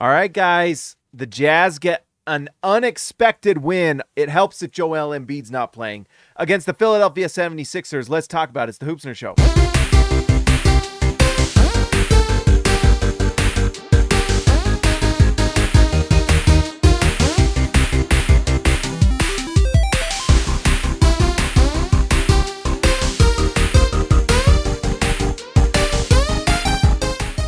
All 0.00 0.08
right, 0.08 0.32
guys. 0.32 0.96
The 1.12 1.26
Jazz 1.26 1.78
get 1.78 2.04
an 2.26 2.48
unexpected 2.64 3.58
win. 3.58 4.02
It 4.16 4.28
helps 4.28 4.58
that 4.58 4.72
Joel 4.72 5.10
Embiid's 5.10 5.50
not 5.50 5.72
playing 5.72 6.06
against 6.36 6.66
the 6.66 6.74
Philadelphia 6.74 7.26
76ers. 7.26 8.08
Let's 8.08 8.26
talk 8.26 8.50
about 8.50 8.68
it. 8.68 8.70
It's 8.70 8.78
the 8.78 8.86
Hoops 8.86 9.04
Nerd 9.04 9.16
Show. 9.16 9.73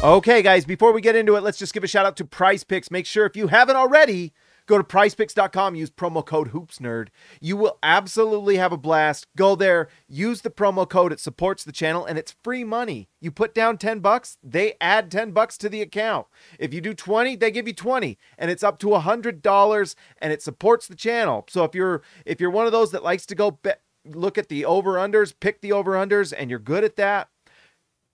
Okay, 0.06 0.40
guys, 0.40 0.64
before 0.64 0.92
we 0.92 1.00
get 1.00 1.16
into 1.16 1.34
it, 1.34 1.42
let's 1.42 1.58
just 1.58 1.74
give 1.74 1.82
a 1.82 1.88
shout 1.88 2.06
out 2.06 2.16
to 2.18 2.24
Prize 2.24 2.62
Picks. 2.62 2.92
Make 2.92 3.06
sure 3.06 3.26
if 3.26 3.34
you 3.34 3.48
haven't 3.48 3.74
already, 3.74 4.32
go 4.66 4.78
to 4.78 4.84
prizepicks.com, 4.84 5.74
use 5.74 5.90
promo 5.90 6.24
code 6.24 6.52
HoopsNerd. 6.52 7.08
You 7.40 7.56
will 7.56 7.76
absolutely 7.82 8.56
have 8.56 8.70
a 8.70 8.76
blast. 8.76 9.26
Go 9.36 9.56
there, 9.56 9.88
use 10.06 10.42
the 10.42 10.50
promo 10.50 10.88
code. 10.88 11.10
It 11.10 11.18
supports 11.18 11.64
the 11.64 11.72
channel 11.72 12.06
and 12.06 12.18
it's 12.18 12.36
free 12.44 12.62
money. 12.62 13.08
You 13.20 13.32
put 13.32 13.52
down 13.52 13.78
10 13.78 13.98
bucks, 13.98 14.38
they 14.44 14.74
add 14.80 15.10
10 15.10 15.32
bucks 15.32 15.58
to 15.58 15.68
the 15.68 15.82
account. 15.82 16.28
If 16.60 16.72
you 16.72 16.80
do 16.80 16.94
20, 16.94 17.34
they 17.34 17.50
give 17.50 17.66
you 17.66 17.74
20 17.74 18.16
and 18.38 18.48
it's 18.48 18.62
up 18.62 18.78
to 18.78 18.86
$100 18.90 19.94
and 20.18 20.32
it 20.32 20.40
supports 20.40 20.86
the 20.86 20.94
channel. 20.94 21.44
So 21.48 21.64
if 21.64 21.74
you're 21.74 22.02
if 22.24 22.40
you're 22.40 22.50
one 22.50 22.66
of 22.66 22.70
those 22.70 22.92
that 22.92 23.02
likes 23.02 23.26
to 23.26 23.34
go 23.34 23.50
be- 23.50 23.72
look 24.04 24.38
at 24.38 24.50
the 24.50 24.66
over-unders, 24.66 25.34
pick 25.40 25.62
the 25.62 25.72
over-unders 25.72 26.32
and 26.38 26.48
you're 26.48 26.60
good 26.60 26.84
at 26.84 26.94
that, 26.94 27.28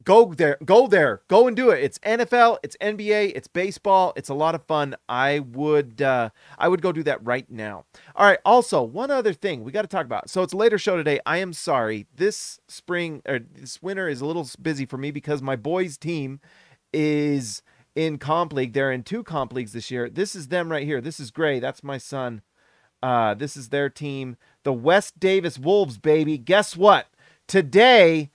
go 0.05 0.35
there 0.35 0.57
go 0.65 0.87
there 0.87 1.23
go 1.29 1.47
and 1.47 1.57
do 1.57 1.71
it. 1.71 1.83
It's 1.83 1.99
nfl 2.01 2.59
it's 2.63 2.77
nba 2.81 3.33
it's 3.35 3.49
baseball 3.49 4.13
it's 4.17 4.29
a 4.29 4.35
lot 4.35 4.55
of 4.55 4.65
fun. 4.65 4.97
I 5.09 5.41
would 5.41 6.03
uh 6.03 6.31
i 6.59 6.69
would 6.69 6.83
go 6.83 6.93
do 6.93 7.03
that 7.05 7.25
right 7.25 7.49
now. 7.51 7.85
All 8.17 8.27
right 8.27 8.39
also 8.45 8.83
one 8.83 9.11
other 9.11 9.33
thing 9.33 9.65
we 9.65 9.73
got 9.73 9.83
to 9.83 9.89
talk 9.89 10.07
about. 10.07 10.31
So 10.31 10.43
it's 10.43 10.53
a 10.53 10.57
later 10.57 10.79
show 10.79 10.97
today. 10.97 11.21
I 11.27 11.39
am 11.39 11.53
sorry. 11.53 12.07
This 12.15 12.61
spring 12.69 13.23
or 13.27 13.41
this 13.41 13.83
winter 13.83 14.09
is 14.09 14.21
a 14.21 14.27
little 14.27 14.49
busy 14.61 14.87
for 14.87 14.97
me 14.97 15.11
because 15.11 15.43
my 15.43 15.57
boys 15.57 15.97
team 15.99 16.41
is 16.93 17.63
in 17.95 18.19
comp 18.19 18.53
league. 18.53 18.73
They're 18.73 18.93
in 18.93 19.03
two 19.03 19.23
comp 19.23 19.53
leagues 19.53 19.73
this 19.73 19.91
year. 19.91 20.09
This 20.09 20.35
is 20.35 20.49
them 20.49 20.71
right 20.71 20.87
here. 20.87 21.01
This 21.01 21.21
is 21.21 21.31
gray. 21.31 21.61
That's 21.61 21.85
my 21.85 21.99
son. 21.99 22.43
Uh 23.03 23.35
this 23.35 23.57
is 23.57 23.69
their 23.69 23.91
team. 23.91 24.37
The 24.65 24.73
west 24.73 25.19
davis 25.19 25.59
wolves 25.59 25.99
baby. 25.99 26.39
Guess 26.39 26.77
what? 26.77 27.09
Today 27.49 28.31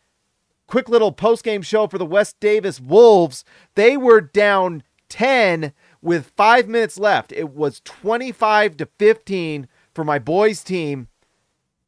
quick 0.68 0.90
little 0.90 1.12
post 1.12 1.44
game 1.44 1.62
show 1.62 1.88
for 1.88 1.98
the 1.98 2.06
West 2.06 2.40
Davis 2.40 2.80
Wolves. 2.80 3.44
They 3.76 3.98
were 3.98 4.22
down 4.22 4.84
10 5.10 5.74
with 6.02 6.32
five 6.36 6.68
minutes 6.68 7.00
left. 7.00 7.32
It 7.32 7.50
was 7.52 7.82
25 7.82 8.78
to 8.78 8.86
15 9.00 9.68
for 9.94 10.04
my 10.04 10.20
boys' 10.20 10.64
team 10.64 11.08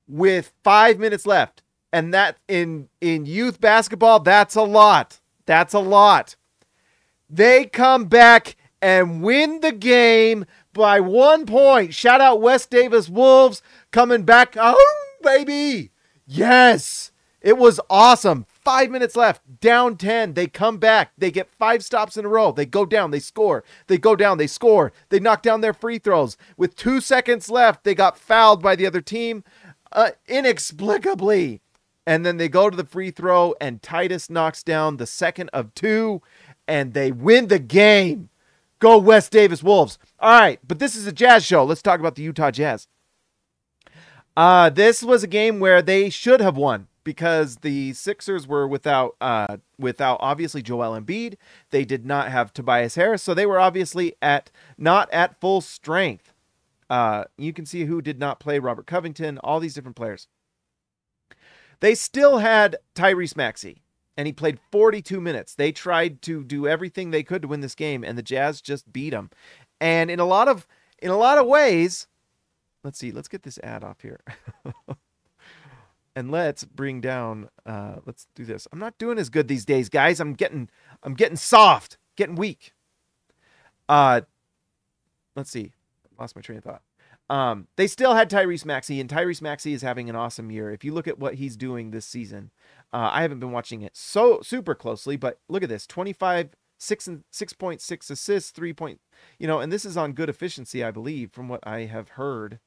with 0.07 0.51
five 0.63 0.97
minutes 0.97 1.25
left. 1.25 1.61
And 1.91 2.13
that 2.13 2.37
in 2.47 2.89
in 3.01 3.25
youth 3.25 3.59
basketball, 3.59 4.19
that's 4.19 4.55
a 4.55 4.61
lot. 4.61 5.19
That's 5.45 5.73
a 5.73 5.79
lot. 5.79 6.35
They 7.29 7.65
come 7.65 8.05
back 8.05 8.55
and 8.81 9.23
win 9.23 9.61
the 9.61 9.71
game 9.71 10.45
by 10.73 10.99
one 10.99 11.45
point. 11.45 11.93
Shout 11.93 12.21
out 12.21 12.41
West 12.41 12.69
Davis 12.69 13.09
Wolves 13.09 13.61
coming 13.91 14.23
back. 14.23 14.55
Oh, 14.57 15.15
baby. 15.23 15.91
Yes. 16.25 17.11
It 17.41 17.57
was 17.57 17.79
awesome. 17.89 18.45
Five 18.69 18.91
minutes 18.91 19.15
left, 19.15 19.59
down 19.61 19.97
10. 19.97 20.35
They 20.35 20.45
come 20.45 20.77
back. 20.77 21.13
They 21.17 21.31
get 21.31 21.49
five 21.49 21.83
stops 21.83 22.17
in 22.17 22.25
a 22.25 22.27
row. 22.27 22.51
They 22.51 22.67
go 22.67 22.85
down. 22.85 23.09
They 23.09 23.19
score. 23.19 23.63
They 23.87 23.97
go 23.97 24.15
down. 24.15 24.37
They 24.37 24.45
score. 24.45 24.93
They 25.09 25.19
knock 25.19 25.41
down 25.41 25.61
their 25.61 25.73
free 25.73 25.97
throws. 25.97 26.37
With 26.55 26.75
two 26.75 27.01
seconds 27.01 27.49
left, 27.49 27.83
they 27.83 27.95
got 27.95 28.19
fouled 28.19 28.61
by 28.61 28.75
the 28.75 28.85
other 28.85 29.01
team 29.01 29.43
uh, 29.91 30.11
inexplicably. 30.27 31.61
And 32.05 32.23
then 32.23 32.37
they 32.37 32.47
go 32.47 32.69
to 32.69 32.77
the 32.77 32.85
free 32.85 33.09
throw, 33.09 33.55
and 33.59 33.81
Titus 33.81 34.29
knocks 34.29 34.61
down 34.61 34.97
the 34.97 35.07
second 35.07 35.49
of 35.51 35.73
two, 35.73 36.21
and 36.67 36.93
they 36.93 37.11
win 37.11 37.47
the 37.47 37.57
game. 37.57 38.29
Go 38.77 38.99
West 38.99 39.31
Davis 39.31 39.63
Wolves. 39.63 39.97
All 40.19 40.39
right, 40.39 40.59
but 40.63 40.77
this 40.77 40.95
is 40.95 41.07
a 41.07 41.11
jazz 41.11 41.43
show. 41.43 41.63
Let's 41.63 41.81
talk 41.81 41.99
about 41.99 42.13
the 42.13 42.21
Utah 42.21 42.51
Jazz. 42.51 42.87
Uh, 44.37 44.69
this 44.69 45.01
was 45.01 45.23
a 45.23 45.27
game 45.27 45.59
where 45.59 45.81
they 45.81 46.11
should 46.11 46.39
have 46.39 46.55
won 46.55 46.87
because 47.03 47.57
the 47.57 47.93
Sixers 47.93 48.47
were 48.47 48.67
without 48.67 49.15
uh 49.21 49.57
without 49.77 50.17
obviously 50.21 50.61
Joel 50.61 50.99
Embiid. 50.99 51.35
They 51.71 51.85
did 51.85 52.05
not 52.05 52.29
have 52.29 52.53
Tobias 52.53 52.95
Harris, 52.95 53.23
so 53.23 53.33
they 53.33 53.45
were 53.45 53.59
obviously 53.59 54.15
at 54.21 54.51
not 54.77 55.11
at 55.11 55.39
full 55.39 55.61
strength. 55.61 56.33
Uh, 56.89 57.25
you 57.37 57.53
can 57.53 57.65
see 57.65 57.85
who 57.85 58.01
did 58.01 58.19
not 58.19 58.39
play 58.39 58.57
Robert 58.57 58.87
Covington, 58.87 59.37
all 59.39 59.59
these 59.59 59.75
different 59.75 59.95
players. 59.95 60.27
They 61.81 61.95
still 61.95 62.39
had 62.39 62.77
Tyrese 62.95 63.37
Maxey, 63.37 63.83
and 64.17 64.27
he 64.27 64.33
played 64.33 64.59
42 64.71 65.21
minutes. 65.21 65.55
They 65.55 65.71
tried 65.71 66.21
to 66.23 66.43
do 66.43 66.67
everything 66.67 67.11
they 67.11 67.23
could 67.23 67.43
to 67.43 67.47
win 67.47 67.61
this 67.61 67.75
game, 67.75 68.03
and 68.03 68.17
the 68.17 68.23
Jazz 68.23 68.59
just 68.59 68.91
beat 68.91 69.11
them. 69.11 69.29
And 69.79 70.09
in 70.09 70.19
a 70.19 70.25
lot 70.25 70.47
of 70.47 70.67
in 71.01 71.11
a 71.11 71.17
lot 71.17 71.37
of 71.37 71.47
ways, 71.47 72.07
let's 72.83 72.99
see, 72.99 73.11
let's 73.11 73.27
get 73.29 73.43
this 73.43 73.59
ad 73.59 73.83
off 73.83 74.01
here. 74.01 74.19
and 76.19 76.31
let's 76.31 76.63
bring 76.63 77.01
down 77.01 77.49
uh 77.65 77.95
let's 78.05 78.27
do 78.35 78.45
this. 78.45 78.67
I'm 78.71 78.79
not 78.79 78.97
doing 78.97 79.17
as 79.17 79.29
good 79.29 79.47
these 79.47 79.65
days 79.65 79.89
guys. 79.89 80.19
I'm 80.19 80.33
getting 80.33 80.69
i'm 81.03 81.13
getting 81.13 81.37
soft 81.37 81.97
getting 82.15 82.35
weak. 82.35 82.73
Uh 83.87 84.21
let's 85.35 85.49
see. 85.51 85.71
Lost 86.19 86.35
my 86.35 86.41
train 86.41 86.57
of 86.59 86.63
thought. 86.63 86.81
Um 87.29 87.67
they 87.77 87.87
still 87.87 88.13
had 88.13 88.29
tyrese 88.29 88.65
maxey 88.65 88.99
and 88.99 89.09
tyrese 89.09 89.41
maxey 89.41 89.73
is 89.73 89.81
having 89.81 90.09
an 90.09 90.15
awesome 90.15 90.51
year. 90.51 90.71
If 90.71 90.83
you 90.83 90.93
look 90.93 91.07
at 91.07 91.19
what 91.19 91.35
he's 91.35 91.55
doing 91.55 91.91
this 91.91 92.05
season 92.05 92.51
uh, 92.93 93.09
i 93.11 93.21
haven't 93.21 93.39
been 93.39 93.51
watching 93.51 93.81
it 93.81 93.95
so 93.95 94.39
super 94.41 94.75
closely 94.75 95.15
but 95.15 95.39
look 95.47 95.63
at 95.63 95.69
this 95.69 95.87
25 95.87 96.49
6 96.81 97.07
and 97.07 97.23
6.6 97.31 98.11
assists 98.11 98.51
3 98.51 98.73
point 98.73 99.01
you 99.37 99.47
know 99.47 99.59
and 99.59 99.71
this 99.71 99.85
is 99.85 99.97
on 99.97 100.13
good 100.13 100.29
efficiency 100.29 100.83
i 100.83 100.91
believe 100.91 101.31
from 101.31 101.49
what 101.49 101.59
i 101.63 101.81
have 101.81 102.09
heard 102.09 102.59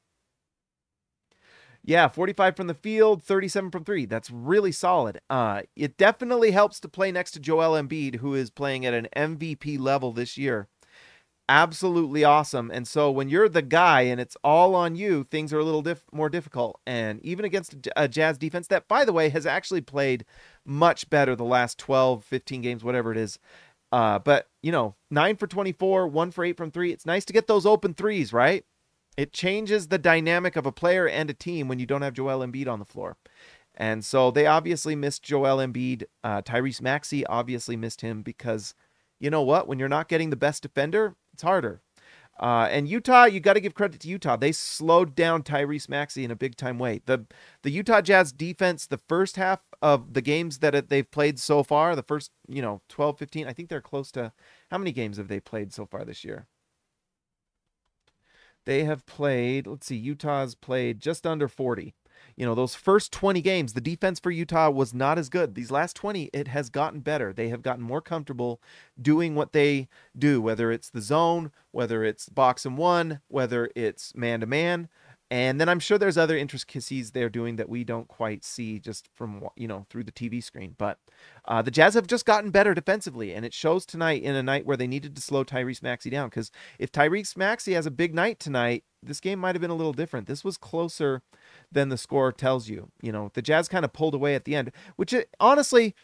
yeah, 1.85 2.07
45 2.07 2.55
from 2.55 2.67
the 2.67 2.73
field, 2.73 3.21
37 3.21 3.69
from 3.69 3.83
three. 3.83 4.05
That's 4.05 4.31
really 4.31 4.71
solid. 4.71 5.19
Uh, 5.29 5.63
it 5.75 5.97
definitely 5.97 6.51
helps 6.51 6.79
to 6.79 6.87
play 6.87 7.11
next 7.11 7.31
to 7.31 7.39
Joel 7.39 7.81
Embiid, 7.81 8.15
who 8.15 8.35
is 8.35 8.49
playing 8.49 8.85
at 8.85 8.93
an 8.93 9.09
MVP 9.15 9.77
level 9.79 10.13
this 10.13 10.37
year. 10.37 10.69
Absolutely 11.49 12.23
awesome. 12.23 12.71
And 12.71 12.87
so 12.87 13.11
when 13.11 13.27
you're 13.27 13.49
the 13.49 13.61
guy 13.61 14.01
and 14.03 14.21
it's 14.21 14.37
all 14.45 14.75
on 14.75 14.95
you, 14.95 15.25
things 15.25 15.51
are 15.51 15.59
a 15.59 15.63
little 15.65 15.83
more 16.13 16.29
difficult. 16.29 16.79
And 16.87 17.19
even 17.21 17.43
against 17.43 17.75
a 17.97 18.07
Jazz 18.07 18.37
defense 18.37 18.67
that, 18.67 18.87
by 18.87 19.03
the 19.03 19.11
way, 19.11 19.27
has 19.27 19.45
actually 19.45 19.81
played 19.81 20.23
much 20.65 21.09
better 21.09 21.35
the 21.35 21.43
last 21.43 21.77
12, 21.79 22.23
15 22.23 22.61
games, 22.61 22.83
whatever 22.83 23.11
it 23.11 23.17
is. 23.17 23.39
Uh, 23.91 24.19
but, 24.19 24.47
you 24.61 24.71
know, 24.71 24.95
nine 25.11 25.35
for 25.35 25.47
24, 25.47 26.07
one 26.07 26.31
for 26.31 26.45
eight 26.45 26.55
from 26.55 26.71
three. 26.71 26.93
It's 26.93 27.05
nice 27.05 27.25
to 27.25 27.33
get 27.33 27.47
those 27.47 27.65
open 27.65 27.93
threes, 27.93 28.31
right? 28.31 28.63
It 29.15 29.33
changes 29.33 29.87
the 29.87 29.97
dynamic 29.97 30.55
of 30.55 30.65
a 30.65 30.71
player 30.71 31.07
and 31.07 31.29
a 31.29 31.33
team 31.33 31.67
when 31.67 31.79
you 31.79 31.85
don't 31.85 32.01
have 32.01 32.13
Joel 32.13 32.45
Embiid 32.45 32.67
on 32.67 32.79
the 32.79 32.85
floor. 32.85 33.17
And 33.75 34.03
so 34.05 34.31
they 34.31 34.45
obviously 34.45 34.95
missed 34.95 35.23
Joel 35.23 35.57
Embiid. 35.57 36.03
Uh, 36.23 36.41
Tyrese 36.41 36.81
Maxey 36.81 37.25
obviously 37.25 37.75
missed 37.75 38.01
him 38.01 38.21
because 38.21 38.75
you 39.19 39.29
know 39.29 39.41
what? 39.41 39.67
When 39.67 39.79
you're 39.79 39.89
not 39.89 40.09
getting 40.09 40.29
the 40.29 40.35
best 40.35 40.63
defender, 40.63 41.15
it's 41.33 41.43
harder. 41.43 41.81
Uh, 42.39 42.67
and 42.71 42.89
Utah, 42.89 43.25
you 43.25 43.39
got 43.39 43.53
to 43.53 43.59
give 43.59 43.75
credit 43.75 43.99
to 44.01 44.07
Utah. 44.07 44.35
They 44.35 44.51
slowed 44.51 45.15
down 45.15 45.43
Tyrese 45.43 45.87
Maxey 45.87 46.23
in 46.23 46.31
a 46.31 46.35
big 46.35 46.55
time 46.55 46.79
way. 46.79 47.01
The 47.05 47.25
the 47.61 47.69
Utah 47.69 48.01
Jazz 48.01 48.31
defense, 48.31 48.87
the 48.87 48.97
first 48.97 49.35
half 49.35 49.61
of 49.81 50.13
the 50.13 50.21
games 50.21 50.59
that 50.59 50.89
they've 50.89 51.09
played 51.09 51.39
so 51.39 51.61
far, 51.61 51.95
the 51.95 52.03
first, 52.03 52.31
you 52.47 52.61
know, 52.61 52.81
12, 52.89 53.19
15, 53.19 53.47
I 53.47 53.53
think 53.53 53.69
they're 53.69 53.81
close 53.81 54.11
to 54.13 54.31
how 54.71 54.77
many 54.77 54.91
games 54.91 55.17
have 55.17 55.27
they 55.27 55.39
played 55.39 55.73
so 55.73 55.85
far 55.85 56.03
this 56.03 56.23
year? 56.23 56.47
They 58.65 58.83
have 58.85 59.05
played, 59.05 59.67
let's 59.67 59.87
see, 59.87 59.95
Utah's 59.95 60.55
played 60.55 60.99
just 60.99 61.27
under 61.27 61.47
40. 61.47 61.93
You 62.35 62.45
know, 62.45 62.55
those 62.55 62.73
first 62.73 63.11
20 63.11 63.41
games, 63.41 63.73
the 63.73 63.81
defense 63.81 64.19
for 64.19 64.31
Utah 64.31 64.69
was 64.69 64.93
not 64.93 65.19
as 65.19 65.29
good. 65.29 65.53
These 65.53 65.71
last 65.71 65.95
20, 65.95 66.29
it 66.33 66.47
has 66.47 66.69
gotten 66.69 67.01
better. 67.01 67.31
They 67.31 67.49
have 67.49 67.61
gotten 67.61 67.83
more 67.83 68.01
comfortable 68.01 68.61
doing 68.99 69.35
what 69.35 69.51
they 69.51 69.87
do, 70.17 70.41
whether 70.41 70.71
it's 70.71 70.89
the 70.89 71.01
zone, 71.01 71.51
whether 71.71 72.03
it's 72.03 72.29
box 72.29 72.65
and 72.65 72.77
one, 72.77 73.19
whether 73.27 73.69
it's 73.75 74.15
man 74.15 74.39
to 74.39 74.45
man. 74.45 74.89
And 75.33 75.59
then 75.59 75.67
I'm 75.67 75.79
sure 75.79 75.97
there's 75.97 76.15
other 76.15 76.37
intricacies 76.37 77.09
they're 77.09 77.27
doing 77.27 77.55
that 77.55 77.67
we 77.67 77.83
don't 77.83 78.07
quite 78.07 78.43
see 78.43 78.77
just 78.77 79.09
from 79.15 79.47
you 79.55 79.67
know 79.67 79.87
through 79.89 80.03
the 80.03 80.11
TV 80.11 80.43
screen. 80.43 80.75
But 80.77 80.99
uh, 81.45 81.63
the 81.63 81.71
Jazz 81.71 81.95
have 81.95 82.05
just 82.05 82.27
gotten 82.27 82.51
better 82.51 82.75
defensively, 82.75 83.33
and 83.33 83.43
it 83.43 83.51
shows 83.51 83.83
tonight 83.83 84.21
in 84.21 84.35
a 84.35 84.43
night 84.43 84.67
where 84.67 84.77
they 84.77 84.85
needed 84.85 85.15
to 85.15 85.23
slow 85.23 85.43
Tyrese 85.43 85.81
Maxey 85.81 86.11
down. 86.11 86.29
Because 86.29 86.51
if 86.77 86.91
Tyrese 86.91 87.35
Maxey 87.35 87.73
has 87.73 87.87
a 87.87 87.91
big 87.91 88.13
night 88.13 88.39
tonight, 88.39 88.83
this 89.01 89.19
game 89.19 89.39
might 89.39 89.55
have 89.55 89.61
been 89.61 89.71
a 89.71 89.75
little 89.75 89.91
different. 89.91 90.27
This 90.27 90.43
was 90.43 90.55
closer 90.55 91.23
than 91.71 91.89
the 91.89 91.97
score 91.97 92.31
tells 92.31 92.69
you. 92.69 92.91
You 93.01 93.11
know, 93.11 93.31
the 93.33 93.41
Jazz 93.41 93.67
kind 93.67 93.83
of 93.83 93.91
pulled 93.91 94.13
away 94.13 94.35
at 94.35 94.45
the 94.45 94.53
end, 94.53 94.71
which 94.97 95.13
is 95.13 95.25
honestly 95.39 95.95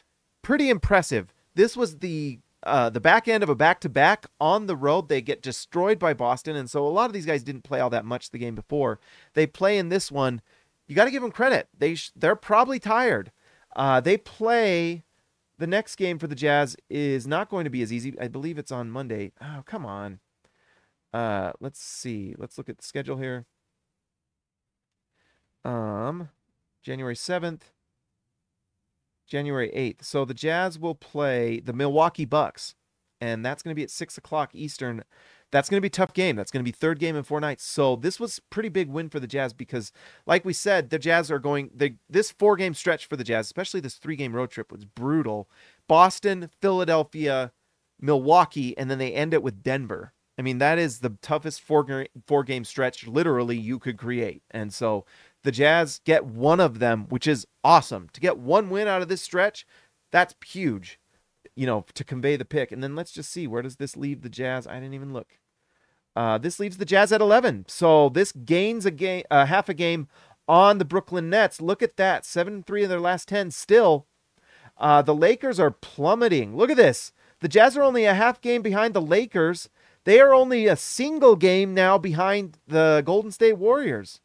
pretty 0.41 0.71
impressive. 0.71 1.35
This 1.53 1.77
was 1.77 1.99
the 1.99 2.39
uh, 2.63 2.89
the 2.89 2.99
back 2.99 3.27
end 3.27 3.43
of 3.43 3.49
a 3.49 3.55
back 3.55 3.79
to 3.81 3.89
back 3.89 4.25
on 4.39 4.67
the 4.67 4.75
road. 4.75 5.07
They 5.07 5.21
get 5.21 5.41
destroyed 5.41 5.99
by 5.99 6.13
Boston, 6.13 6.55
and 6.55 6.69
so 6.69 6.85
a 6.85 6.89
lot 6.89 7.05
of 7.05 7.13
these 7.13 7.25
guys 7.25 7.43
didn't 7.43 7.63
play 7.63 7.79
all 7.79 7.89
that 7.89 8.05
much 8.05 8.29
the 8.29 8.37
game 8.37 8.55
before. 8.55 8.99
They 9.33 9.47
play 9.47 9.77
in 9.77 9.89
this 9.89 10.11
one. 10.11 10.41
You 10.87 10.95
got 10.95 11.05
to 11.05 11.11
give 11.11 11.21
them 11.21 11.31
credit. 11.31 11.69
They 11.77 11.95
sh- 11.95 12.11
they're 12.15 12.35
probably 12.35 12.79
tired. 12.79 13.31
Uh, 13.75 14.01
they 14.01 14.17
play. 14.17 15.03
The 15.57 15.67
next 15.67 15.97
game 15.97 16.19
for 16.19 16.27
the 16.27 16.35
Jazz 16.35 16.77
is 16.89 17.27
not 17.27 17.49
going 17.49 17.65
to 17.65 17.69
be 17.69 17.81
as 17.81 17.91
easy. 17.91 18.17
I 18.17 18.29
believe 18.29 18.57
it's 18.57 18.71
on 18.71 18.89
Monday. 18.89 19.33
Oh, 19.41 19.61
come 19.65 19.85
on. 19.85 20.19
Uh, 21.13 21.51
let's 21.59 21.81
see. 21.81 22.33
Let's 22.37 22.57
look 22.57 22.69
at 22.69 22.77
the 22.77 22.85
schedule 22.85 23.17
here. 23.17 23.45
Um, 25.65 26.29
January 26.81 27.15
7th, 27.15 27.63
January 29.29 29.71
8th. 29.75 30.03
So 30.03 30.25
the 30.25 30.33
Jazz 30.33 30.77
will 30.77 30.95
play 30.95 31.59
the 31.59 31.73
Milwaukee 31.73 32.25
Bucks, 32.25 32.75
and 33.21 33.45
that's 33.45 33.63
going 33.63 33.71
to 33.71 33.75
be 33.75 33.83
at 33.83 33.91
6 33.91 34.17
o'clock 34.17 34.51
Eastern. 34.53 35.03
That's 35.51 35.69
going 35.69 35.77
to 35.77 35.81
be 35.81 35.87
a 35.87 35.89
tough 35.89 36.13
game. 36.13 36.35
That's 36.35 36.51
going 36.51 36.63
to 36.63 36.69
be 36.69 36.75
third 36.75 36.99
game 36.99 37.15
in 37.15 37.23
four 37.23 37.39
nights. 37.39 37.63
So 37.63 37.95
this 37.95 38.19
was 38.19 38.39
pretty 38.51 38.69
big 38.69 38.89
win 38.89 39.09
for 39.09 39.19
the 39.19 39.27
Jazz 39.27 39.53
because, 39.53 39.91
like 40.27 40.45
we 40.45 40.53
said, 40.53 40.89
the 40.89 40.99
Jazz 40.99 41.31
are 41.31 41.39
going. 41.39 41.71
The, 41.73 41.95
this 42.09 42.31
four 42.31 42.55
game 42.55 42.73
stretch 42.73 43.07
for 43.07 43.15
the 43.15 43.23
Jazz, 43.23 43.47
especially 43.47 43.79
this 43.79 43.95
three 43.95 44.15
game 44.15 44.35
road 44.35 44.51
trip, 44.51 44.71
was 44.71 44.85
brutal. 44.85 45.49
Boston, 45.87 46.49
Philadelphia, 46.61 47.51
Milwaukee, 47.99 48.77
and 48.77 48.91
then 48.91 48.99
they 48.99 49.11
end 49.11 49.33
it 49.33 49.41
with 49.41 49.63
Denver. 49.63 50.13
I 50.39 50.41
mean, 50.41 50.59
that 50.59 50.79
is 50.79 50.99
the 50.99 51.17
toughest 51.21 51.59
four 51.61 52.05
four 52.25 52.45
game 52.45 52.63
stretch 52.63 53.05
literally 53.05 53.57
you 53.57 53.77
could 53.77 53.97
create. 53.97 54.41
And 54.51 54.73
so 54.73 55.05
the 55.43 55.51
Jazz 55.51 56.01
get 56.03 56.25
one 56.25 56.59
of 56.59 56.79
them, 56.79 57.05
which 57.09 57.27
is 57.27 57.47
awesome. 57.63 58.09
To 58.13 58.21
get 58.21 58.37
one 58.37 58.69
win 58.69 58.87
out 58.87 59.01
of 59.01 59.07
this 59.07 59.21
stretch, 59.21 59.65
that's 60.11 60.35
huge, 60.45 60.99
you 61.55 61.65
know, 61.65 61.85
to 61.93 62.03
convey 62.03 62.35
the 62.35 62.45
pick. 62.45 62.71
And 62.71 62.83
then 62.83 62.95
let's 62.95 63.11
just 63.11 63.31
see 63.31 63.47
where 63.47 63.61
does 63.61 63.77
this 63.77 63.95
leave 63.95 64.21
the 64.21 64.29
Jazz? 64.29 64.67
I 64.67 64.75
didn't 64.75 64.93
even 64.93 65.13
look. 65.13 65.37
Uh, 66.15 66.37
this 66.37 66.59
leaves 66.59 66.77
the 66.77 66.85
Jazz 66.85 67.11
at 67.11 67.21
11. 67.21 67.65
So 67.67 68.09
this 68.09 68.31
gains 68.31 68.85
a 68.85 68.91
game, 68.91 69.23
uh, 69.31 69.45
half 69.45 69.69
a 69.69 69.73
game 69.73 70.07
on 70.49 70.79
the 70.79 70.85
Brooklyn 70.85 71.29
Nets. 71.29 71.61
Look 71.61 71.81
at 71.81 71.95
that, 71.97 72.25
seven 72.25 72.63
three 72.63 72.83
in 72.83 72.89
their 72.89 72.99
last 72.99 73.27
ten. 73.27 73.51
Still, 73.51 74.07
uh, 74.77 75.01
the 75.01 75.13
Lakers 75.13 75.59
are 75.59 75.71
plummeting. 75.71 76.57
Look 76.57 76.71
at 76.71 76.77
this. 76.77 77.13
The 77.39 77.47
Jazz 77.47 77.77
are 77.77 77.83
only 77.83 78.05
a 78.05 78.15
half 78.15 78.41
game 78.41 78.61
behind 78.61 78.93
the 78.93 79.01
Lakers. 79.01 79.69
They 80.05 80.19
are 80.19 80.33
only 80.33 80.65
a 80.65 80.75
single 80.75 81.35
game 81.35 81.73
now 81.73 81.97
behind 81.97 82.57
the 82.67 83.03
Golden 83.05 83.31
State 83.31 83.57
Warriors. 83.57 84.21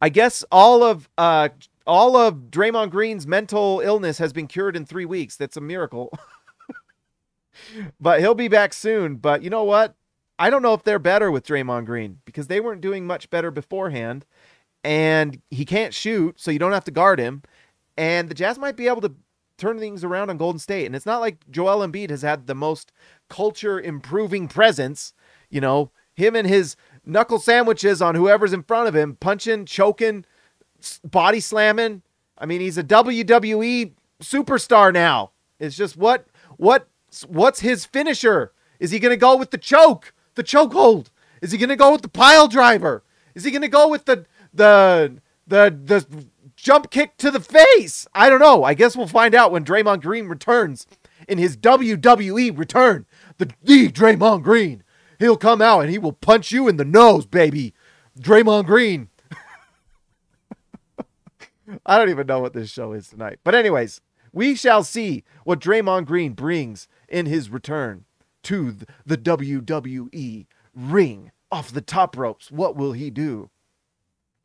I 0.00 0.08
guess 0.08 0.44
all 0.50 0.82
of 0.82 1.08
uh, 1.16 1.48
all 1.86 2.16
of 2.16 2.50
Draymond 2.50 2.90
Green's 2.90 3.26
mental 3.26 3.80
illness 3.80 4.18
has 4.18 4.32
been 4.32 4.46
cured 4.46 4.76
in 4.76 4.84
three 4.84 5.04
weeks. 5.04 5.36
That's 5.36 5.56
a 5.56 5.60
miracle. 5.60 6.12
but 8.00 8.20
he'll 8.20 8.34
be 8.34 8.48
back 8.48 8.72
soon. 8.72 9.16
But 9.16 9.42
you 9.42 9.50
know 9.50 9.64
what? 9.64 9.94
I 10.38 10.50
don't 10.50 10.62
know 10.62 10.74
if 10.74 10.82
they're 10.82 10.98
better 10.98 11.30
with 11.30 11.46
Draymond 11.46 11.86
Green 11.86 12.20
because 12.24 12.48
they 12.48 12.60
weren't 12.60 12.80
doing 12.80 13.06
much 13.06 13.30
better 13.30 13.50
beforehand. 13.50 14.26
And 14.82 15.40
he 15.50 15.64
can't 15.64 15.94
shoot, 15.94 16.38
so 16.38 16.50
you 16.50 16.58
don't 16.58 16.72
have 16.72 16.84
to 16.84 16.90
guard 16.90 17.18
him. 17.18 17.42
And 17.96 18.28
the 18.28 18.34
Jazz 18.34 18.58
might 18.58 18.76
be 18.76 18.88
able 18.88 19.00
to 19.02 19.14
turn 19.56 19.78
things 19.78 20.04
around 20.04 20.30
on 20.30 20.36
Golden 20.36 20.58
State. 20.58 20.86
And 20.86 20.96
it's 20.96 21.06
not 21.06 21.20
like 21.20 21.48
Joel 21.50 21.86
Embiid 21.86 22.10
has 22.10 22.22
had 22.22 22.46
the 22.46 22.54
most 22.54 22.92
culture 23.30 23.80
improving 23.80 24.48
presence. 24.48 25.14
You 25.48 25.60
know, 25.60 25.90
him 26.14 26.36
and 26.36 26.46
his 26.46 26.76
knuckle 27.06 27.38
sandwiches 27.38 28.00
on 28.02 28.14
whoever's 28.14 28.52
in 28.52 28.62
front 28.62 28.88
of 28.88 28.96
him, 28.96 29.16
punching, 29.16 29.66
choking, 29.66 30.24
body 31.04 31.40
slamming. 31.40 32.02
I 32.38 32.46
mean, 32.46 32.60
he's 32.60 32.78
a 32.78 32.84
WWE 32.84 33.92
superstar 34.20 34.92
now. 34.92 35.32
It's 35.58 35.76
just 35.76 35.96
what 35.96 36.26
what 36.56 36.88
what's 37.26 37.60
his 37.60 37.84
finisher? 37.84 38.52
Is 38.80 38.90
he 38.90 38.98
going 38.98 39.10
to 39.10 39.16
go 39.16 39.36
with 39.36 39.50
the 39.50 39.58
choke, 39.58 40.12
the 40.34 40.42
chokehold? 40.42 41.08
Is 41.40 41.52
he 41.52 41.58
going 41.58 41.68
to 41.68 41.76
go 41.76 41.92
with 41.92 42.02
the 42.02 42.08
pile 42.08 42.48
driver? 42.48 43.04
Is 43.34 43.44
he 43.44 43.50
going 43.50 43.62
to 43.62 43.68
go 43.68 43.88
with 43.88 44.04
the 44.04 44.26
the 44.52 45.20
the 45.46 45.76
the 45.84 46.26
jump 46.56 46.90
kick 46.90 47.16
to 47.18 47.30
the 47.30 47.40
face? 47.40 48.06
I 48.14 48.28
don't 48.28 48.40
know. 48.40 48.64
I 48.64 48.74
guess 48.74 48.96
we'll 48.96 49.06
find 49.06 49.34
out 49.34 49.52
when 49.52 49.64
Draymond 49.64 50.02
Green 50.02 50.26
returns 50.26 50.86
in 51.28 51.38
his 51.38 51.56
WWE 51.56 52.56
return. 52.56 53.06
The 53.38 53.50
the 53.62 53.88
Draymond 53.90 54.42
Green 54.42 54.82
He'll 55.18 55.36
come 55.36 55.62
out 55.62 55.80
and 55.80 55.90
he 55.90 55.98
will 55.98 56.12
punch 56.12 56.52
you 56.52 56.68
in 56.68 56.76
the 56.76 56.84
nose, 56.84 57.26
baby. 57.26 57.74
Draymond 58.18 58.66
Green. 58.66 59.08
I 61.86 61.98
don't 61.98 62.10
even 62.10 62.26
know 62.26 62.40
what 62.40 62.52
this 62.52 62.70
show 62.70 62.92
is 62.92 63.08
tonight. 63.08 63.38
But, 63.44 63.54
anyways, 63.54 64.00
we 64.32 64.54
shall 64.54 64.82
see 64.82 65.24
what 65.44 65.60
Draymond 65.60 66.06
Green 66.06 66.32
brings 66.32 66.88
in 67.08 67.26
his 67.26 67.50
return 67.50 68.04
to 68.44 68.76
the 69.06 69.16
WWE 69.16 70.46
ring 70.74 71.30
off 71.50 71.72
the 71.72 71.80
top 71.80 72.16
ropes. 72.16 72.50
What 72.50 72.76
will 72.76 72.92
he 72.92 73.10
do? 73.10 73.50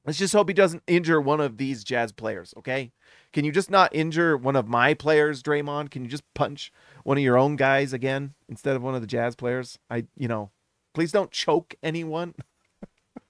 Let's 0.06 0.19
just 0.19 0.33
hope 0.33 0.48
he 0.48 0.54
doesn't 0.54 0.83
injure 0.88 1.19
one 1.19 1.42
of 1.42 1.57
these 1.57 1.83
Jazz 1.83 2.12
players, 2.12 2.54
okay? 2.57 2.92
Can 3.33 3.45
you 3.45 3.51
just 3.51 3.69
not 3.69 3.94
injure 3.94 4.38
one 4.38 4.56
of 4.56 4.68
my 4.68 4.94
players, 4.94 5.44
Draymond? 5.44 5.92
Can 5.92 6.04
you 6.04 6.10
just 6.10 6.24
punch 6.33 6.71
one 7.04 7.18
of 7.18 7.24
your 7.24 7.38
own 7.38 7.57
guys 7.57 7.94
again 7.94 8.33
instead 8.48 8.75
of 8.75 8.81
one 8.81 8.95
of 8.95 9.01
the 9.01 9.07
Jazz 9.07 9.36
players? 9.36 9.77
I, 9.89 10.06
you 10.18 10.27
know, 10.27 10.51
Please 10.99 11.13
don't 11.13 11.31
choke 11.31 11.75
anyone. 11.81 12.35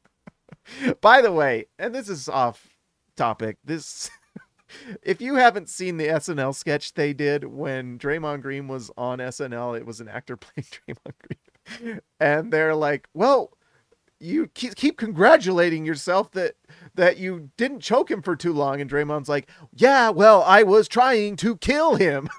By 1.02 1.22
the 1.22 1.32
way, 1.32 1.68
and 1.78 1.94
this 1.94 2.10
is 2.10 2.28
off 2.28 2.68
topic. 3.16 3.58
This 3.64 4.10
if 5.04 5.22
you 5.22 5.36
haven't 5.36 5.70
seen 5.70 5.98
the 5.98 6.08
SNL 6.08 6.56
sketch 6.56 6.96
they 6.96 7.14
did 7.14 7.44
when 7.44 8.00
Draymond 8.00 8.42
Green 8.42 8.68
was 8.68 8.90
on 8.98 9.20
SNL, 9.20 9.78
it 9.78 9.86
was 9.86 10.02
an 10.02 10.08
actor 10.08 10.36
playing 10.38 10.66
Draymond 10.66 11.14
Green. 11.78 12.02
And 12.20 12.52
they're 12.52 12.74
like, 12.74 13.08
"Well, 13.14 13.52
you 14.20 14.48
keep, 14.48 14.74
keep 14.74 14.98
congratulating 14.98 15.86
yourself 15.86 16.32
that 16.32 16.56
that 16.96 17.18
you 17.18 17.52
didn't 17.56 17.82
choke 17.82 18.10
him 18.10 18.24
for 18.24 18.36
too 18.36 18.52
long." 18.52 18.82
And 18.82 18.90
Draymond's 18.90 19.30
like, 19.30 19.48
"Yeah, 19.76 20.10
well, 20.10 20.42
I 20.42 20.64
was 20.64 20.88
trying 20.88 21.36
to 21.36 21.56
kill 21.58 21.98
him." 21.98 22.30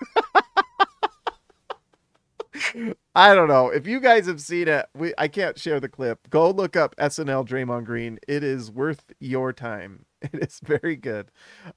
I 3.14 3.34
don't 3.34 3.48
know. 3.48 3.68
If 3.70 3.86
you 3.86 4.00
guys 4.00 4.26
have 4.26 4.40
seen 4.40 4.68
it, 4.68 4.86
we 4.96 5.14
I 5.18 5.28
can't 5.28 5.58
share 5.58 5.80
the 5.80 5.88
clip. 5.88 6.30
Go 6.30 6.50
look 6.50 6.76
up 6.76 6.96
SNL 6.96 7.46
Draymond 7.48 7.84
Green. 7.86 8.18
It 8.28 8.44
is 8.44 8.70
worth 8.70 9.12
your 9.20 9.52
time. 9.52 10.06
It 10.22 10.34
is 10.42 10.60
very 10.64 10.96
good. 10.96 11.30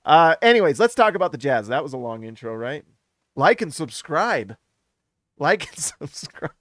Uh 0.05 0.35
anyways, 0.41 0.79
let's 0.79 0.95
talk 0.95 1.15
about 1.15 1.31
the 1.33 1.37
Jazz. 1.37 1.67
That 1.69 1.83
was 1.83 1.93
a 1.93 1.97
long 1.97 2.23
intro, 2.25 2.55
right? 2.55 2.85
Like 3.35 3.61
and 3.61 3.73
subscribe. 3.73 4.57
Like 5.39 5.69
and 5.69 5.79
subscribe. 5.79 6.51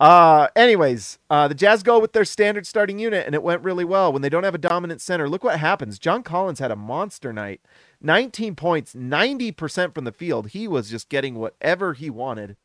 Uh 0.00 0.48
anyways, 0.56 1.18
uh 1.30 1.48
the 1.48 1.54
Jazz 1.54 1.82
go 1.82 1.98
with 2.00 2.12
their 2.14 2.24
standard 2.26 2.66
starting 2.66 2.98
unit 2.98 3.26
and 3.26 3.34
it 3.34 3.42
went 3.42 3.64
really 3.64 3.84
well. 3.84 4.12
When 4.12 4.22
they 4.22 4.28
don't 4.30 4.44
have 4.44 4.54
a 4.54 4.58
dominant 4.58 5.00
center, 5.02 5.28
look 5.28 5.44
what 5.44 5.60
happens. 5.60 5.98
John 5.98 6.22
Collins 6.22 6.60
had 6.60 6.70
a 6.72 6.76
monster 6.76 7.32
night. 7.32 7.60
19 8.02 8.56
points, 8.56 8.94
90% 8.94 9.94
from 9.94 10.04
the 10.04 10.12
field. 10.12 10.48
He 10.50 10.68
was 10.68 10.90
just 10.90 11.08
getting 11.08 11.36
whatever 11.36 11.94
he 11.94 12.10
wanted. 12.10 12.56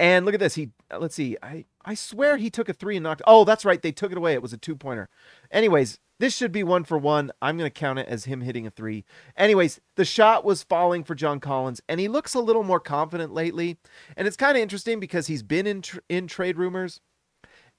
And 0.00 0.24
look 0.24 0.32
at 0.32 0.40
this. 0.40 0.54
He 0.54 0.70
uh, 0.90 0.98
let's 0.98 1.14
see. 1.14 1.36
I 1.42 1.66
I 1.84 1.94
swear 1.94 2.38
he 2.38 2.48
took 2.48 2.70
a 2.70 2.72
three 2.72 2.96
and 2.96 3.04
knocked. 3.04 3.20
Oh, 3.26 3.44
that's 3.44 3.66
right. 3.66 3.80
They 3.80 3.92
took 3.92 4.10
it 4.10 4.16
away. 4.16 4.32
It 4.32 4.40
was 4.40 4.54
a 4.54 4.56
two 4.56 4.74
pointer. 4.74 5.10
Anyways, 5.50 5.98
this 6.18 6.34
should 6.34 6.52
be 6.52 6.62
one 6.62 6.84
for 6.84 6.96
one. 6.96 7.30
I'm 7.42 7.58
going 7.58 7.70
to 7.70 7.78
count 7.78 7.98
it 7.98 8.08
as 8.08 8.24
him 8.24 8.40
hitting 8.40 8.66
a 8.66 8.70
three. 8.70 9.04
Anyways, 9.36 9.78
the 9.96 10.06
shot 10.06 10.42
was 10.42 10.62
falling 10.62 11.04
for 11.04 11.14
John 11.14 11.38
Collins, 11.38 11.82
and 11.86 12.00
he 12.00 12.08
looks 12.08 12.32
a 12.32 12.40
little 12.40 12.62
more 12.62 12.80
confident 12.80 13.34
lately. 13.34 13.76
And 14.16 14.26
it's 14.26 14.38
kind 14.38 14.56
of 14.56 14.62
interesting 14.62 15.00
because 15.00 15.26
he's 15.26 15.42
been 15.42 15.66
in 15.66 15.82
tr- 15.82 15.98
in 16.08 16.26
trade 16.26 16.56
rumors, 16.56 17.00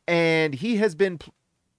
and 0.07 0.53
he 0.53 0.77
has 0.77 0.93
been 0.93 1.19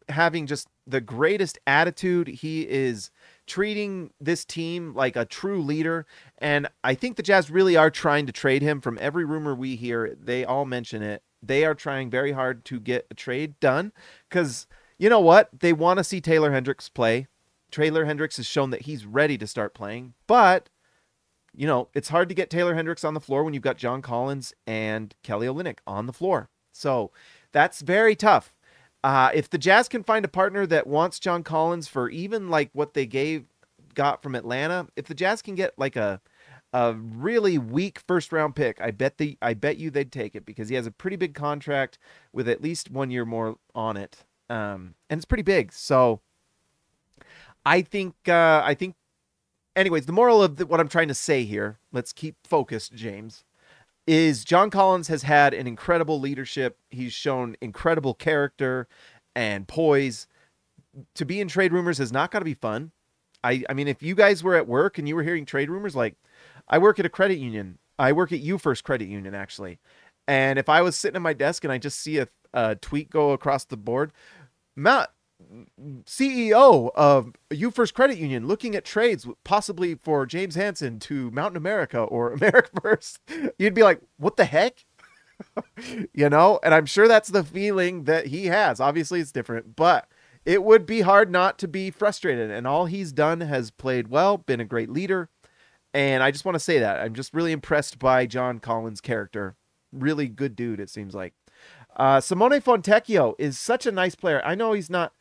having 0.09 0.49
just 0.49 0.67
the 0.89 1.01
greatest 1.01 1.57
attitude. 1.69 2.27
He 2.27 2.69
is 2.69 3.13
treating 3.47 4.11
this 4.21 4.45
team 4.45 4.95
like 4.95 5.17
a 5.17 5.25
true 5.25 5.63
leader. 5.63 6.07
And 6.39 6.69
I 6.85 6.95
think 6.95 7.17
the 7.17 7.23
Jazz 7.23 7.51
really 7.51 7.77
are 7.77 7.91
trying 7.91 8.27
to 8.27 8.33
trade 8.33 8.63
him. 8.63 8.81
From 8.81 8.99
every 9.01 9.25
rumor 9.25 9.55
we 9.55 9.77
hear, 9.77 10.17
they 10.21 10.45
all 10.45 10.65
mention 10.65 11.03
it. 11.03 11.23
They 11.43 11.65
are 11.65 11.75
trying 11.75 12.11
very 12.11 12.33
hard 12.33 12.65
to 12.67 12.79
get 12.79 13.07
a 13.11 13.15
trade 13.15 13.59
done 13.61 13.93
because 14.29 14.67
you 14.99 15.09
know 15.09 15.21
what? 15.21 15.49
They 15.59 15.73
want 15.73 15.99
to 15.99 16.05
see 16.05 16.21
Taylor 16.21 16.53
Hendricks 16.53 16.89
play. 16.89 17.27
Taylor 17.73 18.05
Hendricks 18.05 18.37
has 18.37 18.47
shown 18.47 18.71
that 18.71 18.83
he's 18.83 19.07
ready 19.07 19.37
to 19.39 19.47
start 19.47 19.75
playing, 19.75 20.15
but 20.27 20.69
you 21.55 21.67
know, 21.67 21.89
it's 21.95 22.09
hard 22.09 22.29
to 22.29 22.35
get 22.35 22.51
Taylor 22.51 22.75
Hendricks 22.75 23.05
on 23.05 23.15
the 23.15 23.21
floor 23.21 23.45
when 23.45 23.55
you've 23.55 23.63
got 23.63 23.77
John 23.77 24.01
Collins 24.01 24.55
and 24.67 25.15
Kelly 25.23 25.47
Olynyk 25.47 25.79
on 25.87 26.07
the 26.07 26.13
floor. 26.13 26.49
So 26.73 27.11
that's 27.53 27.81
very 27.83 28.17
tough. 28.17 28.55
Uh, 29.05 29.31
if 29.35 29.51
the 29.51 29.59
Jazz 29.59 29.89
can 29.89 30.05
find 30.05 30.25
a 30.25 30.29
partner 30.29 30.67
that 30.67 30.87
wants 30.87 31.19
John 31.19 31.43
Collins 31.43 31.89
for 31.89 32.09
even 32.09 32.49
like 32.49 32.71
what 32.73 32.95
they 32.95 33.07
gave 33.07 33.45
got 33.95 34.23
from 34.23 34.35
Atlanta, 34.35 34.87
if 34.97 35.07
the 35.07 35.15
Jazz 35.15 35.43
can 35.43 35.55
get 35.55 35.79
like 35.79 35.97
a 35.97 36.21
a 36.75 36.95
really 36.95 37.59
weak 37.59 37.99
first 38.07 38.33
round 38.33 38.57
pick, 38.57 38.81
I 38.81 38.93
bet 38.93 39.19
the 39.19 39.37
I 39.43 39.55
bet 39.55 39.77
you 39.77 39.91
they'd 39.91 40.13
take 40.13 40.35
it 40.35 40.47
because 40.47 40.69
he 40.69 40.75
has 40.77 40.87
a 40.87 40.91
pretty 40.91 41.17
big 41.17 41.35
contract 41.35 41.99
with 42.33 42.49
at 42.49 42.63
least 42.63 42.91
one 42.91 43.11
year 43.11 43.25
more 43.25 43.57
on 43.75 43.97
it, 43.97 44.25
um, 44.49 44.95
and 45.11 45.19
it's 45.19 45.27
pretty 45.27 45.43
big. 45.43 45.73
So 45.73 46.21
I 47.67 47.83
think 47.83 48.15
uh, 48.29 48.63
I 48.65 48.75
think 48.75 48.95
anyways, 49.77 50.07
the 50.07 50.13
moral 50.13 50.43
of 50.43 50.57
the, 50.57 50.67
what 50.67 50.81
I'm 50.81 50.89
trying 50.89 51.09
to 51.09 51.15
say 51.15 51.45
here, 51.45 51.79
let's 51.93 52.13
keep 52.13 52.37
focused, 52.47 52.95
James, 52.95 53.45
is 54.07 54.45
John 54.45 54.71
Collins 54.71 55.09
has 55.09 55.23
had 55.23 55.55
an 55.55 55.67
incredible 55.67 56.21
leadership. 56.21 56.79
He's 56.91 57.13
shown 57.13 57.57
incredible 57.61 58.15
character 58.15 58.89
and 59.35 59.67
poise. 59.69 60.27
To 61.15 61.25
be 61.25 61.41
in 61.41 61.49
trade 61.49 61.73
rumors 61.73 62.01
is 62.01 62.13
not 62.13 62.31
going 62.31 62.41
to 62.41 62.45
be 62.45 62.55
fun. 62.55 62.93
I, 63.45 63.65
I 63.69 63.75
mean, 63.75 63.89
if 63.89 64.03
you 64.03 64.15
guys 64.15 64.43
were 64.43 64.55
at 64.55 64.69
work 64.69 64.99
and 64.99 65.09
you 65.09 65.17
were 65.17 65.23
hearing 65.23 65.45
trade 65.45 65.71
rumors, 65.71 65.97
like 65.97 66.17
I 66.69 66.79
work 66.79 66.99
at 66.99 67.07
a 67.07 67.11
credit 67.11 67.39
union, 67.39 67.79
I 67.99 68.13
work 68.13 68.33
at 68.33 68.43
UFirst 68.43 68.83
Credit 68.85 69.09
Union 69.09 69.35
actually, 69.35 69.79
and 70.27 70.59
if 70.59 70.69
I 70.69 70.83
was 70.83 70.97
sitting 70.97 71.17
at 71.17 71.23
my 71.23 71.33
desk 71.33 71.65
and 71.65 71.73
I 71.73 71.79
just 71.79 71.99
see 71.99 72.19
a, 72.19 72.29
a 72.53 72.77
tweet 72.77 73.11
go 73.11 73.33
across 73.33 73.65
the 73.65 73.77
board, 73.77 74.13
Matt, 74.77 75.11
CEO 76.05 76.91
of 76.95 77.33
UFirst 77.51 77.95
Credit 77.95 78.19
Union 78.19 78.47
looking 78.47 78.75
at 78.75 78.85
trades 78.85 79.27
possibly 79.45 79.95
for 79.95 80.27
James 80.27 80.55
Hansen 80.55 80.99
to 81.01 81.31
Mountain 81.31 81.57
America 81.57 81.99
or 81.99 82.33
America 82.35 82.71
First, 82.81 83.21
you'd 83.59 83.75
be 83.75 83.83
like, 83.83 84.01
what 84.17 84.37
the 84.37 84.45
heck? 84.45 84.85
you 86.15 86.29
know, 86.29 86.61
and 86.63 86.75
I'm 86.75 86.87
sure 86.87 87.09
that's 87.09 87.29
the 87.29 87.45
feeling 87.45 88.05
that 88.05 88.27
he 88.27 88.47
has. 88.47 88.81
Obviously, 88.81 89.21
it's 89.21 89.33
different, 89.33 89.77
but 89.77 90.09
it 90.45 90.63
would 90.63 90.87
be 90.87 91.03
hard 91.03 91.31
not 91.31 91.59
to 91.61 91.69
be 91.69 91.91
frustrated. 91.91 92.51
And 92.51 92.67
all 92.67 92.87
he's 92.87 93.13
done 93.13 93.41
has 93.41 93.71
played 93.71 94.09
well, 94.09 94.39
been 94.39 94.61
a 94.61 94.65
great 94.65 94.91
leader. 94.91 95.29
And 95.95 96.23
I 96.23 96.31
just 96.31 96.45
want 96.45 96.55
to 96.55 96.61
say 96.61 96.79
that 96.79 97.01
I'm 97.01 97.15
just 97.15 97.35
really 97.35 97.53
impressed 97.53 97.99
by 97.99 98.27
John 98.27 98.61
Collins' 98.61 99.01
character. 99.01 99.57
Really 99.93 100.27
good 100.27 100.57
dude, 100.57 100.81
it 100.81 100.89
seems 100.91 101.15
like. 101.15 101.35
Uh, 101.97 102.21
Simone 102.21 102.61
Fontecchio 102.61 103.35
is 103.39 103.59
such 103.59 103.87
a 103.87 103.93
nice 103.93 104.15
player. 104.15 104.41
I 104.45 104.55
know 104.55 104.73
he's 104.73 104.91
not 104.91 105.13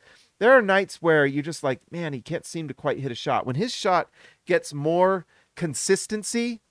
there 0.42 0.50
are 0.50 0.60
nights 0.60 1.00
where 1.00 1.24
you're 1.24 1.40
just 1.40 1.62
like, 1.62 1.80
man, 1.92 2.12
he 2.12 2.20
can't 2.20 2.44
seem 2.44 2.66
to 2.66 2.74
quite 2.74 2.98
hit 2.98 3.12
a 3.12 3.14
shot. 3.14 3.46
When 3.46 3.54
his 3.54 3.72
shot 3.72 4.10
gets 4.44 4.74
more 4.74 5.24
consistency, 5.54 6.62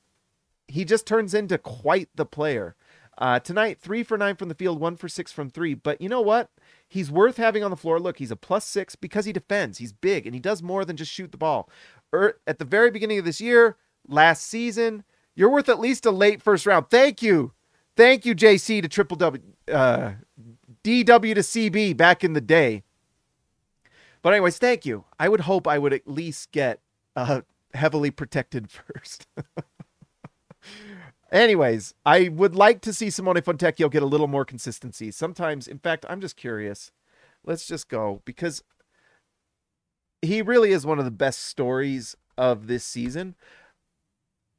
he 0.67 0.83
just 0.83 1.07
turns 1.07 1.33
into 1.33 1.57
quite 1.57 2.09
the 2.13 2.25
player. 2.25 2.75
Uh, 3.17 3.39
tonight, 3.39 3.79
three 3.79 4.03
for 4.03 4.17
nine 4.17 4.35
from 4.35 4.49
the 4.49 4.55
field, 4.55 4.81
one 4.81 4.97
for 4.97 5.07
six 5.07 5.31
from 5.31 5.49
three. 5.49 5.73
But 5.73 6.01
you 6.01 6.09
know 6.09 6.19
what? 6.19 6.49
He's 6.85 7.09
worth 7.09 7.37
having 7.37 7.63
on 7.63 7.71
the 7.71 7.77
floor. 7.77 7.97
Look, 7.97 8.17
he's 8.17 8.29
a 8.29 8.35
plus 8.35 8.65
six 8.65 8.97
because 8.97 9.23
he 9.23 9.31
defends. 9.31 9.77
He's 9.77 9.93
big 9.93 10.25
and 10.25 10.35
he 10.35 10.41
does 10.41 10.61
more 10.61 10.83
than 10.83 10.97
just 10.97 11.13
shoot 11.13 11.31
the 11.31 11.37
ball. 11.37 11.69
Er, 12.13 12.41
at 12.45 12.59
the 12.59 12.65
very 12.65 12.91
beginning 12.91 13.19
of 13.19 13.25
this 13.25 13.39
year, 13.39 13.77
last 14.05 14.45
season, 14.45 15.05
you're 15.33 15.49
worth 15.49 15.69
at 15.69 15.79
least 15.79 16.05
a 16.05 16.11
late 16.11 16.41
first 16.41 16.65
round. 16.65 16.89
Thank 16.89 17.21
you. 17.21 17.53
Thank 17.95 18.25
you, 18.25 18.33
JC 18.33 18.81
to 18.81 18.87
Triple 18.87 19.17
W, 19.17 19.43
uh, 19.71 20.13
DW 20.83 21.35
to 21.35 21.41
CB 21.41 21.95
back 21.97 22.23
in 22.23 22.33
the 22.33 22.41
day. 22.41 22.83
But 24.21 24.33
anyways, 24.33 24.57
thank 24.57 24.85
you. 24.85 25.05
I 25.19 25.29
would 25.29 25.41
hope 25.41 25.67
I 25.67 25.77
would 25.77 25.93
at 25.93 26.07
least 26.07 26.51
get 26.51 26.79
uh, 27.15 27.41
heavily 27.73 28.11
protected 28.11 28.69
first. 28.95 29.27
anyways, 31.31 31.93
I 32.05 32.29
would 32.29 32.55
like 32.55 32.81
to 32.81 32.93
see 32.93 33.09
Simone 33.09 33.35
Fontecchio 33.35 33.89
get 33.91 34.03
a 34.03 34.07
little 34.07 34.27
more 34.27 34.45
consistency. 34.45 35.11
Sometimes, 35.11 35.67
in 35.67 35.79
fact, 35.79 36.05
I'm 36.07 36.21
just 36.21 36.37
curious. 36.37 36.91
Let's 37.43 37.65
just 37.65 37.89
go 37.89 38.21
because 38.25 38.63
he 40.21 40.41
really 40.41 40.71
is 40.71 40.85
one 40.85 40.99
of 40.99 41.05
the 41.05 41.11
best 41.11 41.39
stories 41.39 42.15
of 42.37 42.67
this 42.67 42.83
season. 42.83 43.35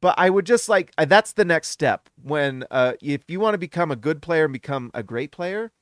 But 0.03 0.17
I 0.19 0.31
would 0.31 0.45
just 0.45 0.69
like 0.69 0.93
that's 0.99 1.33
the 1.33 1.45
next 1.47 1.69
step 1.69 2.11
when 2.21 2.65
uh, 2.73 2.95
if 3.01 3.23
you 3.29 3.41
want 3.41 3.55
to 3.55 3.59
become 3.59 3.91
a 3.93 3.97
good 3.97 4.21
player 4.21 4.45
and 4.45 4.53
become 4.53 4.91
a 4.93 5.03
great 5.03 5.31
player, 5.31 5.73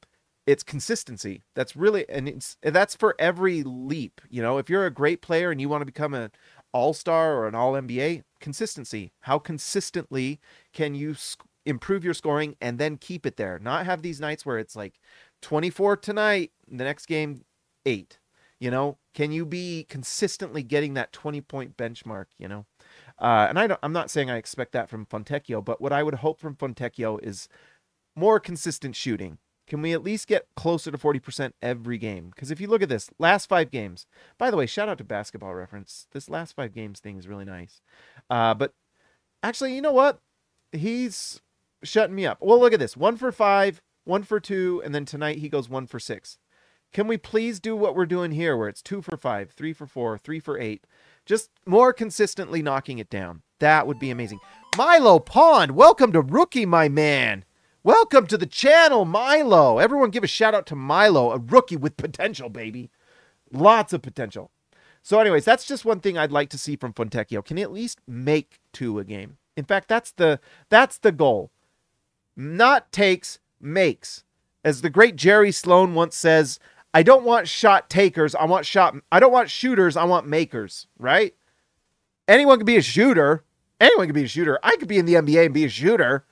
it's 0.46 0.62
consistency. 0.62 1.42
That's 1.56 1.74
really 1.74 2.06
and 2.08 2.28
it's 2.28 2.58
that's 2.62 2.94
for 2.94 3.16
every 3.18 3.62
leap. 3.64 4.20
You 4.28 4.42
know, 4.42 4.58
if 4.58 4.68
you're 4.68 4.84
a 4.86 4.92
great 4.92 5.22
player 5.22 5.50
and 5.50 5.58
you 5.58 5.70
want 5.70 5.80
to 5.80 5.86
become 5.86 6.12
an 6.12 6.30
all-star 6.72 7.34
or 7.34 7.48
an 7.48 7.54
all 7.54 7.72
NBA, 7.74 8.22
consistency. 8.40 9.12
How 9.22 9.38
consistently 9.38 10.38
can 10.74 10.94
you 10.94 11.14
sc- 11.14 11.42
improve 11.66 12.04
your 12.04 12.14
scoring 12.14 12.56
and 12.60 12.78
then 12.78 12.98
keep 12.98 13.24
it 13.24 13.38
there? 13.38 13.58
Not 13.58 13.86
have 13.86 14.02
these 14.02 14.20
nights 14.20 14.44
where 14.44 14.58
it's 14.58 14.76
like 14.76 15.00
24 15.40 15.96
tonight, 15.96 16.52
the 16.68 16.84
next 16.84 17.06
game 17.06 17.44
8. 17.86 18.18
You 18.58 18.70
know, 18.70 18.98
can 19.14 19.32
you 19.32 19.46
be 19.46 19.86
consistently 19.88 20.62
getting 20.62 20.92
that 20.94 21.12
20 21.12 21.40
point 21.40 21.78
benchmark, 21.78 22.26
you 22.38 22.48
know? 22.48 22.66
Uh, 23.20 23.46
and 23.48 23.58
I 23.58 23.76
I'm 23.82 23.92
not 23.92 24.10
saying 24.10 24.30
I 24.30 24.36
expect 24.38 24.72
that 24.72 24.88
from 24.88 25.06
Fontecchio, 25.06 25.64
but 25.64 25.80
what 25.80 25.92
I 25.92 26.02
would 26.02 26.16
hope 26.16 26.40
from 26.40 26.56
Fontecchio 26.56 27.18
is 27.22 27.48
more 28.16 28.40
consistent 28.40 28.96
shooting. 28.96 29.38
Can 29.66 29.82
we 29.82 29.92
at 29.92 30.02
least 30.02 30.26
get 30.26 30.48
closer 30.56 30.90
to 30.90 30.98
40% 30.98 31.52
every 31.62 31.96
game? 31.96 32.30
Because 32.34 32.50
if 32.50 32.60
you 32.60 32.66
look 32.66 32.82
at 32.82 32.88
this, 32.88 33.08
last 33.20 33.46
five 33.46 33.70
games, 33.70 34.04
by 34.36 34.50
the 34.50 34.56
way, 34.56 34.66
shout 34.66 34.88
out 34.88 34.98
to 34.98 35.04
basketball 35.04 35.54
reference. 35.54 36.08
This 36.10 36.28
last 36.28 36.56
five 36.56 36.74
games 36.74 36.98
thing 36.98 37.18
is 37.18 37.28
really 37.28 37.44
nice. 37.44 37.80
Uh, 38.28 38.52
but 38.54 38.74
actually, 39.44 39.74
you 39.74 39.80
know 39.80 39.92
what? 39.92 40.18
He's 40.72 41.40
shutting 41.84 42.16
me 42.16 42.26
up. 42.26 42.38
Well, 42.40 42.58
look 42.58 42.72
at 42.72 42.80
this 42.80 42.96
one 42.96 43.16
for 43.16 43.30
five, 43.30 43.80
one 44.04 44.24
for 44.24 44.40
two, 44.40 44.82
and 44.84 44.92
then 44.92 45.04
tonight 45.04 45.38
he 45.38 45.48
goes 45.48 45.68
one 45.68 45.86
for 45.86 46.00
six. 46.00 46.38
Can 46.92 47.06
we 47.06 47.16
please 47.16 47.60
do 47.60 47.76
what 47.76 47.94
we're 47.94 48.06
doing 48.06 48.32
here, 48.32 48.56
where 48.56 48.68
it's 48.68 48.82
two 48.82 49.00
for 49.02 49.16
five, 49.16 49.52
three 49.52 49.72
for 49.72 49.86
four, 49.86 50.18
three 50.18 50.40
for 50.40 50.58
eight? 50.58 50.84
Just 51.30 51.50
more 51.64 51.92
consistently 51.92 52.60
knocking 52.60 52.98
it 52.98 53.08
down. 53.08 53.42
That 53.60 53.86
would 53.86 54.00
be 54.00 54.10
amazing. 54.10 54.40
Milo 54.76 55.20
Pond, 55.20 55.76
welcome 55.76 56.10
to 56.10 56.20
Rookie, 56.20 56.66
my 56.66 56.88
man. 56.88 57.44
Welcome 57.84 58.26
to 58.26 58.36
the 58.36 58.46
channel, 58.46 59.04
Milo. 59.04 59.78
Everyone 59.78 60.10
give 60.10 60.24
a 60.24 60.26
shout 60.26 60.56
out 60.56 60.66
to 60.66 60.74
Milo, 60.74 61.30
a 61.30 61.38
rookie 61.38 61.76
with 61.76 61.96
potential, 61.96 62.48
baby. 62.48 62.90
Lots 63.52 63.92
of 63.92 64.02
potential. 64.02 64.50
So, 65.04 65.20
anyways, 65.20 65.44
that's 65.44 65.66
just 65.66 65.84
one 65.84 66.00
thing 66.00 66.18
I'd 66.18 66.32
like 66.32 66.48
to 66.48 66.58
see 66.58 66.74
from 66.74 66.94
Fontecchio. 66.94 67.44
Can 67.44 67.58
he 67.58 67.62
at 67.62 67.70
least 67.70 68.00
make 68.08 68.58
two 68.72 68.98
a 68.98 69.04
game? 69.04 69.36
In 69.56 69.64
fact, 69.64 69.86
that's 69.86 70.10
the 70.10 70.40
that's 70.68 70.98
the 70.98 71.12
goal. 71.12 71.52
Not 72.36 72.90
takes, 72.90 73.38
makes. 73.60 74.24
As 74.64 74.82
the 74.82 74.90
great 74.90 75.14
Jerry 75.14 75.52
Sloan 75.52 75.94
once 75.94 76.16
says, 76.16 76.58
I 76.92 77.02
don't 77.02 77.24
want 77.24 77.48
shot 77.48 77.88
takers, 77.88 78.34
I 78.34 78.44
want 78.44 78.66
shot 78.66 78.96
I 79.12 79.20
don't 79.20 79.32
want 79.32 79.50
shooters, 79.50 79.96
I 79.96 80.04
want 80.04 80.26
makers, 80.26 80.86
right? 80.98 81.34
Anyone 82.30 82.58
can 82.58 82.66
be 82.66 82.76
a 82.76 82.82
shooter. 82.82 83.44
Anyone 83.80 84.06
can 84.06 84.14
be 84.14 84.24
a 84.24 84.28
shooter. 84.28 84.58
I 84.62 84.76
could 84.76 84.86
be 84.86 84.98
in 84.98 85.06
the 85.06 85.14
NBA 85.14 85.46
and 85.46 85.54
be 85.54 85.64
a 85.64 85.68
shooter. 85.68 86.24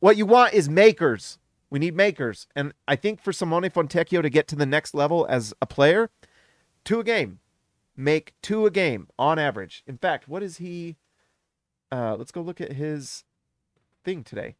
What 0.00 0.18
you 0.18 0.26
want 0.26 0.52
is 0.52 0.68
makers. 0.68 1.38
We 1.70 1.78
need 1.78 1.94
makers. 1.94 2.46
And 2.54 2.74
I 2.86 2.96
think 2.96 3.22
for 3.22 3.32
Simone 3.32 3.70
Fontecchio 3.70 4.20
to 4.20 4.28
get 4.28 4.46
to 4.48 4.56
the 4.56 4.66
next 4.66 4.92
level 4.92 5.26
as 5.30 5.54
a 5.62 5.66
player, 5.66 6.10
two 6.84 7.00
a 7.00 7.04
game. 7.04 7.38
Make 7.96 8.34
two 8.42 8.66
a 8.66 8.70
game 8.70 9.08
on 9.18 9.38
average. 9.38 9.84
In 9.86 9.96
fact, 9.96 10.28
what 10.28 10.42
is 10.42 10.58
he? 10.58 10.96
Uh, 11.92 12.16
let's 12.16 12.32
go 12.32 12.42
look 12.42 12.60
at 12.60 12.72
his 12.72 13.24
thing 14.04 14.22
today. 14.22 14.56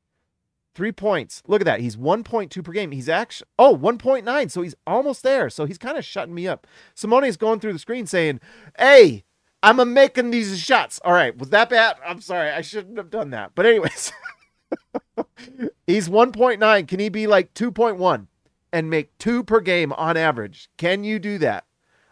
Three 0.75 0.93
points. 0.93 1.43
Look 1.47 1.61
at 1.61 1.65
that. 1.65 1.81
He's 1.81 1.97
1.2 1.97 2.65
per 2.65 2.73
game. 2.73 2.93
He's 2.93 3.09
actually, 3.09 3.49
oh, 3.59 3.77
1.9. 3.77 4.51
So 4.51 4.63
he's 4.63 4.77
almost 4.87 5.23
there. 5.23 5.51
So 5.51 5.65
he's 5.65 5.79
kind 5.79 5.99
of 5.99 6.05
shutting 6.05 6.35
me 6.35 6.47
up. 6.47 6.67
Simone 6.95 7.25
is 7.25 7.37
going 7.37 7.61
through 7.61 7.73
the 7.73 7.79
screen 7.79 8.07
saying, 8.07 8.41
Hey, 8.79 9.25
I'm 9.63 9.81
a 9.81 9.85
making 9.85 10.31
these 10.31 10.59
shots. 10.59 11.01
All 11.05 11.13
right. 11.13 11.37
Was 11.37 11.51
that 11.51 11.71
bad? 11.71 11.97
I'm 12.07 12.21
sorry. 12.21 12.51
I 12.51 12.61
shouldn't 12.61 12.99
have 12.99 13.11
done 13.11 13.31
that. 13.31 13.53
But, 13.55 13.67
anyways. 13.67 14.13
He's 15.87 16.09
1.9. 16.09 16.89
Can 16.89 17.01
he 17.01 17.09
be 17.09 17.27
like 17.27 17.53
2.1 17.55 18.27
and 18.73 18.91
make 18.91 19.17
two 19.19 19.43
per 19.43 19.61
game 19.61 19.93
on 19.95 20.17
average? 20.17 20.71
Can 20.77 21.05
you 21.05 21.19
do 21.19 21.39
that? 21.39 21.65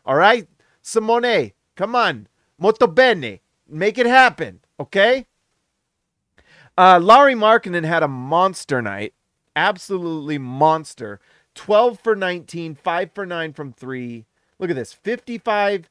All 0.04 0.16
right, 0.16 0.48
Simone, 0.82 1.52
come 1.76 1.94
on. 1.94 2.28
Molto 2.58 2.86
bene. 2.86 3.40
Make 3.68 3.98
it 3.98 4.06
happen. 4.06 4.60
Okay? 4.80 5.26
Uh, 6.78 7.00
Lauri 7.02 7.34
Markkanen 7.34 7.84
had 7.84 8.04
a 8.04 8.08
monster 8.08 8.80
night. 8.80 9.12
Absolutely 9.56 10.38
monster. 10.38 11.18
12 11.56 11.98
for 11.98 12.14
19, 12.14 12.76
5 12.76 13.10
for 13.12 13.26
9 13.26 13.52
from 13.52 13.72
3. 13.72 14.24
Look 14.60 14.70
at 14.70 14.76
this 14.76 14.92
55, 14.92 15.90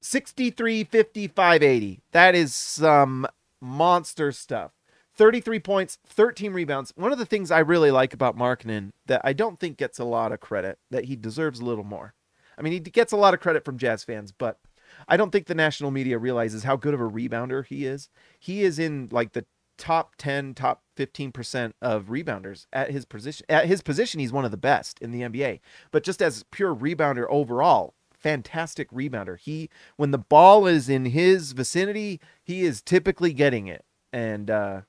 63, 0.00 0.84
55, 0.84 1.62
80. 1.64 2.00
That 2.12 2.36
is 2.36 2.54
some 2.54 3.26
monster 3.60 4.30
stuff. 4.30 4.70
33 5.16 5.58
points, 5.58 5.98
13 6.06 6.52
rebounds. 6.52 6.92
One 6.94 7.10
of 7.10 7.18
the 7.18 7.26
things 7.26 7.50
I 7.50 7.58
really 7.58 7.90
like 7.90 8.14
about 8.14 8.38
Markkanen 8.38 8.90
that 9.06 9.20
I 9.24 9.32
don't 9.32 9.58
think 9.58 9.76
gets 9.76 9.98
a 9.98 10.04
lot 10.04 10.30
of 10.30 10.38
credit, 10.38 10.78
that 10.92 11.06
he 11.06 11.16
deserves 11.16 11.58
a 11.58 11.64
little 11.64 11.82
more. 11.82 12.14
I 12.56 12.62
mean, 12.62 12.74
he 12.74 12.78
gets 12.78 13.12
a 13.12 13.16
lot 13.16 13.34
of 13.34 13.40
credit 13.40 13.64
from 13.64 13.76
Jazz 13.76 14.04
fans, 14.04 14.30
but 14.30 14.60
I 15.08 15.16
don't 15.16 15.32
think 15.32 15.46
the 15.46 15.54
national 15.56 15.90
media 15.90 16.16
realizes 16.16 16.62
how 16.62 16.76
good 16.76 16.94
of 16.94 17.00
a 17.00 17.10
rebounder 17.10 17.66
he 17.66 17.86
is. 17.86 18.08
He 18.38 18.62
is 18.62 18.78
in 18.78 19.08
like 19.10 19.32
the 19.32 19.44
top 19.80 20.14
10, 20.16 20.54
top 20.54 20.82
15% 20.96 21.72
of 21.80 22.06
rebounders 22.06 22.66
at 22.72 22.90
his 22.90 23.04
position. 23.04 23.46
At 23.48 23.66
his 23.66 23.82
position, 23.82 24.20
he's 24.20 24.32
one 24.32 24.44
of 24.44 24.50
the 24.50 24.56
best 24.56 25.00
in 25.00 25.10
the 25.10 25.22
NBA. 25.22 25.60
But 25.90 26.04
just 26.04 26.22
as 26.22 26.44
pure 26.52 26.74
rebounder 26.74 27.26
overall, 27.28 27.94
fantastic 28.12 28.90
rebounder. 28.90 29.38
He 29.38 29.70
when 29.96 30.10
the 30.10 30.18
ball 30.18 30.66
is 30.66 30.88
in 30.88 31.06
his 31.06 31.52
vicinity, 31.52 32.20
he 32.44 32.62
is 32.62 32.82
typically 32.82 33.32
getting 33.32 33.66
it. 33.66 33.84
And 34.12 34.50
uh 34.50 34.82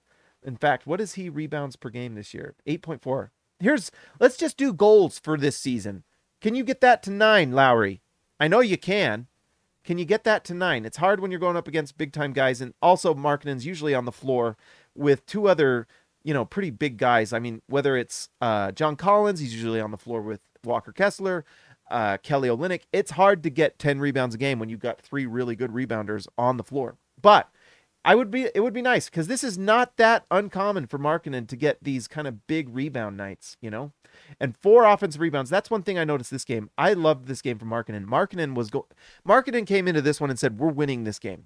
in 0.43 0.57
fact, 0.57 0.85
what 0.85 0.99
is 0.99 1.13
he 1.13 1.29
rebounds 1.29 1.75
per 1.75 1.89
game 1.89 2.15
this 2.15 2.33
year? 2.33 2.55
8.4. 2.67 3.29
Here's 3.59 3.91
let's 4.19 4.37
just 4.37 4.57
do 4.57 4.73
goals 4.73 5.17
for 5.17 5.37
this 5.37 5.57
season. 5.57 6.03
Can 6.41 6.55
you 6.55 6.63
get 6.63 6.81
that 6.81 7.01
to 7.03 7.11
9, 7.11 7.51
Lauri? 7.53 8.01
I 8.39 8.47
know 8.47 8.59
you 8.59 8.77
can. 8.77 9.27
Can 9.83 9.97
you 9.97 10.05
get 10.05 10.23
that 10.25 10.43
to 10.45 10.53
nine? 10.53 10.85
It's 10.85 10.97
hard 10.97 11.19
when 11.19 11.31
you're 11.31 11.39
going 11.39 11.57
up 11.57 11.67
against 11.67 11.97
big 11.97 12.13
time 12.13 12.33
guys, 12.33 12.61
and 12.61 12.73
also 12.81 13.13
Markkanen's 13.13 13.65
usually 13.65 13.95
on 13.95 14.05
the 14.05 14.11
floor 14.11 14.57
with 14.95 15.25
two 15.25 15.47
other, 15.47 15.87
you 16.23 16.33
know, 16.33 16.45
pretty 16.45 16.69
big 16.69 16.97
guys. 16.97 17.33
I 17.33 17.39
mean, 17.39 17.61
whether 17.67 17.95
it's 17.97 18.29
uh, 18.41 18.71
John 18.71 18.95
Collins, 18.95 19.39
he's 19.39 19.53
usually 19.53 19.81
on 19.81 19.91
the 19.91 19.97
floor 19.97 20.21
with 20.21 20.41
Walker 20.63 20.91
Kessler, 20.91 21.45
uh, 21.89 22.17
Kelly 22.17 22.49
Olynyk. 22.49 22.81
It's 22.93 23.11
hard 23.11 23.43
to 23.43 23.49
get 23.49 23.79
10 23.79 23.99
rebounds 23.99 24.35
a 24.35 24.37
game 24.37 24.59
when 24.59 24.69
you've 24.69 24.79
got 24.79 25.01
three 25.01 25.25
really 25.25 25.55
good 25.55 25.71
rebounders 25.71 26.27
on 26.37 26.57
the 26.57 26.63
floor. 26.63 26.97
But 27.21 27.49
I 28.03 28.15
would 28.15 28.31
be 28.31 28.49
it 28.55 28.61
would 28.61 28.73
be 28.73 28.81
nice 28.81 29.09
because 29.09 29.27
this 29.27 29.43
is 29.43 29.57
not 29.57 29.97
that 29.97 30.25
uncommon 30.31 30.87
for 30.87 30.97
Markkanen 30.97 31.47
to 31.47 31.55
get 31.55 31.83
these 31.83 32.07
kind 32.07 32.27
of 32.27 32.47
big 32.47 32.73
rebound 32.73 33.15
nights, 33.15 33.57
you 33.61 33.69
know? 33.69 33.91
And 34.39 34.57
four 34.57 34.85
offensive 34.85 35.21
rebounds. 35.21 35.51
That's 35.51 35.69
one 35.69 35.83
thing 35.83 35.99
I 35.99 36.03
noticed 36.03 36.31
this 36.31 36.45
game. 36.45 36.71
I 36.77 36.93
loved 36.93 37.27
this 37.27 37.41
game 37.41 37.59
from 37.59 37.69
Markkanen. 37.69 38.05
Markkanen 38.05 38.55
was 38.55 38.71
go 38.71 38.87
Markkanen 39.27 39.67
came 39.67 39.87
into 39.87 40.01
this 40.01 40.19
one 40.19 40.31
and 40.31 40.39
said, 40.39 40.57
We're 40.57 40.69
winning 40.69 41.03
this 41.03 41.19
game. 41.19 41.45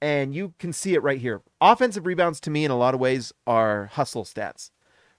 And 0.00 0.34
you 0.34 0.54
can 0.58 0.72
see 0.72 0.94
it 0.94 1.02
right 1.02 1.20
here. 1.20 1.42
Offensive 1.60 2.06
rebounds 2.06 2.40
to 2.40 2.50
me 2.50 2.64
in 2.64 2.70
a 2.70 2.76
lot 2.76 2.94
of 2.94 3.00
ways 3.00 3.32
are 3.46 3.86
hustle 3.86 4.24
stats. 4.24 4.70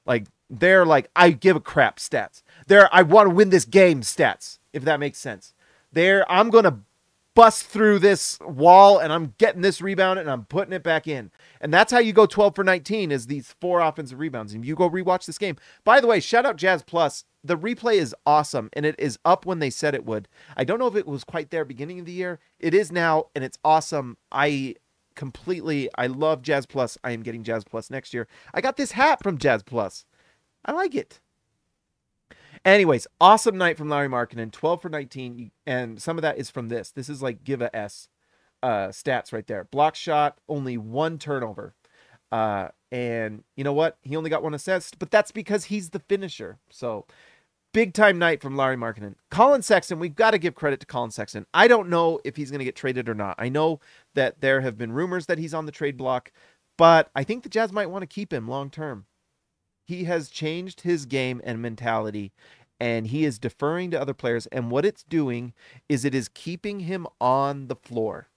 Like 0.05 0.27
they're 0.49 0.85
like, 0.85 1.09
I 1.15 1.31
give 1.31 1.55
a 1.55 1.61
crap 1.61 1.97
stats. 1.97 2.43
They're 2.67 2.93
I 2.93 3.01
want 3.01 3.29
to 3.29 3.35
win 3.35 3.49
this 3.49 3.65
game 3.65 4.01
stats, 4.01 4.59
if 4.73 4.83
that 4.85 4.99
makes 4.99 5.17
sense. 5.17 5.53
They're 5.91 6.29
I'm 6.31 6.49
gonna 6.49 6.79
bust 7.37 7.67
through 7.67 7.99
this 7.99 8.39
wall 8.41 8.97
and 8.97 9.13
I'm 9.13 9.35
getting 9.37 9.61
this 9.61 9.79
rebound 9.79 10.17
and 10.17 10.27
I'm 10.27 10.45
putting 10.45 10.73
it 10.73 10.81
back 10.81 11.07
in. 11.07 11.29
And 11.61 11.71
that's 11.71 11.91
how 11.91 11.99
you 11.99 12.11
go 12.11 12.25
12 12.25 12.55
for 12.55 12.63
19 12.63 13.11
is 13.11 13.27
these 13.27 13.53
four 13.61 13.79
offensive 13.79 14.17
rebounds. 14.17 14.55
And 14.55 14.65
you 14.65 14.75
go 14.75 14.89
rewatch 14.89 15.27
this 15.27 15.37
game. 15.37 15.55
By 15.83 16.01
the 16.01 16.07
way, 16.07 16.19
shout 16.19 16.47
out 16.47 16.55
Jazz 16.55 16.81
Plus. 16.81 17.25
The 17.43 17.55
replay 17.55 17.97
is 17.99 18.15
awesome 18.25 18.71
and 18.73 18.87
it 18.87 18.95
is 18.97 19.19
up 19.23 19.45
when 19.45 19.59
they 19.59 19.69
said 19.69 19.93
it 19.93 20.03
would. 20.03 20.27
I 20.57 20.63
don't 20.63 20.79
know 20.79 20.87
if 20.87 20.95
it 20.95 21.05
was 21.05 21.23
quite 21.23 21.51
there 21.51 21.63
beginning 21.63 21.99
of 21.99 22.07
the 22.07 22.11
year. 22.11 22.39
It 22.59 22.73
is 22.73 22.91
now 22.91 23.25
and 23.35 23.43
it's 23.43 23.59
awesome. 23.63 24.17
I 24.31 24.73
completely 25.15 25.91
I 25.95 26.07
love 26.07 26.41
Jazz 26.41 26.65
Plus. 26.65 26.97
I 27.03 27.11
am 27.11 27.21
getting 27.21 27.43
Jazz 27.43 27.63
Plus 27.63 27.91
next 27.91 28.15
year. 28.15 28.27
I 28.51 28.61
got 28.61 28.77
this 28.77 28.93
hat 28.93 29.21
from 29.21 29.37
Jazz 29.37 29.61
Plus. 29.61 30.05
I 30.65 30.71
like 30.71 30.95
it. 30.95 31.19
Anyways, 32.67 33.07
awesome 33.21 33.57
night 33.57 33.77
from 33.77 33.87
Lauri 33.87 34.09
Markkanen, 34.09 34.51
12 34.51 34.81
for 34.81 34.89
19. 34.89 35.51
And 35.65 36.01
some 36.01 36.17
of 36.17 36.21
that 36.23 36.37
is 36.37 36.51
from 36.51 36.67
this. 36.67 36.91
This 36.91 37.07
is 37.07 37.21
like 37.21 37.45
give 37.45 37.61
a 37.61 37.73
S 37.73 38.09
uh, 38.61 38.89
stats 38.89 39.31
right 39.31 39.47
there. 39.47 39.63
Block 39.63 39.95
shot, 39.95 40.37
only 40.49 40.77
one 40.77 41.17
turnover. 41.17 41.75
Uh, 42.29 42.67
and 42.91 43.45
you 43.55 43.63
know 43.63 43.71
what? 43.71 43.97
He 44.01 44.17
only 44.17 44.29
got 44.29 44.43
one 44.43 44.53
assist, 44.53 44.99
but 44.99 45.11
that's 45.11 45.31
because 45.31 45.63
he's 45.63 45.91
the 45.91 45.99
finisher. 46.09 46.59
So 46.69 47.05
big 47.73 47.93
time 47.93 48.19
night 48.19 48.41
from 48.41 48.57
Lauri 48.57 48.75
Markkanen. 48.75 49.15
Collin 49.31 49.61
Sexton, 49.61 49.97
we've 49.97 50.13
got 50.13 50.31
to 50.31 50.37
give 50.37 50.53
credit 50.53 50.81
to 50.81 50.85
Collin 50.85 51.11
Sexton. 51.11 51.45
I 51.53 51.69
don't 51.69 51.87
know 51.87 52.19
if 52.25 52.35
he's 52.35 52.51
going 52.51 52.59
to 52.59 52.65
get 52.65 52.75
traded 52.75 53.07
or 53.07 53.15
not. 53.15 53.35
I 53.39 53.47
know 53.47 53.79
that 54.13 54.41
there 54.41 54.59
have 54.59 54.77
been 54.77 54.91
rumors 54.91 55.27
that 55.27 55.37
he's 55.37 55.53
on 55.53 55.67
the 55.67 55.71
trade 55.71 55.95
block, 55.95 56.33
but 56.77 57.11
I 57.15 57.23
think 57.23 57.43
the 57.43 57.49
Jazz 57.49 57.71
might 57.71 57.89
want 57.89 58.01
to 58.01 58.07
keep 58.07 58.33
him 58.33 58.45
long 58.45 58.69
term 58.69 59.05
he 59.87 60.03
has 60.03 60.29
changed 60.29 60.81
his 60.81 61.05
game 61.05 61.39
and 61.45 61.61
mentality 61.61 62.33
and 62.79 63.07
he 63.07 63.23
is 63.23 63.39
deferring 63.39 63.89
to 63.89 63.99
other 63.99 64.13
players 64.13 64.45
and 64.47 64.69
what 64.69 64.85
it's 64.85 65.03
doing 65.03 65.53
is 65.87 66.03
it 66.03 66.13
is 66.13 66.27
keeping 66.27 66.81
him 66.81 67.07
on 67.21 67.67
the 67.67 67.75
floor. 67.75 68.27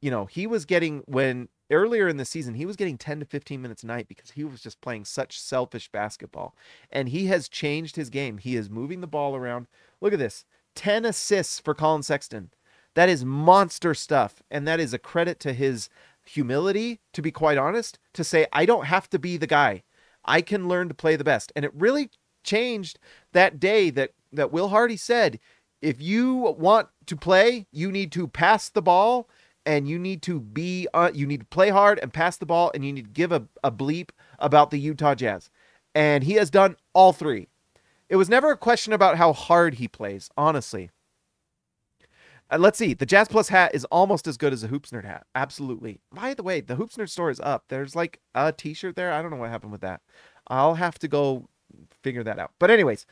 You 0.00 0.10
know 0.10 0.26
he 0.26 0.46
was 0.46 0.64
getting 0.64 1.04
when 1.06 1.48
earlier 1.70 2.08
in 2.08 2.16
the 2.16 2.24
season 2.24 2.54
he 2.54 2.66
was 2.66 2.76
getting 2.76 2.98
10 2.98 3.20
to 3.20 3.26
15 3.26 3.62
minutes 3.62 3.84
a 3.84 3.86
night 3.86 4.08
because 4.08 4.32
he 4.32 4.42
was 4.42 4.60
just 4.60 4.80
playing 4.80 5.04
such 5.04 5.40
selfish 5.40 5.88
basketball 5.90 6.54
and 6.90 7.10
he 7.10 7.26
has 7.26 7.48
changed 7.48 7.94
his 7.94 8.10
game. 8.10 8.38
He 8.38 8.56
is 8.56 8.68
moving 8.68 9.00
the 9.00 9.06
ball 9.06 9.36
around. 9.36 9.68
Look 10.00 10.12
at 10.12 10.18
this 10.18 10.44
10 10.74 11.04
assists 11.04 11.60
for 11.60 11.74
Collin 11.74 12.02
Sexton. 12.02 12.50
That 12.94 13.08
is 13.08 13.24
monster 13.24 13.94
stuff 13.94 14.42
and 14.50 14.66
that 14.66 14.80
is 14.80 14.92
a 14.92 14.98
credit 14.98 15.38
to 15.40 15.52
his 15.52 15.88
humility 16.24 17.00
to 17.12 17.22
be 17.22 17.30
quite 17.30 17.56
honest 17.56 17.98
to 18.12 18.24
say 18.24 18.46
I 18.52 18.66
don't 18.66 18.84
have 18.84 19.08
to 19.10 19.18
be 19.18 19.36
the 19.36 19.46
guy 19.46 19.84
I 20.28 20.42
can 20.42 20.68
learn 20.68 20.88
to 20.88 20.94
play 20.94 21.16
the 21.16 21.24
best. 21.24 21.52
And 21.56 21.64
it 21.64 21.72
really 21.74 22.10
changed 22.44 22.98
that 23.32 23.58
day 23.58 23.90
that 23.90 24.12
that 24.32 24.52
Will 24.52 24.68
Hardy 24.68 24.96
said, 24.96 25.40
if 25.80 26.00
you 26.00 26.34
want 26.58 26.88
to 27.06 27.16
play, 27.16 27.66
you 27.72 27.90
need 27.90 28.12
to 28.12 28.28
pass 28.28 28.68
the 28.68 28.82
ball 28.82 29.28
and 29.64 29.88
you 29.88 29.98
need 29.98 30.22
to 30.22 30.40
be 30.40 30.86
uh, 30.94 31.10
you 31.12 31.26
need 31.26 31.40
to 31.40 31.46
play 31.46 31.70
hard 31.70 31.98
and 32.00 32.12
pass 32.12 32.36
the 32.36 32.46
ball 32.46 32.70
and 32.74 32.84
you 32.84 32.92
need 32.92 33.04
to 33.04 33.10
give 33.10 33.32
a, 33.32 33.46
a 33.64 33.72
bleep 33.72 34.10
about 34.38 34.70
the 34.70 34.78
Utah 34.78 35.14
Jazz. 35.14 35.50
And 35.94 36.24
he 36.24 36.34
has 36.34 36.50
done 36.50 36.76
all 36.92 37.12
three. 37.12 37.48
It 38.08 38.16
was 38.16 38.28
never 38.28 38.50
a 38.50 38.56
question 38.56 38.92
about 38.92 39.18
how 39.18 39.32
hard 39.32 39.74
he 39.74 39.88
plays, 39.88 40.30
honestly. 40.36 40.90
Uh, 42.50 42.58
let's 42.58 42.78
see. 42.78 42.94
The 42.94 43.06
Jazz 43.06 43.28
Plus 43.28 43.48
hat 43.48 43.74
is 43.74 43.84
almost 43.86 44.26
as 44.26 44.36
good 44.36 44.52
as 44.52 44.64
a 44.64 44.68
Hoops 44.68 44.90
Nerd 44.90 45.04
hat. 45.04 45.26
Absolutely. 45.34 46.00
By 46.12 46.34
the 46.34 46.42
way, 46.42 46.60
the 46.60 46.76
Hoops 46.76 46.96
Nerd 46.96 47.10
store 47.10 47.30
is 47.30 47.40
up. 47.40 47.64
There's 47.68 47.94
like 47.94 48.20
a 48.34 48.52
T-shirt 48.52 48.96
there. 48.96 49.12
I 49.12 49.20
don't 49.20 49.30
know 49.30 49.36
what 49.36 49.50
happened 49.50 49.72
with 49.72 49.82
that. 49.82 50.00
I'll 50.46 50.74
have 50.74 50.98
to 51.00 51.08
go 51.08 51.48
figure 52.02 52.24
that 52.24 52.38
out. 52.38 52.52
But 52.58 52.70
anyways, 52.70 53.04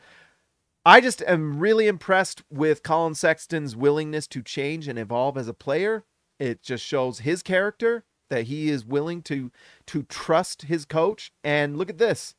I 0.85 1.01
just 1.01 1.21
am 1.23 1.59
really 1.59 1.87
impressed 1.87 2.43
with 2.49 2.81
Collin 2.81 3.13
Sexton's 3.13 3.75
willingness 3.75 4.27
to 4.27 4.41
change 4.41 4.87
and 4.87 4.97
evolve 4.97 5.37
as 5.37 5.47
a 5.47 5.53
player. 5.53 6.05
It 6.39 6.63
just 6.63 6.83
shows 6.83 7.19
his 7.19 7.43
character 7.43 8.05
that 8.29 8.45
he 8.45 8.69
is 8.69 8.85
willing 8.85 9.21
to 9.23 9.51
to 9.87 10.03
trust 10.03 10.63
his 10.63 10.85
coach. 10.85 11.31
And 11.43 11.77
look 11.77 11.89
at 11.89 11.97
this. 11.97 12.35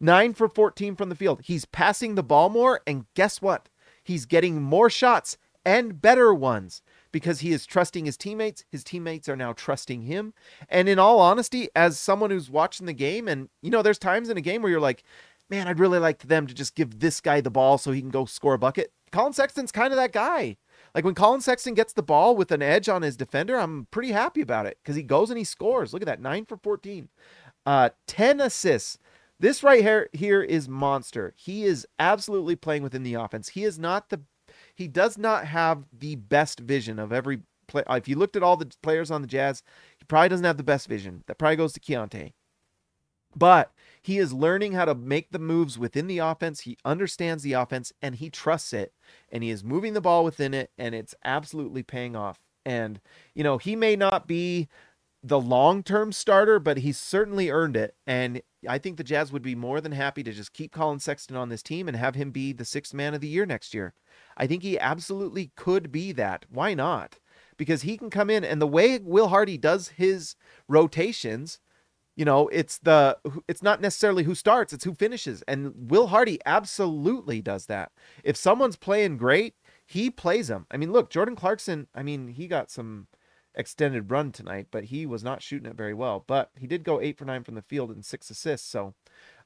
9 0.00 0.34
for 0.34 0.48
14 0.48 0.96
from 0.96 1.10
the 1.10 1.14
field. 1.14 1.42
He's 1.44 1.64
passing 1.64 2.14
the 2.14 2.22
ball 2.22 2.48
more 2.48 2.80
and 2.86 3.06
guess 3.14 3.42
what? 3.42 3.68
He's 4.02 4.26
getting 4.26 4.60
more 4.62 4.90
shots 4.90 5.36
and 5.64 6.00
better 6.00 6.32
ones 6.34 6.82
because 7.12 7.40
he 7.40 7.52
is 7.52 7.66
trusting 7.66 8.06
his 8.06 8.16
teammates. 8.16 8.64
His 8.70 8.82
teammates 8.84 9.28
are 9.28 9.36
now 9.36 9.52
trusting 9.52 10.02
him. 10.02 10.34
And 10.68 10.88
in 10.88 10.98
all 10.98 11.20
honesty, 11.20 11.68
as 11.76 11.98
someone 11.98 12.30
who's 12.30 12.50
watching 12.50 12.86
the 12.86 12.92
game, 12.92 13.28
and 13.28 13.48
you 13.60 13.70
know, 13.70 13.82
there's 13.82 13.98
times 13.98 14.28
in 14.28 14.36
a 14.36 14.42
game 14.42 14.62
where 14.62 14.70
you're 14.70 14.80
like, 14.80 15.04
man, 15.48 15.68
I'd 15.68 15.78
really 15.78 15.98
like 15.98 16.20
them 16.20 16.46
to 16.46 16.54
just 16.54 16.74
give 16.74 17.00
this 17.00 17.20
guy 17.20 17.40
the 17.40 17.50
ball 17.50 17.78
so 17.78 17.92
he 17.92 18.00
can 18.00 18.10
go 18.10 18.24
score 18.24 18.54
a 18.54 18.58
bucket. 18.58 18.92
Collin 19.12 19.34
Sexton's 19.34 19.70
kind 19.70 19.92
of 19.92 19.98
that 19.98 20.12
guy. 20.12 20.56
Like 20.94 21.04
when 21.04 21.14
Collin 21.14 21.40
Sexton 21.40 21.74
gets 21.74 21.92
the 21.92 22.02
ball 22.02 22.34
with 22.36 22.50
an 22.50 22.62
edge 22.62 22.88
on 22.88 23.02
his 23.02 23.16
defender, 23.16 23.56
I'm 23.56 23.86
pretty 23.90 24.12
happy 24.12 24.40
about 24.40 24.66
it 24.66 24.78
because 24.82 24.96
he 24.96 25.02
goes 25.02 25.30
and 25.30 25.38
he 25.38 25.44
scores. 25.44 25.92
Look 25.92 26.02
at 26.02 26.06
that, 26.06 26.20
nine 26.20 26.44
for 26.44 26.56
14, 26.56 27.08
uh, 27.66 27.90
10 28.06 28.40
assists. 28.40 28.98
This 29.38 29.62
right 29.62 29.82
here 29.82 30.08
here 30.12 30.40
is 30.42 30.68
monster. 30.68 31.34
He 31.36 31.64
is 31.64 31.86
absolutely 31.98 32.54
playing 32.54 32.82
within 32.82 33.02
the 33.02 33.14
offense. 33.14 33.48
He 33.48 33.64
is 33.64 33.78
not 33.78 34.08
the 34.08 34.20
he 34.74 34.88
does 34.88 35.18
not 35.18 35.46
have 35.46 35.84
the 35.96 36.16
best 36.16 36.60
vision 36.60 36.98
of 36.98 37.12
every 37.12 37.40
play. 37.66 37.82
Uh, 37.86 37.94
if 37.94 38.08
you 38.08 38.16
looked 38.16 38.36
at 38.36 38.42
all 38.42 38.56
the 38.56 38.70
players 38.82 39.10
on 39.10 39.22
the 39.22 39.28
Jazz, 39.28 39.62
he 39.98 40.04
probably 40.04 40.28
doesn't 40.28 40.44
have 40.44 40.56
the 40.56 40.62
best 40.62 40.88
vision. 40.88 41.22
That 41.26 41.38
probably 41.38 41.56
goes 41.56 41.72
to 41.74 41.80
Keyonte. 41.80 42.32
But 43.34 43.72
he 44.02 44.18
is 44.18 44.32
learning 44.32 44.72
how 44.72 44.84
to 44.84 44.94
make 44.94 45.30
the 45.30 45.38
moves 45.38 45.78
within 45.78 46.06
the 46.06 46.18
offense. 46.18 46.60
He 46.60 46.76
understands 46.84 47.42
the 47.42 47.54
offense 47.54 47.92
and 48.02 48.14
he 48.14 48.28
trusts 48.28 48.72
it. 48.72 48.92
And 49.30 49.42
he 49.42 49.50
is 49.50 49.64
moving 49.64 49.94
the 49.94 50.00
ball 50.00 50.24
within 50.24 50.52
it, 50.52 50.70
and 50.76 50.94
it's 50.94 51.14
absolutely 51.24 51.82
paying 51.82 52.14
off. 52.14 52.38
And, 52.66 53.00
you 53.34 53.42
know, 53.42 53.58
he 53.58 53.74
may 53.74 53.96
not 53.96 54.26
be 54.26 54.68
the 55.22 55.40
long 55.40 55.82
term 55.82 56.12
starter, 56.12 56.58
but 56.58 56.78
he's 56.78 56.98
certainly 56.98 57.50
earned 57.50 57.76
it. 57.76 57.94
And 58.06 58.42
I 58.68 58.78
think 58.78 58.96
the 58.96 59.04
Jazz 59.04 59.32
would 59.32 59.42
be 59.42 59.54
more 59.54 59.80
than 59.80 59.92
happy 59.92 60.22
to 60.22 60.32
just 60.32 60.52
keep 60.52 60.72
Collin 60.72 60.98
Sexton 60.98 61.36
on 61.36 61.48
this 61.48 61.62
team 61.62 61.88
and 61.88 61.96
have 61.96 62.14
him 62.14 62.30
be 62.30 62.52
the 62.52 62.64
sixth 62.64 62.92
man 62.92 63.14
of 63.14 63.20
the 63.20 63.28
year 63.28 63.46
next 63.46 63.72
year. 63.72 63.94
I 64.36 64.46
think 64.46 64.62
he 64.62 64.78
absolutely 64.78 65.52
could 65.56 65.92
be 65.92 66.12
that. 66.12 66.46
Why 66.50 66.74
not? 66.74 67.18
Because 67.56 67.82
he 67.82 67.96
can 67.96 68.10
come 68.10 68.30
in 68.30 68.44
and 68.44 68.60
the 68.60 68.66
way 68.66 68.98
Will 68.98 69.28
Hardy 69.28 69.56
does 69.56 69.88
his 69.88 70.34
rotations, 70.68 71.60
you 72.16 72.24
know, 72.24 72.48
it's 72.48 72.78
the 72.78 73.18
it's 73.46 73.62
not 73.62 73.80
necessarily 73.80 74.24
who 74.24 74.34
starts, 74.34 74.72
it's 74.72 74.84
who 74.84 74.94
finishes. 74.94 75.42
And 75.46 75.72
Will 75.76 76.08
Hardy 76.08 76.40
absolutely 76.44 77.40
does 77.40 77.66
that. 77.66 77.92
If 78.24 78.36
someone's 78.36 78.76
playing 78.76 79.18
great, 79.18 79.54
he 79.86 80.10
plays 80.10 80.48
them. 80.48 80.66
I 80.70 80.78
mean, 80.78 80.92
look, 80.92 81.10
Jordan 81.10 81.36
Clarkson, 81.36 81.86
I 81.94 82.02
mean, 82.02 82.28
he 82.28 82.48
got 82.48 82.70
some 82.70 83.06
extended 83.54 84.10
run 84.10 84.32
tonight, 84.32 84.68
but 84.70 84.84
he 84.84 85.06
was 85.06 85.22
not 85.22 85.42
shooting 85.42 85.70
it 85.70 85.76
very 85.76 85.94
well. 85.94 86.24
But 86.26 86.50
he 86.58 86.66
did 86.66 86.84
go 86.84 87.00
eight 87.00 87.18
for 87.18 87.24
nine 87.24 87.44
from 87.44 87.54
the 87.54 87.62
field 87.62 87.90
and 87.90 88.04
six 88.04 88.30
assists. 88.30 88.68
So, 88.68 88.94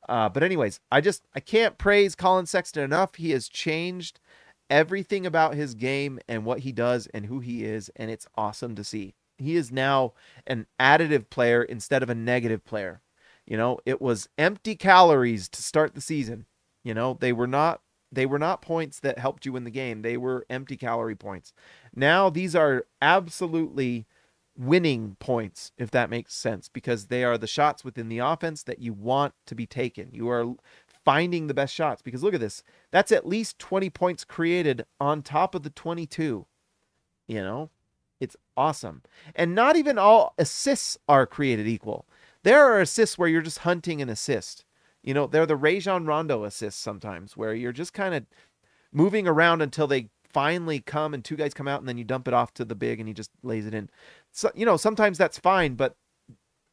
uh, 0.08 0.28
but 0.28 0.42
anyways, 0.42 0.80
I 0.90 1.00
just 1.00 1.26
I 1.34 1.40
can't 1.40 1.78
praise 1.78 2.14
Collin 2.14 2.46
Sexton 2.46 2.84
enough. 2.84 3.16
He 3.16 3.30
has 3.32 3.48
changed 3.48 4.20
everything 4.70 5.26
about 5.26 5.54
his 5.54 5.74
game 5.74 6.18
and 6.28 6.44
what 6.44 6.60
he 6.60 6.72
does 6.72 7.06
and 7.08 7.26
who 7.26 7.40
he 7.40 7.64
is, 7.64 7.90
and 7.96 8.10
it's 8.10 8.26
awesome 8.36 8.74
to 8.76 8.84
see. 8.84 9.14
He 9.38 9.56
is 9.56 9.70
now 9.70 10.14
an 10.46 10.66
additive 10.80 11.28
player 11.30 11.62
instead 11.62 12.02
of 12.02 12.10
a 12.10 12.14
negative 12.14 12.64
player. 12.64 13.02
You 13.46 13.56
know, 13.56 13.78
it 13.86 14.00
was 14.00 14.28
empty 14.38 14.74
calories 14.74 15.48
to 15.50 15.62
start 15.62 15.94
the 15.94 16.00
season. 16.00 16.46
You 16.82 16.94
know, 16.94 17.16
they 17.20 17.32
were 17.32 17.46
not 17.46 17.80
they 18.12 18.26
were 18.26 18.38
not 18.38 18.62
points 18.62 19.00
that 19.00 19.18
helped 19.18 19.44
you 19.44 19.56
in 19.56 19.64
the 19.64 19.70
game. 19.70 20.02
They 20.02 20.16
were 20.16 20.46
empty 20.48 20.76
calorie 20.76 21.16
points. 21.16 21.52
Now 21.96 22.28
these 22.30 22.54
are 22.54 22.84
absolutely 23.00 24.06
winning 24.56 25.16
points, 25.18 25.72
if 25.76 25.90
that 25.90 26.10
makes 26.10 26.34
sense, 26.34 26.68
because 26.68 27.06
they 27.06 27.24
are 27.24 27.38
the 27.38 27.46
shots 27.46 27.84
within 27.84 28.08
the 28.08 28.18
offense 28.18 28.62
that 28.64 28.78
you 28.78 28.92
want 28.92 29.34
to 29.46 29.54
be 29.54 29.66
taken. 29.66 30.10
You 30.12 30.28
are 30.28 30.54
finding 31.04 31.46
the 31.46 31.54
best 31.54 31.74
shots 31.74 32.02
because 32.02 32.22
look 32.22 32.34
at 32.34 32.40
this. 32.40 32.62
That's 32.90 33.12
at 33.12 33.26
least 33.26 33.58
20 33.58 33.90
points 33.90 34.24
created 34.24 34.84
on 35.00 35.22
top 35.22 35.54
of 35.54 35.62
the 35.62 35.70
22. 35.70 36.46
You 37.28 37.40
know, 37.42 37.70
it's 38.20 38.36
awesome. 38.56 39.02
And 39.34 39.54
not 39.54 39.76
even 39.76 39.98
all 39.98 40.34
assists 40.38 40.98
are 41.08 41.26
created 41.26 41.66
equal. 41.66 42.06
There 42.42 42.64
are 42.64 42.80
assists 42.80 43.18
where 43.18 43.28
you're 43.28 43.42
just 43.42 43.60
hunting 43.60 44.00
an 44.00 44.08
assist. 44.08 44.64
You 45.02 45.14
know, 45.14 45.26
they're 45.26 45.46
the 45.46 45.56
Rajon 45.56 46.06
Rondo 46.06 46.44
assists 46.44 46.80
sometimes 46.80 47.36
where 47.36 47.54
you're 47.54 47.72
just 47.72 47.92
kind 47.92 48.14
of 48.14 48.26
moving 48.92 49.28
around 49.28 49.62
until 49.62 49.86
they 49.86 50.08
finally 50.36 50.80
come 50.80 51.14
and 51.14 51.24
two 51.24 51.34
guys 51.34 51.54
come 51.54 51.66
out 51.66 51.80
and 51.80 51.88
then 51.88 51.96
you 51.96 52.04
dump 52.04 52.28
it 52.28 52.34
off 52.34 52.52
to 52.52 52.62
the 52.62 52.74
big 52.74 53.00
and 53.00 53.08
he 53.08 53.14
just 53.14 53.30
lays 53.42 53.66
it 53.66 53.72
in. 53.72 53.88
So, 54.32 54.50
you 54.54 54.66
know, 54.66 54.76
sometimes 54.76 55.16
that's 55.16 55.38
fine, 55.38 55.76
but 55.76 55.96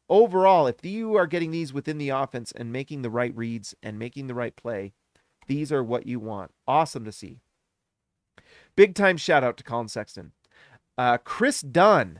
overall, 0.09 0.67
if 0.67 0.83
you 0.83 1.15
are 1.15 1.25
getting 1.25 1.51
these 1.51 1.71
within 1.71 1.97
the 1.97 2.09
offense 2.09 2.51
and 2.51 2.73
making 2.73 3.03
the 3.03 3.09
right 3.09 3.33
reads 3.33 3.73
and 3.81 3.97
making 3.97 4.27
the 4.27 4.33
right 4.33 4.53
play, 4.53 4.91
these 5.47 5.71
are 5.71 5.81
what 5.81 6.05
you 6.05 6.19
want. 6.19 6.51
Awesome 6.67 7.05
to 7.05 7.11
see. 7.13 7.39
Big 8.75 8.95
time 8.95 9.15
shout 9.15 9.45
out 9.45 9.55
to 9.55 9.63
Collin 9.63 9.87
Sexton. 9.87 10.33
Uh, 10.97 11.17
Kris 11.19 11.61
Dunn. 11.61 12.19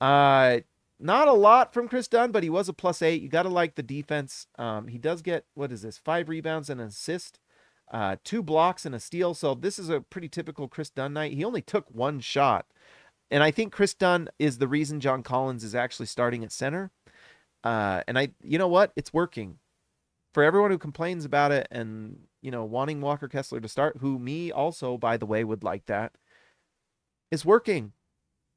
Uh, 0.00 0.58
not 0.98 1.28
a 1.28 1.32
lot 1.32 1.72
from 1.72 1.86
Kris 1.86 2.08
Dunn, 2.08 2.32
but 2.32 2.42
he 2.42 2.50
was 2.50 2.68
a 2.68 2.72
plus 2.72 3.02
eight. 3.02 3.22
You 3.22 3.28
got 3.28 3.44
to 3.44 3.50
like 3.50 3.76
the 3.76 3.84
defense. 3.84 4.48
Um, 4.58 4.88
he 4.88 4.98
does 4.98 5.22
get, 5.22 5.44
what 5.54 5.70
is 5.70 5.82
this, 5.82 5.96
five 5.96 6.28
rebounds 6.28 6.68
and 6.68 6.80
an 6.80 6.88
assist, 6.88 7.38
uh, 7.90 8.16
two 8.24 8.42
blocks 8.42 8.84
and 8.84 8.94
a 8.94 9.00
steal. 9.00 9.34
So 9.34 9.54
this 9.54 9.78
is 9.78 9.88
a 9.88 10.00
pretty 10.00 10.28
typical 10.28 10.68
Kris 10.68 10.90
Dunn 10.90 11.12
night. 11.12 11.32
He 11.32 11.44
only 11.44 11.62
took 11.62 11.86
one 11.90 12.20
shot. 12.20 12.66
And 13.30 13.42
I 13.42 13.50
think 13.50 13.72
Kris 13.72 13.94
Dunn 13.94 14.28
is 14.38 14.58
the 14.58 14.68
reason 14.68 15.00
John 15.00 15.22
Collins 15.22 15.64
is 15.64 15.74
actually 15.74 16.06
starting 16.06 16.44
at 16.44 16.52
center. 16.52 16.90
Uh, 17.64 18.02
and 18.06 18.18
I, 18.18 18.30
you 18.42 18.58
know 18.58 18.68
what? 18.68 18.92
It's 18.96 19.12
working. 19.12 19.58
For 20.32 20.42
everyone 20.42 20.70
who 20.70 20.78
complains 20.78 21.24
about 21.24 21.50
it 21.50 21.66
and, 21.70 22.18
you 22.42 22.50
know, 22.50 22.64
wanting 22.64 23.00
Walker 23.00 23.26
Kessler 23.26 23.60
to 23.60 23.68
start, 23.68 23.96
who 24.00 24.18
me 24.18 24.52
also, 24.52 24.98
by 24.98 25.16
the 25.16 25.26
way, 25.26 25.42
would 25.42 25.64
like 25.64 25.86
that, 25.86 26.12
is 27.30 27.44
working. 27.44 27.92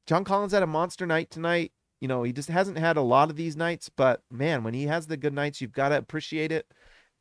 John 0.05 0.23
Collins 0.23 0.51
had 0.51 0.63
a 0.63 0.67
monster 0.67 1.05
night 1.05 1.31
tonight. 1.31 1.71
You 2.01 2.07
know, 2.07 2.23
he 2.23 2.33
just 2.33 2.49
hasn't 2.49 2.77
had 2.77 2.97
a 2.97 3.01
lot 3.01 3.29
of 3.29 3.37
these 3.37 3.55
nights, 3.55 3.89
but 3.89 4.21
man, 4.29 4.63
when 4.63 4.73
he 4.73 4.83
has 4.87 5.07
the 5.07 5.17
good 5.17 5.33
nights, 5.33 5.61
you've 5.61 5.71
got 5.71 5.89
to 5.89 5.97
appreciate 5.97 6.51
it. 6.51 6.67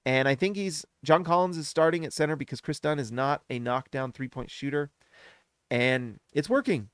And 0.08 0.26
I 0.26 0.34
think 0.34 0.56
he's 0.56 0.86
John 1.04 1.22
Collins 1.22 1.58
is 1.58 1.68
starting 1.68 2.02
at 2.06 2.14
center 2.14 2.34
because 2.34 2.62
Kris 2.62 2.80
Dunn 2.80 2.98
is 2.98 3.12
not 3.12 3.42
a 3.50 3.58
knockdown 3.58 4.10
three 4.10 4.26
point 4.26 4.50
shooter. 4.50 4.90
And 5.70 6.18
it's 6.32 6.48
working. 6.48 6.88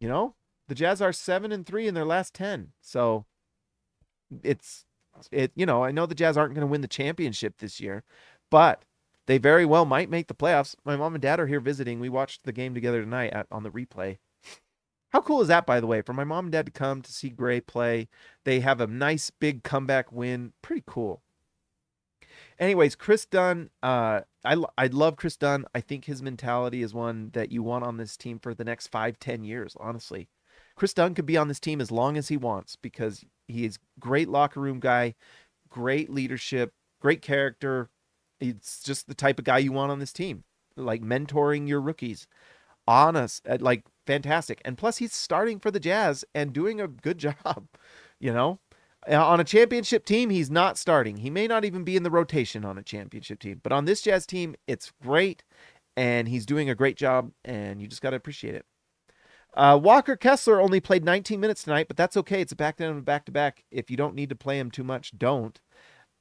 You 0.00 0.08
know, 0.08 0.34
the 0.66 0.74
Jazz 0.74 1.00
are 1.00 1.12
seven 1.12 1.52
and 1.52 1.64
three 1.64 1.86
in 1.86 1.94
their 1.94 2.04
last 2.04 2.34
ten. 2.34 2.72
So 2.80 3.24
it's 4.42 4.84
it, 5.30 5.52
you 5.54 5.64
know, 5.64 5.84
I 5.84 5.92
know 5.92 6.06
the 6.06 6.16
Jazz 6.16 6.36
aren't 6.36 6.54
going 6.54 6.66
to 6.66 6.70
win 6.70 6.80
the 6.80 6.88
championship 6.88 7.58
this 7.58 7.78
year, 7.78 8.02
but 8.50 8.82
they 9.26 9.38
very 9.38 9.64
well 9.64 9.84
might 9.84 10.10
make 10.10 10.26
the 10.26 10.34
playoffs. 10.34 10.74
My 10.84 10.96
mom 10.96 11.14
and 11.14 11.22
dad 11.22 11.38
are 11.38 11.46
here 11.46 11.60
visiting. 11.60 12.00
We 12.00 12.08
watched 12.08 12.42
the 12.42 12.52
game 12.52 12.74
together 12.74 13.00
tonight 13.00 13.32
at, 13.32 13.46
on 13.48 13.62
the 13.62 13.70
replay. 13.70 14.18
How 15.12 15.20
cool 15.20 15.42
is 15.42 15.48
that, 15.48 15.66
by 15.66 15.78
the 15.78 15.86
way, 15.86 16.00
for 16.00 16.14
my 16.14 16.24
mom 16.24 16.46
and 16.46 16.52
dad 16.52 16.66
to 16.66 16.72
come 16.72 17.02
to 17.02 17.12
see 17.12 17.28
Gray 17.28 17.60
play? 17.60 18.08
They 18.44 18.60
have 18.60 18.80
a 18.80 18.86
nice 18.86 19.28
big 19.28 19.62
comeback 19.62 20.10
win. 20.10 20.54
Pretty 20.62 20.82
cool. 20.86 21.20
Anyways, 22.58 22.96
Kris 22.96 23.26
Dunn, 23.26 23.68
uh, 23.82 24.22
I, 24.42 24.56
I 24.78 24.86
love 24.86 25.16
Kris 25.16 25.36
Dunn. 25.36 25.66
I 25.74 25.80
think 25.80 26.06
his 26.06 26.22
mentality 26.22 26.82
is 26.82 26.94
one 26.94 27.30
that 27.34 27.52
you 27.52 27.62
want 27.62 27.84
on 27.84 27.98
this 27.98 28.16
team 28.16 28.38
for 28.38 28.54
the 28.54 28.64
next 28.64 28.86
five, 28.86 29.18
ten 29.18 29.44
years, 29.44 29.76
honestly. 29.78 30.28
Kris 30.76 30.94
Dunn 30.94 31.14
could 31.14 31.26
be 31.26 31.36
on 31.36 31.48
this 31.48 31.60
team 31.60 31.82
as 31.82 31.90
long 31.90 32.16
as 32.16 32.28
he 32.28 32.38
wants 32.38 32.76
because 32.76 33.22
he 33.48 33.66
is 33.66 33.78
great 34.00 34.30
locker 34.30 34.60
room 34.60 34.80
guy, 34.80 35.14
great 35.68 36.08
leadership, 36.08 36.72
great 37.00 37.20
character. 37.20 37.90
It's 38.40 38.82
just 38.82 39.08
the 39.08 39.14
type 39.14 39.38
of 39.38 39.44
guy 39.44 39.58
you 39.58 39.72
want 39.72 39.92
on 39.92 39.98
this 39.98 40.12
team, 40.12 40.44
like 40.74 41.02
mentoring 41.02 41.68
your 41.68 41.82
rookies. 41.82 42.26
Honest, 42.88 43.46
uh, 43.46 43.58
like 43.60 43.84
fantastic. 44.06 44.60
And 44.64 44.78
plus, 44.78 44.98
he's 44.98 45.12
starting 45.12 45.58
for 45.58 45.70
the 45.70 45.80
Jazz 45.80 46.24
and 46.34 46.52
doing 46.52 46.80
a 46.80 46.88
good 46.88 47.18
job. 47.26 47.66
You 48.18 48.32
know, 48.32 48.60
uh, 49.10 49.24
on 49.24 49.40
a 49.40 49.44
championship 49.44 50.04
team, 50.04 50.30
he's 50.30 50.50
not 50.50 50.78
starting. 50.78 51.18
He 51.18 51.30
may 51.30 51.46
not 51.46 51.64
even 51.64 51.82
be 51.82 51.96
in 51.96 52.02
the 52.02 52.10
rotation 52.10 52.64
on 52.64 52.78
a 52.78 52.82
championship 52.82 53.40
team, 53.40 53.60
but 53.62 53.72
on 53.72 53.84
this 53.84 54.02
Jazz 54.02 54.26
team, 54.26 54.54
it's 54.66 54.92
great. 55.02 55.42
And 55.96 56.28
he's 56.28 56.46
doing 56.46 56.70
a 56.70 56.74
great 56.74 56.96
job, 56.96 57.32
and 57.44 57.82
you 57.82 57.86
just 57.86 58.00
got 58.00 58.10
to 58.10 58.16
appreciate 58.16 58.54
it. 58.54 58.64
Uh, 59.54 59.78
Walker 59.82 60.16
Kessler 60.16 60.60
only 60.60 60.80
played 60.80 61.04
19 61.04 61.38
minutes 61.38 61.64
tonight, 61.64 61.86
but 61.88 61.96
that's 61.96 62.16
okay. 62.16 62.40
It's 62.40 62.52
a 62.52 62.56
back 62.56 62.78
down 62.78 62.98
back 63.02 63.26
to 63.26 63.32
back. 63.32 63.64
If 63.70 63.90
you 63.90 63.98
don't 63.98 64.14
need 64.14 64.30
to 64.30 64.34
play 64.34 64.58
him 64.58 64.70
too 64.70 64.84
much, 64.84 65.18
don't. 65.18 65.60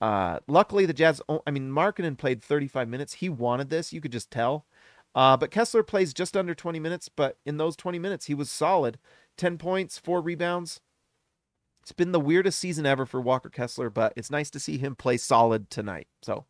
Uh, 0.02 0.40
luckily, 0.48 0.86
the 0.86 0.94
Jazz, 0.94 1.22
I 1.46 1.52
mean, 1.52 1.72
Markkanen 1.72 2.18
played 2.18 2.44
35 2.44 2.90
minutes. 2.90 3.14
He 3.14 3.30
wanted 3.30 3.70
this. 3.70 3.94
You 3.94 4.02
could 4.02 4.12
just 4.12 4.32
tell. 4.32 4.66
Uh, 5.14 5.36
but 5.36 5.52
Kessler 5.52 5.84
plays 5.84 6.14
just 6.14 6.38
under 6.38 6.56
20 6.56 6.80
minutes, 6.80 7.10
but 7.10 7.38
in 7.46 7.58
those 7.58 7.76
20 7.76 8.00
minutes, 8.00 8.26
he 8.26 8.34
was 8.34 8.50
solid 8.50 8.98
10 9.38 9.58
points, 9.58 9.98
four 9.98 10.22
rebounds. 10.22 10.80
It's 11.82 11.92
been 11.92 12.12
the 12.12 12.20
weirdest 12.20 12.60
season 12.60 12.86
ever 12.86 13.06
for 13.06 13.20
Walker 13.20 13.50
Kessler, 13.50 13.90
but 13.90 14.14
it's 14.16 14.30
nice 14.30 14.50
to 14.52 14.60
see 14.60 14.78
him 14.78 14.96
play 14.96 15.18
solid 15.18 15.70
tonight. 15.70 16.08
So, 16.22 16.46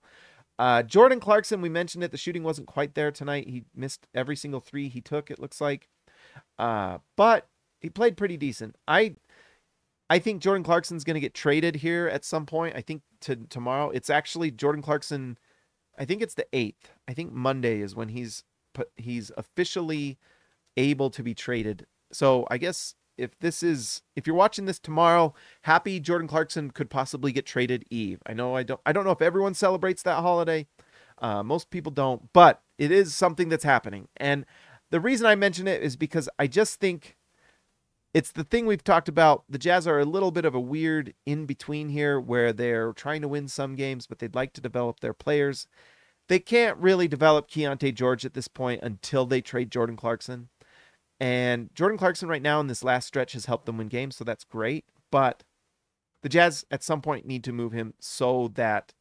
uh, 0.59 0.83
Jordan 0.83 1.19
Clarkson, 1.19 1.61
we 1.61 1.69
mentioned 1.69 2.03
it. 2.03 2.11
The 2.11 2.17
shooting 2.17 2.43
wasn't 2.43 2.67
quite 2.67 2.93
there 2.93 3.11
tonight. 3.11 3.47
He 3.47 3.63
missed 3.73 4.07
every 4.13 4.35
single 4.35 4.59
three 4.59 4.89
he 4.89 5.01
took, 5.01 5.31
it 5.31 5.39
looks 5.39 5.61
like. 5.61 5.87
Uh, 6.59 6.99
but 7.15 7.47
he 7.79 7.89
played 7.89 8.17
pretty 8.17 8.37
decent. 8.37 8.75
I 8.87 9.15
I 10.09 10.19
think 10.19 10.41
Jordan 10.41 10.63
Clarkson's 10.63 11.05
going 11.05 11.13
to 11.15 11.21
get 11.21 11.33
traded 11.33 11.77
here 11.77 12.07
at 12.07 12.25
some 12.25 12.45
point. 12.45 12.75
I 12.75 12.81
think 12.81 13.01
to 13.21 13.37
tomorrow. 13.49 13.89
It's 13.89 14.09
actually 14.09 14.51
Jordan 14.51 14.81
Clarkson. 14.81 15.37
I 15.97 16.03
think 16.05 16.21
it's 16.21 16.33
the 16.33 16.47
8th. 16.51 16.91
I 17.07 17.13
think 17.13 17.31
Monday 17.31 17.79
is 17.79 17.95
when 17.95 18.09
he's 18.09 18.43
he's 18.97 19.31
officially 19.37 20.17
able 20.77 21.09
to 21.11 21.23
be 21.23 21.33
traded. 21.33 21.85
So, 22.11 22.47
I 22.49 22.57
guess 22.57 22.95
if 23.17 23.37
this 23.39 23.61
is 23.61 24.01
if 24.15 24.25
you're 24.25 24.35
watching 24.35 24.65
this 24.65 24.79
tomorrow, 24.79 25.33
happy 25.63 25.99
Jordan 25.99 26.27
Clarkson 26.27 26.71
could 26.71 26.89
possibly 26.89 27.31
get 27.31 27.45
traded 27.45 27.85
Eve. 27.89 28.21
I 28.25 28.33
know 28.33 28.55
I 28.55 28.63
don't 28.63 28.81
I 28.85 28.91
don't 28.91 29.05
know 29.05 29.11
if 29.11 29.21
everyone 29.21 29.53
celebrates 29.53 30.03
that 30.03 30.21
holiday. 30.21 30.67
Uh, 31.19 31.43
most 31.43 31.69
people 31.69 31.91
don't, 31.91 32.33
but 32.33 32.63
it 32.79 32.91
is 32.91 33.13
something 33.13 33.47
that's 33.47 33.63
happening. 33.63 34.07
And 34.17 34.45
the 34.89 34.99
reason 34.99 35.27
I 35.27 35.35
mention 35.35 35.67
it 35.67 35.83
is 35.83 35.95
because 35.95 36.27
I 36.39 36.47
just 36.47 36.79
think 36.79 37.15
it's 38.13 38.31
the 38.31 38.43
thing 38.43 38.65
we've 38.65 38.83
talked 38.83 39.07
about. 39.07 39.43
The 39.47 39.59
Jazz 39.59 39.87
are 39.87 39.99
a 39.99 40.05
little 40.05 40.31
bit 40.31 40.45
of 40.45 40.55
a 40.55 40.59
weird 40.59 41.13
in 41.25 41.45
between 41.45 41.89
here 41.89 42.19
where 42.19 42.51
they're 42.51 42.91
trying 42.93 43.21
to 43.21 43.27
win 43.27 43.47
some 43.47 43.75
games, 43.75 44.07
but 44.07 44.19
they'd 44.19 44.35
like 44.35 44.53
to 44.53 44.61
develop 44.61 44.99
their 44.99 45.13
players. 45.13 45.67
They 46.31 46.39
can't 46.39 46.77
really 46.77 47.09
develop 47.09 47.49
Keyonte 47.49 47.93
George 47.93 48.23
at 48.23 48.35
this 48.35 48.47
point 48.47 48.83
until 48.83 49.25
they 49.25 49.41
trade 49.41 49.69
Jordan 49.69 49.97
Clarkson. 49.97 50.47
And 51.19 51.69
Jordan 51.75 51.97
Clarkson 51.97 52.29
right 52.29 52.41
now 52.41 52.61
in 52.61 52.67
this 52.67 52.85
last 52.85 53.05
stretch 53.05 53.33
has 53.33 53.47
helped 53.47 53.65
them 53.65 53.77
win 53.77 53.89
games, 53.89 54.15
so 54.15 54.23
that's 54.23 54.45
great. 54.45 54.85
But 55.11 55.43
the 56.23 56.29
Jazz 56.29 56.63
at 56.71 56.83
some 56.83 57.01
point 57.01 57.25
need 57.25 57.43
to 57.43 57.51
move 57.51 57.73
him 57.73 57.95
so 57.99 58.47
that 58.53 58.93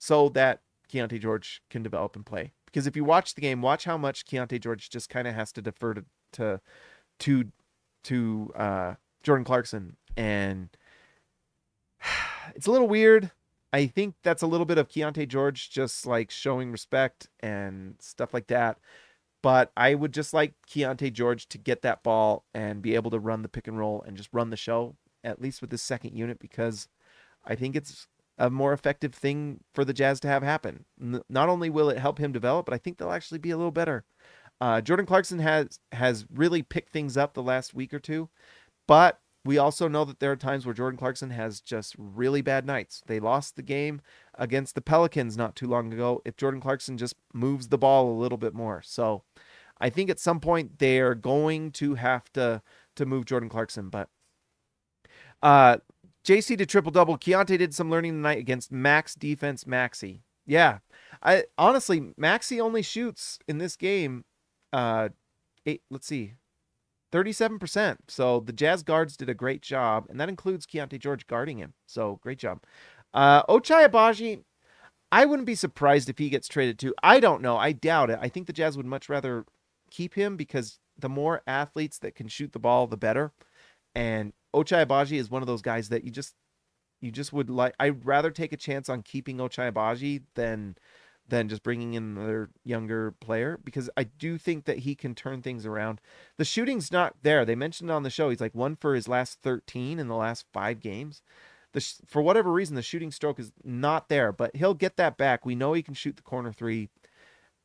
so 0.00 0.28
that 0.30 0.62
Keyonte 0.92 1.22
George 1.22 1.62
can 1.70 1.84
develop 1.84 2.16
and 2.16 2.26
play. 2.26 2.54
Because 2.66 2.88
if 2.88 2.96
you 2.96 3.04
watch 3.04 3.36
the 3.36 3.40
game, 3.40 3.62
watch 3.62 3.84
how 3.84 3.96
much 3.96 4.26
Keyonte 4.26 4.60
George 4.60 4.90
just 4.90 5.08
kind 5.08 5.28
of 5.28 5.34
has 5.36 5.52
to 5.52 5.62
defer 5.62 5.94
to 5.94 6.04
to 6.32 6.60
to, 7.20 7.52
to 8.02 8.52
uh, 8.56 8.94
Jordan 9.22 9.44
Clarkson, 9.44 9.96
and 10.16 10.70
it's 12.56 12.66
a 12.66 12.72
little 12.72 12.88
weird. 12.88 13.30
I 13.74 13.88
think 13.88 14.14
that's 14.22 14.42
a 14.42 14.46
little 14.46 14.66
bit 14.66 14.78
of 14.78 14.86
Keyonte 14.86 15.26
George 15.26 15.68
just 15.68 16.06
like 16.06 16.30
showing 16.30 16.70
respect 16.70 17.28
and 17.40 17.96
stuff 17.98 18.32
like 18.32 18.46
that. 18.46 18.78
But 19.42 19.72
I 19.76 19.96
would 19.96 20.14
just 20.14 20.32
like 20.32 20.54
Keyonte 20.70 21.12
George 21.12 21.48
to 21.48 21.58
get 21.58 21.82
that 21.82 22.04
ball 22.04 22.44
and 22.54 22.80
be 22.80 22.94
able 22.94 23.10
to 23.10 23.18
run 23.18 23.42
the 23.42 23.48
pick 23.48 23.66
and 23.66 23.76
roll 23.76 24.00
and 24.06 24.16
just 24.16 24.28
run 24.32 24.50
the 24.50 24.56
show, 24.56 24.94
at 25.24 25.42
least 25.42 25.60
with 25.60 25.70
this 25.70 25.82
second 25.82 26.16
unit, 26.16 26.38
because 26.38 26.86
I 27.44 27.56
think 27.56 27.74
it's 27.74 28.06
a 28.38 28.48
more 28.48 28.72
effective 28.72 29.12
thing 29.12 29.58
for 29.74 29.84
the 29.84 29.92
Jazz 29.92 30.20
to 30.20 30.28
have 30.28 30.44
happen. 30.44 30.84
Not 31.28 31.48
only 31.48 31.68
will 31.68 31.90
it 31.90 31.98
help 31.98 32.18
him 32.18 32.30
develop, 32.30 32.66
but 32.66 32.74
I 32.74 32.78
think 32.78 32.98
they'll 32.98 33.10
actually 33.10 33.38
be 33.38 33.50
a 33.50 33.56
little 33.56 33.72
better. 33.72 34.04
Uh, 34.60 34.82
Jordan 34.82 35.04
Clarkson 35.04 35.40
has 35.40 35.80
has 35.90 36.26
really 36.32 36.62
picked 36.62 36.92
things 36.92 37.16
up 37.16 37.34
the 37.34 37.42
last 37.42 37.74
week 37.74 37.92
or 37.92 37.98
two, 37.98 38.28
but 38.86 39.18
we 39.44 39.58
also 39.58 39.88
know 39.88 40.04
that 40.04 40.20
there 40.20 40.32
are 40.32 40.36
times 40.36 40.64
where 40.64 40.74
Jordan 40.74 40.98
Clarkson 40.98 41.30
has 41.30 41.60
just 41.60 41.94
really 41.98 42.40
bad 42.40 42.64
nights. 42.64 43.02
They 43.06 43.20
lost 43.20 43.56
the 43.56 43.62
game 43.62 44.00
against 44.34 44.74
the 44.74 44.80
Pelicans 44.80 45.36
not 45.36 45.54
too 45.54 45.66
long 45.66 45.92
ago. 45.92 46.22
If 46.24 46.36
Jordan 46.36 46.60
Clarkson 46.60 46.96
just 46.96 47.14
moves 47.32 47.68
the 47.68 47.78
ball 47.78 48.10
a 48.10 48.20
little 48.20 48.38
bit 48.38 48.54
more, 48.54 48.80
so 48.82 49.22
I 49.80 49.90
think 49.90 50.08
at 50.08 50.18
some 50.20 50.40
point 50.40 50.78
they 50.78 51.00
are 51.00 51.14
going 51.14 51.72
to 51.72 51.94
have 51.94 52.32
to 52.32 52.62
to 52.96 53.06
move 53.06 53.26
Jordan 53.26 53.48
Clarkson. 53.48 53.90
But 53.90 54.08
uh, 55.42 55.78
JC 56.24 56.56
did 56.56 56.68
triple 56.68 56.92
double. 56.92 57.18
Keyonte 57.18 57.58
did 57.58 57.74
some 57.74 57.90
learning 57.90 58.12
tonight 58.12 58.38
against 58.38 58.72
Max 58.72 59.14
defense 59.14 59.66
Maxey. 59.66 60.22
Yeah. 60.46 60.78
I 61.22 61.44
honestly 61.58 62.12
Maxey 62.16 62.60
only 62.60 62.82
shoots 62.82 63.38
in 63.46 63.58
this 63.58 63.76
game 63.76 64.24
uh 64.72 65.10
eight 65.66 65.82
let's 65.90 66.06
see. 66.06 66.34
37%. 67.14 67.96
So 68.08 68.40
the 68.40 68.52
Jazz 68.52 68.82
guards 68.82 69.16
did 69.16 69.28
a 69.28 69.34
great 69.34 69.62
job, 69.62 70.06
and 70.10 70.18
that 70.20 70.28
includes 70.28 70.66
Keyonte 70.66 70.98
George 70.98 71.26
guarding 71.26 71.58
him. 71.58 71.74
So 71.86 72.18
great 72.22 72.38
job. 72.38 72.60
Uh 73.12 73.44
Ochai 73.44 73.88
Agbaji, 73.88 74.42
I 75.12 75.24
wouldn't 75.24 75.46
be 75.46 75.54
surprised 75.54 76.08
if 76.08 76.18
he 76.18 76.28
gets 76.28 76.48
traded 76.48 76.78
too. 76.78 76.92
I 77.02 77.20
don't 77.20 77.40
know. 77.40 77.56
I 77.56 77.70
doubt 77.70 78.10
it. 78.10 78.18
I 78.20 78.28
think 78.28 78.48
the 78.48 78.52
Jazz 78.52 78.76
would 78.76 78.86
much 78.86 79.08
rather 79.08 79.44
keep 79.90 80.14
him 80.14 80.36
because 80.36 80.80
the 80.98 81.08
more 81.08 81.42
athletes 81.46 81.98
that 81.98 82.16
can 82.16 82.26
shoot 82.26 82.52
the 82.52 82.58
ball, 82.58 82.88
the 82.88 82.96
better. 82.96 83.32
And 83.94 84.32
Ochai 84.52 84.84
Agbaji 84.84 85.18
is 85.18 85.30
one 85.30 85.42
of 85.42 85.46
those 85.46 85.62
guys 85.62 85.88
that 85.90 86.02
you 86.02 86.10
just 86.10 86.34
you 87.00 87.12
just 87.12 87.32
would 87.32 87.48
like. 87.48 87.74
I'd 87.78 88.04
rather 88.04 88.32
take 88.32 88.52
a 88.52 88.56
chance 88.56 88.88
on 88.88 89.02
keeping 89.02 89.36
Ochai 89.36 89.72
Agbaji 89.72 90.22
than 90.34 90.76
than 91.28 91.48
just 91.48 91.62
bringing 91.62 91.94
in 91.94 92.16
another 92.16 92.50
younger 92.64 93.12
player 93.12 93.58
because 93.64 93.88
I 93.96 94.04
do 94.04 94.36
think 94.36 94.64
that 94.66 94.80
he 94.80 94.94
can 94.94 95.14
turn 95.14 95.42
things 95.42 95.64
around. 95.64 96.00
The 96.36 96.44
shooting's 96.44 96.92
not 96.92 97.16
there. 97.22 97.44
They 97.44 97.54
mentioned 97.54 97.90
on 97.90 98.02
the 98.02 98.10
show 98.10 98.30
he's 98.30 98.40
like 98.40 98.54
one 98.54 98.76
for 98.76 98.94
his 98.94 99.08
last 99.08 99.40
13 99.42 99.98
in 99.98 100.08
the 100.08 100.16
last 100.16 100.44
five 100.52 100.80
games. 100.80 101.22
Sh- 101.76 101.94
for 102.06 102.22
whatever 102.22 102.52
reason, 102.52 102.76
the 102.76 102.82
shooting 102.82 103.10
stroke 103.10 103.40
is 103.40 103.52
not 103.64 104.08
there, 104.08 104.32
but 104.32 104.54
he'll 104.54 104.74
get 104.74 104.96
that 104.96 105.16
back. 105.16 105.44
We 105.44 105.54
know 105.54 105.72
he 105.72 105.82
can 105.82 105.94
shoot 105.94 106.16
the 106.16 106.22
corner 106.22 106.52
three. 106.52 106.88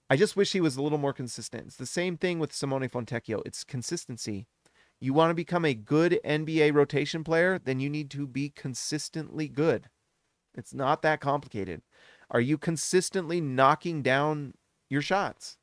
I 0.09 0.15
just 0.15 0.35
wish 0.35 0.53
he 0.53 0.61
was 0.61 0.75
a 0.75 0.81
little 0.81 0.97
more 0.97 1.13
consistent. 1.13 1.67
It's 1.67 1.75
the 1.75 1.85
same 1.85 2.17
thing 2.17 2.39
with 2.39 2.53
Simone 2.53 2.89
Fontecchio. 2.89 3.41
It's 3.45 3.63
consistency. 3.63 4.47
You 4.99 5.13
want 5.13 5.29
to 5.29 5.35
become 5.35 5.65
a 5.65 5.73
good 5.73 6.19
NBA 6.25 6.73
rotation 6.73 7.23
player, 7.23 7.59
then 7.63 7.79
you 7.79 7.89
need 7.89 8.09
to 8.11 8.27
be 8.27 8.49
consistently 8.49 9.47
good. 9.47 9.89
It's 10.55 10.73
not 10.73 11.03
that 11.03 11.21
complicated. 11.21 11.83
Are 12.31 12.41
you 12.41 12.57
consistently 12.57 13.41
knocking 13.41 14.01
down 14.01 14.53
your 14.89 15.01
shots? 15.01 15.57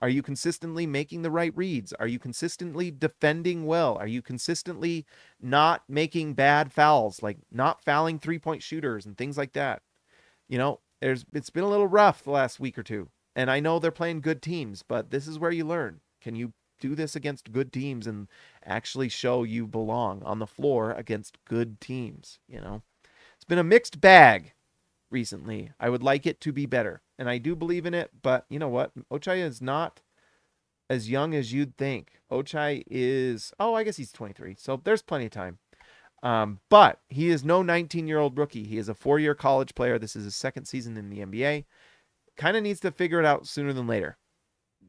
Are 0.00 0.08
you 0.08 0.22
consistently 0.22 0.86
making 0.86 1.22
the 1.22 1.30
right 1.30 1.56
reads? 1.56 1.92
Are 1.94 2.06
you 2.06 2.18
consistently 2.18 2.90
defending 2.90 3.64
well? 3.64 3.96
Are 3.96 4.06
you 4.06 4.22
consistently 4.22 5.06
not 5.40 5.82
making 5.88 6.34
bad 6.34 6.72
fouls, 6.72 7.22
like 7.22 7.38
not 7.50 7.82
fouling 7.82 8.18
three 8.18 8.38
point 8.38 8.62
shooters 8.62 9.06
and 9.06 9.16
things 9.16 9.38
like 9.38 9.52
that? 9.52 9.82
You 10.48 10.58
know, 10.58 10.80
there's 11.00 11.24
it's 11.32 11.50
been 11.50 11.64
a 11.64 11.68
little 11.68 11.86
rough 11.86 12.24
the 12.24 12.32
last 12.32 12.58
week 12.58 12.76
or 12.78 12.82
two. 12.82 13.08
And 13.36 13.50
I 13.50 13.60
know 13.60 13.78
they're 13.78 13.90
playing 13.90 14.20
good 14.20 14.42
teams, 14.42 14.82
but 14.82 15.10
this 15.10 15.26
is 15.26 15.38
where 15.38 15.50
you 15.50 15.64
learn. 15.64 16.00
Can 16.20 16.34
you 16.36 16.52
do 16.80 16.94
this 16.94 17.16
against 17.16 17.52
good 17.52 17.72
teams 17.72 18.06
and 18.06 18.28
actually 18.64 19.08
show 19.08 19.42
you 19.42 19.66
belong 19.66 20.22
on 20.24 20.38
the 20.38 20.46
floor 20.46 20.92
against 20.92 21.38
good 21.44 21.80
teams, 21.80 22.40
you 22.48 22.60
know? 22.60 22.82
It's 23.36 23.44
been 23.44 23.58
a 23.58 23.64
mixed 23.64 24.00
bag 24.00 24.53
recently. 25.14 25.70
I 25.80 25.88
would 25.88 26.02
like 26.02 26.26
it 26.26 26.40
to 26.42 26.52
be 26.52 26.66
better, 26.66 27.00
and 27.18 27.30
I 27.30 27.38
do 27.38 27.56
believe 27.56 27.86
in 27.86 27.94
it. 27.94 28.10
But 28.20 28.44
you 28.50 28.58
know 28.58 28.68
what? 28.68 28.90
Ochai 29.10 29.38
is 29.38 29.62
not 29.62 30.02
as 30.90 31.08
young 31.08 31.34
as 31.34 31.52
you'd 31.52 31.78
think. 31.78 32.20
Ochai 32.30 32.82
is 32.90 33.52
oh, 33.58 33.74
I 33.74 33.84
guess 33.84 33.96
he's 33.96 34.12
23, 34.12 34.56
so 34.58 34.78
there's 34.84 35.00
plenty 35.00 35.26
of 35.26 35.30
time. 35.30 35.58
Um, 36.22 36.60
but 36.70 37.00
he 37.08 37.28
is 37.28 37.44
no 37.44 37.62
19 37.62 38.08
year 38.08 38.18
old 38.18 38.36
rookie. 38.36 38.64
He 38.64 38.76
is 38.76 38.88
a 38.88 38.94
four 38.94 39.18
year 39.18 39.34
college 39.34 39.74
player. 39.74 39.98
This 39.98 40.16
is 40.16 40.24
his 40.24 40.36
second 40.36 40.66
season 40.66 40.96
in 40.96 41.08
the 41.08 41.20
NBA. 41.20 41.64
Kind 42.36 42.56
of 42.56 42.62
needs 42.62 42.80
to 42.80 42.90
figure 42.90 43.20
it 43.20 43.26
out 43.26 43.46
sooner 43.46 43.72
than 43.72 43.86
later, 43.86 44.18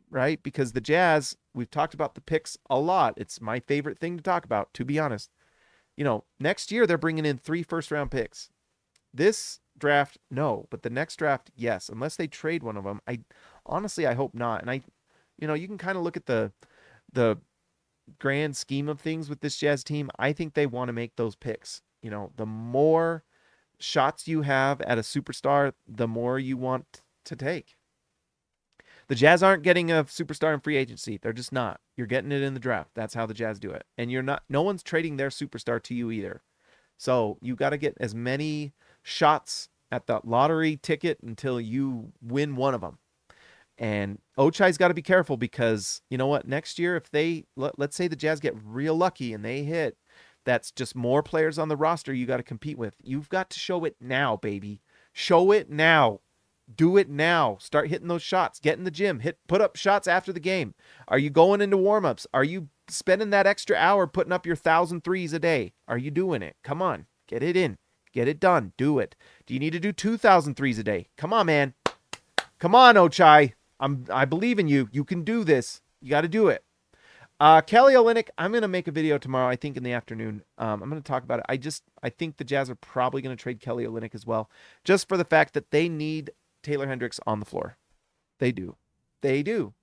right? 0.10 0.42
Because 0.42 0.72
the 0.72 0.82
Jazz, 0.82 1.38
we've 1.54 1.70
talked 1.70 1.94
about 1.94 2.16
the 2.16 2.22
picks 2.22 2.58
a 2.70 2.80
lot. 2.80 3.14
It's 3.18 3.40
my 3.40 3.60
favorite 3.60 4.00
thing 4.00 4.18
to 4.18 4.24
talk 4.24 4.44
about, 4.44 4.74
to 4.74 4.84
be 4.84 4.98
honest. 4.98 5.30
You 5.96 6.04
know, 6.04 6.24
next 6.40 6.72
year 6.72 6.88
they're 6.88 6.98
bringing 6.98 7.26
in 7.26 7.38
three 7.38 7.62
first 7.62 7.92
round 7.92 8.10
picks. 8.12 8.50
This 9.14 9.60
draft, 9.78 10.18
no, 10.32 10.68
but 10.70 10.84
the 10.84 10.90
next 10.90 11.18
draft, 11.18 11.52
yes. 11.56 11.90
Unless 11.90 12.16
they 12.16 12.28
trade 12.28 12.64
one 12.64 12.78
of 12.78 12.84
them, 12.84 13.02
I 13.08 13.20
honestly 13.66 14.06
I 14.08 14.14
hope 14.14 14.34
not. 14.34 14.62
And 14.62 14.70
I, 14.70 14.82
you 15.38 15.48
know, 15.48 15.54
you 15.54 15.68
can 15.68 15.78
kind 15.78 15.98
of 15.98 16.04
look 16.04 16.18
at 16.18 16.26
the 16.26 16.52
the 17.12 17.38
grand 18.20 18.56
scheme 18.56 18.88
of 18.88 19.00
things 19.00 19.30
with 19.30 19.42
this 19.42 19.58
Jazz 19.58 19.84
team. 19.84 20.10
I 20.20 20.34
think 20.34 20.54
they 20.54 20.68
want 20.68 20.90
to 20.90 20.94
make 20.94 21.16
those 21.16 21.36
picks. 21.36 21.82
You 22.02 22.12
know, 22.12 22.32
the 22.36 22.46
more 22.46 23.24
shots 23.80 24.28
you 24.28 24.44
have 24.44 24.82
at 24.82 24.98
a 24.98 25.02
superstar, 25.02 25.74
the 25.88 26.08
more 26.08 26.38
you 26.40 26.58
want 26.58 27.02
to 27.26 27.36
take. 27.36 27.76
The 29.08 29.16
Jazz 29.16 29.44
aren't 29.44 29.64
getting 29.64 29.92
a 29.92 30.04
superstar 30.06 30.54
in 30.54 30.60
free 30.60 30.78
agency. 30.78 31.18
They're 31.22 31.34
just 31.34 31.52
not. 31.52 31.80
You're 31.96 32.08
getting 32.08 32.32
it 32.32 32.42
in 32.42 32.54
the 32.54 32.60
draft. 32.60 32.92
That's 32.96 33.14
how 33.14 33.26
the 33.26 33.34
Jazz 33.34 33.60
do 33.60 33.72
it. 33.72 33.86
And 33.98 34.12
you're 34.12 34.24
not 34.24 34.44
no 34.50 34.62
one's 34.62 34.84
trading 34.84 35.18
their 35.18 35.30
superstar 35.30 35.82
to 35.84 35.94
you 35.94 36.12
either. 36.12 36.42
So 36.98 37.38
you 37.42 37.56
got 37.56 37.72
to 37.72 37.78
get 37.78 37.98
as 38.00 38.16
many 38.16 38.74
shots 39.06 39.70
at 39.92 40.08
the 40.08 40.20
lottery 40.24 40.78
ticket 40.82 41.20
until 41.22 41.62
you 41.62 42.12
win 42.22 42.56
one 42.56 42.74
of 42.74 42.82
them. 42.82 42.98
And 43.78 44.20
Ochai's 44.38 44.78
got 44.78 44.88
to 44.88 44.94
be 44.94 45.02
careful 45.02 45.38
because 45.38 46.02
you 46.10 46.18
know 46.18 46.28
what? 46.28 46.48
Next 46.48 46.80
year, 46.80 46.96
if 46.96 47.12
they 47.12 47.46
let, 47.56 47.78
let's 47.78 47.96
say 47.96 48.08
the 48.08 48.16
Jazz 48.16 48.40
get 48.40 48.56
real 48.64 48.96
lucky 48.96 49.32
and 49.34 49.46
they 49.46 49.64
hit, 49.64 49.98
that's 50.44 50.72
just 50.72 50.96
more 50.96 51.22
players 51.22 51.60
on 51.60 51.70
the 51.70 51.76
roster 51.76 52.14
you 52.14 52.26
got 52.26 52.38
to 52.38 52.44
compete 52.44 52.78
with. 52.78 52.96
You've 53.04 53.30
got 53.30 53.50
to 53.52 53.60
show 53.60 53.86
it 53.86 53.96
now, 54.02 54.38
baby. 54.38 54.82
Show 55.14 55.52
it 55.52 55.70
now. 55.70 56.22
Do 56.74 56.98
it 56.98 57.10
now. 57.10 57.58
Start 57.60 57.90
hitting 57.90 58.08
those 58.08 58.24
shots. 58.24 58.60
Get 58.60 58.78
in 58.78 58.86
the 58.86 58.92
gym. 58.92 59.20
Hit 59.20 59.38
put 59.48 59.62
up 59.62 59.76
shots 59.76 60.08
after 60.08 60.34
the 60.34 60.40
game. 60.40 60.74
Are 61.08 61.20
you 61.20 61.30
going 61.30 61.62
into 61.62 61.78
warm-ups? 61.78 62.26
Are 62.34 62.44
you 62.44 62.70
spending 62.88 63.30
that 63.32 63.46
extra 63.46 63.76
hour 63.76 64.08
putting 64.08 64.34
up 64.34 64.48
your 64.48 64.56
thousand 64.56 65.04
threes 65.04 65.32
a 65.34 65.40
day? 65.40 65.74
Are 65.88 65.98
you 65.98 66.10
doing 66.10 66.42
it? 66.42 66.56
Come 66.64 66.82
on. 66.82 67.06
Get 67.28 67.44
it 67.44 67.56
in. 67.56 67.78
Get 68.16 68.30
it 68.30 68.40
done. 68.40 68.72
Do 68.78 68.98
it. 68.98 69.14
Do 69.46 69.54
you 69.54 69.60
need 69.60 69.74
to 69.74 69.80
do 69.80 69.92
2,000 69.92 70.56
threes 70.56 70.80
a 70.80 70.84
day? 70.84 71.10
Come 71.18 71.34
on, 71.34 71.48
man. 71.48 71.74
Come 72.60 72.74
on, 72.74 72.96
Ochai. 72.96 73.54
I'm 73.78 74.06
I 74.10 74.24
believe 74.24 74.58
in 74.58 74.70
you. 74.70 74.88
You 74.94 75.04
can 75.04 75.26
do 75.26 75.44
this. 75.44 75.82
You 76.02 76.12
got 76.12 76.22
to 76.22 76.30
do 76.30 76.48
it. 76.48 76.64
Uh, 77.38 77.60
Kelly 77.60 77.94
Olynyk, 77.94 78.30
I'm 78.38 78.54
gonna 78.54 78.70
make 78.70 78.88
a 78.88 78.94
video 78.94 79.18
tomorrow. 79.18 79.50
I 79.50 79.58
think 79.58 79.76
in 79.76 79.84
the 79.84 79.92
afternoon. 79.92 80.44
Um, 80.58 80.82
I'm 80.82 80.88
gonna 80.88 81.02
talk 81.02 81.24
about 81.24 81.40
it. 81.40 81.46
I 81.50 81.58
just 81.58 81.84
I 82.02 82.10
think 82.10 82.38
the 82.38 82.46
Jazz 82.46 82.70
are 82.70 82.76
probably 82.76 83.22
gonna 83.22 83.36
trade 83.36 83.60
Kelly 83.60 83.84
Olynyk 83.84 84.16
as 84.16 84.26
well, 84.26 84.50
just 84.86 85.10
for 85.10 85.18
the 85.18 85.26
fact 85.26 85.54
that 85.54 85.72
they 85.72 85.90
need 85.90 86.32
Taylor 86.64 86.88
Hendricks 86.88 87.20
on 87.28 87.42
the 87.42 87.46
floor. 87.46 87.78
They 88.40 88.54
do. 88.54 88.78
They 89.22 89.44
do. 89.44 89.74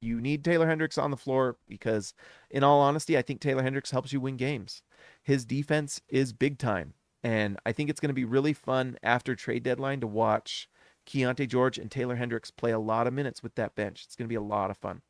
You 0.00 0.20
need 0.20 0.44
Taylor 0.44 0.66
Hendricks 0.66 0.98
on 0.98 1.12
the 1.12 1.16
floor 1.16 1.56
because, 1.68 2.14
in 2.50 2.64
all 2.64 2.80
honesty, 2.80 3.16
I 3.16 3.22
think 3.22 3.40
Taylor 3.40 3.62
Hendricks 3.62 3.92
helps 3.92 4.12
you 4.12 4.20
win 4.20 4.36
games. 4.36 4.82
His 5.22 5.44
defense 5.44 6.00
is 6.08 6.32
big 6.32 6.58
time. 6.58 6.94
And 7.22 7.58
I 7.66 7.72
think 7.72 7.90
it's 7.90 8.00
going 8.00 8.10
to 8.10 8.14
be 8.14 8.24
really 8.24 8.52
fun 8.52 8.96
after 9.02 9.34
trade 9.34 9.62
deadline 9.62 10.00
to 10.00 10.06
watch 10.06 10.68
Keyonte 11.06 11.48
George 11.48 11.78
and 11.78 11.90
Taylor 11.90 12.16
Hendricks 12.16 12.50
play 12.50 12.70
a 12.70 12.78
lot 12.78 13.06
of 13.06 13.12
minutes 13.12 13.42
with 13.42 13.54
that 13.56 13.74
bench. 13.74 14.04
It's 14.04 14.14
going 14.14 14.26
to 14.26 14.28
be 14.28 14.36
a 14.36 14.40
lot 14.40 14.70
of 14.70 14.76
fun. 14.76 15.02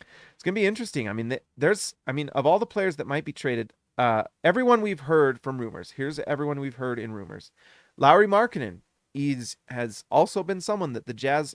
It's 0.00 0.42
going 0.42 0.54
to 0.54 0.60
be 0.60 0.66
interesting. 0.66 1.08
I 1.08 1.12
mean, 1.12 1.36
there's, 1.56 1.94
I 2.06 2.12
mean, 2.12 2.28
of 2.30 2.46
all 2.46 2.58
the 2.58 2.66
players 2.66 2.96
that 2.96 3.06
might 3.06 3.24
be 3.24 3.32
traded, 3.32 3.72
uh, 3.98 4.24
everyone 4.42 4.80
we've 4.80 5.00
heard 5.00 5.40
from 5.40 5.58
rumors. 5.58 5.92
Here's 5.92 6.18
everyone 6.20 6.58
we've 6.58 6.76
heard 6.76 6.98
in 6.98 7.12
rumors. 7.12 7.52
Lauri 7.96 8.26
Markkanen 8.26 8.78
is 9.14 9.56
has 9.68 10.04
also 10.10 10.42
been 10.42 10.60
someone 10.60 10.94
that 10.94 11.06
the 11.06 11.14
Jazz, 11.14 11.54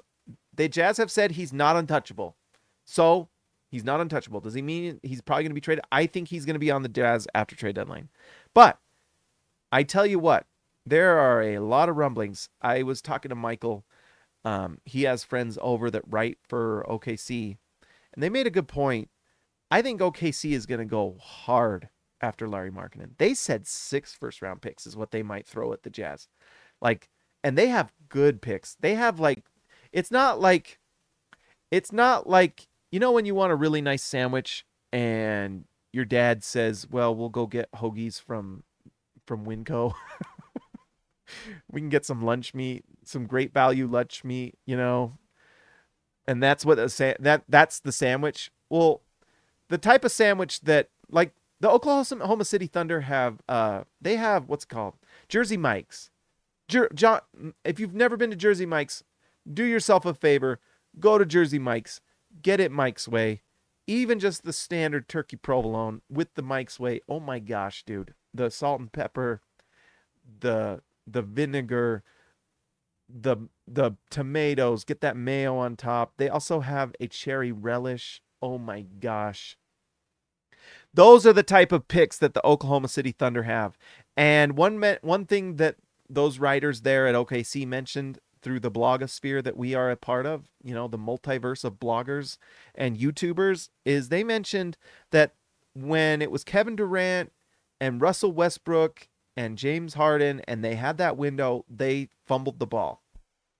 the 0.53 0.69
Jazz 0.69 0.97
have 0.97 1.11
said 1.11 1.31
he's 1.31 1.51
not 1.51 1.75
untouchable. 1.75 2.35
So 2.85 3.27
he's 3.69 3.83
not 3.83 3.99
untouchable. 3.99 4.39
Does 4.39 4.53
he 4.53 4.61
mean 4.61 4.99
he's 5.01 5.21
probably 5.21 5.43
going 5.43 5.51
to 5.51 5.55
be 5.55 5.61
traded? 5.61 5.83
I 5.91 6.05
think 6.05 6.27
he's 6.27 6.45
going 6.45 6.53
to 6.53 6.59
be 6.59 6.71
on 6.71 6.83
the 6.83 6.89
Jazz 6.89 7.27
after 7.33 7.55
trade 7.55 7.75
deadline. 7.75 8.09
But 8.53 8.77
I 9.71 9.83
tell 9.83 10.05
you 10.05 10.19
what, 10.19 10.45
there 10.85 11.19
are 11.19 11.41
a 11.41 11.59
lot 11.59 11.89
of 11.89 11.97
rumblings. 11.97 12.49
I 12.61 12.83
was 12.83 13.01
talking 13.01 13.29
to 13.29 13.35
Michael. 13.35 13.85
Um, 14.45 14.79
he 14.85 15.03
has 15.03 15.23
friends 15.23 15.57
over 15.61 15.91
that 15.91 16.03
write 16.07 16.37
for 16.47 16.85
OKC, 16.89 17.57
and 18.13 18.23
they 18.23 18.29
made 18.29 18.47
a 18.47 18.51
good 18.51 18.67
point. 18.67 19.09
I 19.69 19.81
think 19.81 19.99
OKC 19.99 20.51
is 20.53 20.65
going 20.65 20.79
to 20.79 20.85
go 20.85 21.17
hard 21.19 21.89
after 22.21 22.47
Larry 22.47 22.71
Markkanen. 22.71 23.11
They 23.17 23.33
said 23.33 23.67
six 23.67 24.13
first 24.13 24.41
round 24.41 24.61
picks 24.61 24.87
is 24.87 24.95
what 24.95 25.11
they 25.11 25.23
might 25.23 25.45
throw 25.45 25.73
at 25.73 25.83
the 25.83 25.89
Jazz. 25.89 26.27
Like, 26.81 27.09
and 27.43 27.57
they 27.57 27.67
have 27.67 27.91
good 28.09 28.41
picks. 28.41 28.75
They 28.79 28.95
have 28.95 29.19
like, 29.19 29.43
it's 29.91 30.11
not 30.11 30.39
like, 30.39 30.79
it's 31.69 31.91
not 31.91 32.27
like, 32.27 32.67
you 32.91 32.99
know, 32.99 33.11
when 33.11 33.25
you 33.25 33.35
want 33.35 33.51
a 33.51 33.55
really 33.55 33.81
nice 33.81 34.03
sandwich 34.03 34.65
and 34.93 35.65
your 35.91 36.05
dad 36.05 36.43
says, 36.43 36.87
well, 36.89 37.13
we'll 37.13 37.29
go 37.29 37.45
get 37.45 37.71
hoagies 37.73 38.21
from 38.21 38.63
from 39.27 39.45
Winco. 39.45 39.93
we 41.71 41.81
can 41.81 41.89
get 41.89 42.05
some 42.05 42.23
lunch 42.23 42.53
meat, 42.53 42.85
some 43.03 43.25
great 43.25 43.53
value 43.53 43.87
lunch 43.87 44.23
meat, 44.23 44.57
you 44.65 44.77
know. 44.77 45.17
And 46.27 46.41
that's 46.41 46.65
what 46.65 46.79
a 46.79 46.89
sa- 46.89 47.13
that 47.19 47.43
that's 47.47 47.79
the 47.79 47.91
sandwich. 47.91 48.51
Well, 48.69 49.01
the 49.69 49.77
type 49.77 50.03
of 50.03 50.11
sandwich 50.11 50.61
that 50.61 50.89
like 51.09 51.33
the 51.59 51.69
Oklahoma 51.69 52.45
City 52.45 52.67
Thunder 52.67 53.01
have 53.01 53.41
uh 53.47 53.83
they 54.01 54.15
have 54.15 54.47
what's 54.47 54.65
called 54.65 54.95
Jersey 55.29 55.57
Mike's. 55.57 56.09
Jer- 56.67 56.89
John, 56.93 57.21
if 57.63 57.79
you've 57.79 57.95
never 57.95 58.17
been 58.17 58.29
to 58.29 58.35
Jersey 58.35 58.65
Mike's, 58.65 59.03
do 59.51 59.63
yourself 59.63 60.05
a 60.05 60.13
favor, 60.13 60.59
go 60.99 61.17
to 61.17 61.25
Jersey 61.25 61.59
Mike's, 61.59 62.01
get 62.41 62.59
it 62.59 62.71
Mike's 62.71 63.07
way. 63.07 63.41
Even 63.89 64.19
just 64.19 64.43
the 64.43 64.51
standard 64.51 65.07
turkey 65.07 65.37
provolone 65.37 66.01
with 66.09 66.33
the 66.33 66.41
Mike's 66.41 66.77
way. 66.77 66.99
Oh 67.07 67.21
my 67.21 67.39
gosh, 67.39 67.83
dude 67.85 68.13
the 68.33 68.49
salt 68.49 68.79
and 68.79 68.91
pepper, 68.91 69.41
the 70.39 70.81
the 71.05 71.21
vinegar, 71.21 72.03
the 73.09 73.37
the 73.67 73.91
tomatoes, 74.09 74.83
get 74.83 75.01
that 75.01 75.17
mayo 75.17 75.57
on 75.57 75.75
top. 75.75 76.13
They 76.17 76.29
also 76.29 76.59
have 76.61 76.93
a 76.99 77.07
cherry 77.07 77.51
relish. 77.51 78.21
Oh 78.41 78.57
my 78.57 78.81
gosh. 78.81 79.57
Those 80.93 81.25
are 81.25 81.33
the 81.33 81.43
type 81.43 81.71
of 81.71 81.87
picks 81.87 82.17
that 82.17 82.33
the 82.33 82.45
Oklahoma 82.45 82.87
City 82.87 83.11
Thunder 83.11 83.43
have. 83.43 83.77
And 84.15 84.57
one 84.57 84.81
one 85.01 85.25
thing 85.25 85.55
that 85.57 85.75
those 86.09 86.39
writers 86.39 86.81
there 86.81 87.07
at 87.07 87.15
OKC 87.15 87.67
mentioned 87.67 88.19
through 88.41 88.59
the 88.59 88.71
blogosphere 88.71 89.43
that 89.43 89.57
we 89.57 89.73
are 89.73 89.91
a 89.91 89.95
part 89.95 90.25
of, 90.25 90.45
you 90.63 90.73
know, 90.73 90.87
the 90.87 90.97
multiverse 90.97 91.63
of 91.63 91.79
bloggers 91.79 92.37
and 92.75 92.97
YouTubers, 92.97 93.69
is 93.85 94.09
they 94.09 94.23
mentioned 94.23 94.77
that 95.11 95.33
when 95.73 96.21
it 96.21 96.31
was 96.31 96.43
Kevin 96.43 96.75
Durant 96.75 97.31
and 97.79 98.01
Russell 98.01 98.31
Westbrook 98.31 99.07
and 99.35 99.57
James 99.57 99.93
Harden 99.93 100.41
and 100.47 100.63
they 100.63 100.75
had 100.75 100.97
that 100.97 101.17
window, 101.17 101.65
they 101.69 102.09
fumbled 102.25 102.59
the 102.59 102.67
ball. 102.67 103.03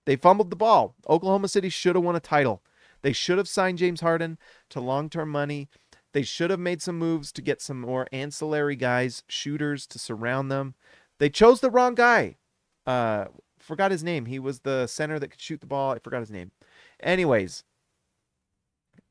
They 0.06 0.16
fumbled 0.16 0.50
the 0.50 0.56
ball. 0.56 0.94
Oklahoma 1.08 1.48
City 1.48 1.68
should 1.68 1.94
have 1.94 2.04
won 2.04 2.16
a 2.16 2.20
title. 2.20 2.62
They 3.02 3.12
should 3.12 3.38
have 3.38 3.48
signed 3.48 3.78
James 3.78 4.00
Harden 4.00 4.38
to 4.70 4.80
long 4.80 5.08
term 5.10 5.30
money. 5.30 5.68
They 6.12 6.22
should 6.22 6.50
have 6.50 6.58
made 6.58 6.82
some 6.82 6.98
moves 6.98 7.30
to 7.32 7.42
get 7.42 7.60
some 7.60 7.80
more 7.80 8.08
ancillary 8.12 8.76
guys, 8.76 9.22
shooters 9.28 9.86
to 9.88 9.98
surround 9.98 10.50
them. 10.50 10.74
They 11.18 11.28
chose 11.28 11.60
the 11.60 11.70
wrong 11.70 11.94
guy. 11.94 12.36
Uh, 12.86 13.26
forgot 13.58 13.90
his 13.90 14.02
name. 14.02 14.26
He 14.26 14.38
was 14.38 14.60
the 14.60 14.86
center 14.86 15.18
that 15.18 15.28
could 15.28 15.40
shoot 15.40 15.60
the 15.60 15.66
ball. 15.66 15.92
I 15.92 15.98
forgot 15.98 16.20
his 16.20 16.30
name. 16.30 16.52
Anyways, 17.00 17.64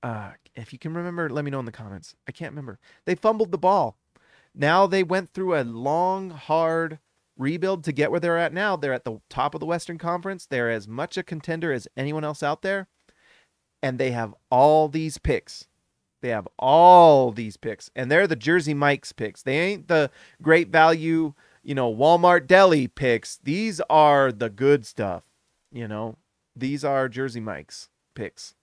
uh, 0.01 0.31
if 0.55 0.73
you 0.73 0.79
can 0.79 0.93
remember, 0.93 1.29
let 1.29 1.45
me 1.45 1.51
know 1.51 1.59
in 1.59 1.65
the 1.65 1.71
comments. 1.71 2.15
I 2.27 2.31
can't 2.31 2.51
remember. 2.51 2.79
They 3.05 3.15
fumbled 3.15 3.51
the 3.51 3.57
ball. 3.57 3.97
Now 4.57 4.87
they 4.87 5.03
went 5.03 5.29
through 5.29 5.55
a 5.55 5.63
long, 5.63 6.31
hard 6.31 6.97
rebuild 7.37 7.83
to 7.83 7.91
get 7.91 8.09
where 8.09 8.19
they're 8.19 8.39
at 8.39 8.53
now. 8.53 8.75
They're 8.75 8.93
at 8.93 9.05
the 9.05 9.21
top 9.29 9.53
of 9.53 9.59
the 9.59 9.67
Western 9.67 9.99
Conference. 9.99 10.47
They're 10.47 10.71
as 10.71 10.87
much 10.87 11.15
a 11.17 11.23
contender 11.23 11.71
as 11.71 11.87
anyone 11.95 12.23
else 12.23 12.41
out 12.41 12.63
there. 12.63 12.87
And 13.83 13.99
they 13.99 14.11
have 14.11 14.33
all 14.49 14.89
these 14.89 15.19
picks. 15.19 15.67
They 16.21 16.29
have 16.29 16.47
all 16.57 17.31
these 17.31 17.57
picks. 17.57 17.91
And 17.95 18.09
they're 18.09 18.25
the 18.25 18.35
Jersey 18.35 18.73
Mike's 18.73 19.11
picks. 19.11 19.43
They 19.43 19.59
ain't 19.59 19.87
the 19.87 20.09
great 20.41 20.69
value, 20.69 21.33
you 21.63 21.75
know, 21.75 21.93
Walmart 21.93 22.47
deli 22.47 22.87
picks. 22.87 23.37
These 23.37 23.79
are 23.89 24.31
the 24.31 24.49
good 24.49 24.87
stuff. 24.87 25.23
You 25.71 25.87
know, 25.87 26.17
these 26.55 26.83
are 26.83 27.07
Jersey 27.07 27.39
Mike's 27.39 27.89
picks. 28.15 28.55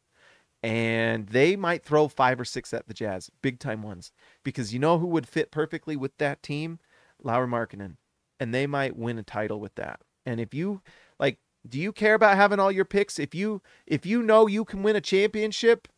And 0.64 1.28
they 1.28 1.56
might 1.56 1.84
throw 1.84 2.08
five 2.08 2.40
or 2.40 2.44
six 2.44 2.72
at 2.72 2.88
the 2.88 2.94
Jazz, 2.94 3.30
big 3.42 3.58
time 3.58 3.82
ones. 3.82 4.12
Because 4.42 4.72
you 4.72 4.78
know 4.78 4.98
who 4.98 5.06
would 5.08 5.28
fit 5.28 5.50
perfectly 5.50 5.94
with 5.94 6.16
that 6.18 6.42
team? 6.42 6.78
Lauri 7.22 7.46
Markkanen 7.46 7.96
and 8.40 8.54
they 8.54 8.66
might 8.66 8.96
win 8.96 9.18
a 9.18 9.22
title 9.22 9.60
with 9.60 9.74
that. 9.76 10.00
And 10.26 10.40
if 10.40 10.54
you 10.54 10.82
like 11.18 11.38
do 11.66 11.80
you 11.80 11.92
care 11.92 12.14
about 12.14 12.36
having 12.36 12.60
all 12.60 12.70
your 12.70 12.84
picks? 12.84 13.18
If 13.18 13.34
you 13.34 13.62
if 13.86 14.04
you 14.04 14.22
know 14.22 14.46
you 14.46 14.64
can 14.64 14.82
win 14.82 14.96
a 14.96 15.00
championship 15.00 15.88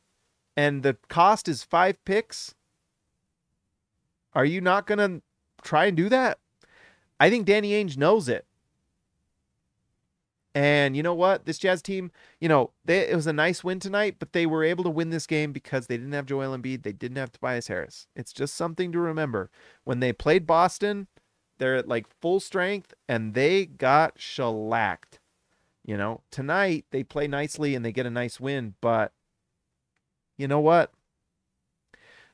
and 0.57 0.83
the 0.83 0.97
cost 1.09 1.49
is 1.49 1.65
5 1.65 2.05
picks, 2.05 2.55
are 4.33 4.45
you 4.45 4.61
not 4.61 4.87
to 4.87 5.23
try 5.63 5.87
and 5.87 5.97
do 5.97 6.09
that? 6.09 6.39
I 7.19 7.31
think 7.31 7.47
Danny 7.47 7.73
Ainge 7.73 7.97
knows 7.97 8.29
it. 8.29 8.47
And 10.57 10.97
you 10.97 11.03
know 11.03 11.13
what? 11.13 11.45
This 11.45 11.59
Jazz 11.59 11.83
team, 11.83 12.11
you 12.41 12.49
know, 12.49 12.71
they, 12.83 13.01
it 13.11 13.15
was 13.15 13.27
a 13.27 13.33
nice 13.35 13.63
win 13.63 13.79
tonight, 13.79 14.17
but 14.19 14.33
they 14.33 14.47
were 14.47 14.65
able 14.65 14.85
to 14.85 14.91
win 14.91 15.11
this 15.11 15.27
game 15.27 15.53
because 15.53 15.87
they 15.87 15.99
didn't 15.99 16.15
have 16.15 16.25
Joel 16.25 16.57
Embiid. 16.57 16.83
They 16.83 16.95
didn't 16.95 17.19
have 17.19 17.31
Tobias 17.31 17.69
Harris. 17.69 18.07
It's 18.17 18.33
just 18.33 18.55
something 18.55 18.91
to 18.93 18.99
remember. 18.99 19.51
When 19.85 20.01
they 20.01 20.15
played 20.15 20.47
Boston, 20.47 21.09
they're 21.59 21.77
at 21.77 21.89
like 21.89 22.07
full 22.23 22.41
strength 22.41 22.95
and 23.07 23.35
they 23.35 23.67
got 23.67 24.19
shellacked. 24.19 25.21
You 25.85 25.99
know, 25.99 26.23
tonight 26.31 26.87
they 26.91 27.03
play 27.03 27.29
nicely 27.29 27.75
and 27.75 27.85
they 27.85 27.93
get 27.93 28.07
a 28.07 28.11
nice 28.11 28.41
win, 28.41 28.77
but 28.81 29.13
you 30.39 30.49
know 30.49 30.61
what? 30.61 30.91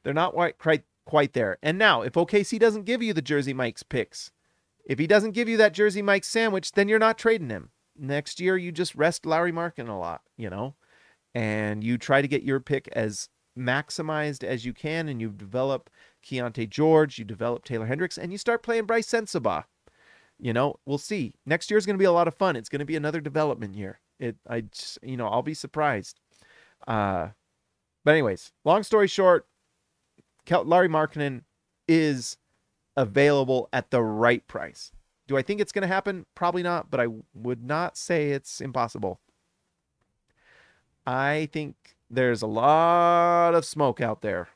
They're 0.04 0.14
not 0.14 0.34
quite 0.60 0.84
quite 1.04 1.32
there. 1.32 1.58
And 1.60 1.76
now, 1.76 2.02
if 2.02 2.12
OKC 2.12 2.60
doesn't 2.60 2.84
give 2.84 3.02
you 3.02 3.14
the 3.14 3.20
Jersey 3.20 3.52
Mike's 3.52 3.82
picks, 3.82 4.30
if 4.84 5.00
he 5.00 5.08
doesn't 5.08 5.32
give 5.32 5.48
you 5.48 5.56
that 5.56 5.74
Jersey 5.74 6.02
Mike 6.02 6.22
sandwich, 6.22 6.70
then 6.70 6.88
you're 6.88 7.00
not 7.00 7.18
trading 7.18 7.50
him. 7.50 7.71
Next 7.96 8.40
year, 8.40 8.56
you 8.56 8.72
just 8.72 8.94
rest 8.94 9.26
Lauri 9.26 9.52
Markin 9.52 9.88
a 9.88 9.98
lot, 9.98 10.22
you 10.36 10.48
know, 10.50 10.74
and 11.34 11.84
you 11.84 11.98
try 11.98 12.22
to 12.22 12.28
get 12.28 12.42
your 12.42 12.60
pick 12.60 12.88
as 12.92 13.28
maximized 13.58 14.42
as 14.42 14.64
you 14.64 14.72
can, 14.72 15.08
and 15.08 15.20
you 15.20 15.28
develop 15.28 15.90
Keyonte 16.24 16.68
George, 16.70 17.18
you 17.18 17.24
develop 17.24 17.64
Taylor 17.64 17.86
Hendricks, 17.86 18.16
and 18.16 18.32
you 18.32 18.38
start 18.38 18.62
playing 18.62 18.86
Brice 18.86 19.08
Sensabaugh. 19.08 19.64
You 20.38 20.52
know, 20.52 20.76
we'll 20.86 20.98
see. 20.98 21.34
Next 21.46 21.70
year 21.70 21.78
is 21.78 21.86
going 21.86 21.96
to 21.96 22.02
be 22.02 22.06
a 22.06 22.12
lot 22.12 22.28
of 22.28 22.34
fun. 22.34 22.56
It's 22.56 22.68
going 22.68 22.80
to 22.80 22.84
be 22.84 22.96
another 22.96 23.20
development 23.20 23.76
year. 23.76 24.00
It, 24.18 24.36
I, 24.48 24.62
just, 24.62 24.98
you 25.02 25.16
know, 25.16 25.28
I'll 25.28 25.42
be 25.42 25.54
surprised. 25.54 26.18
Uh, 26.88 27.28
but 28.04 28.12
anyways, 28.12 28.52
long 28.64 28.82
story 28.82 29.06
short, 29.06 29.46
Lauri 30.50 30.88
Markkanen 30.88 31.42
is 31.86 32.38
available 32.96 33.68
at 33.72 33.90
the 33.90 34.02
right 34.02 34.46
price. 34.48 34.92
Do 35.26 35.36
I 35.36 35.42
think 35.42 35.60
it's 35.60 35.72
going 35.72 35.82
to 35.82 35.88
happen? 35.88 36.26
Probably 36.34 36.62
not, 36.62 36.90
but 36.90 37.00
I 37.00 37.06
would 37.34 37.64
not 37.64 37.96
say 37.96 38.30
it's 38.30 38.60
impossible. 38.60 39.20
I 41.06 41.48
think 41.52 41.96
there's 42.10 42.42
a 42.42 42.46
lot 42.46 43.54
of 43.54 43.64
smoke 43.64 44.00
out 44.00 44.22
there 44.22 44.48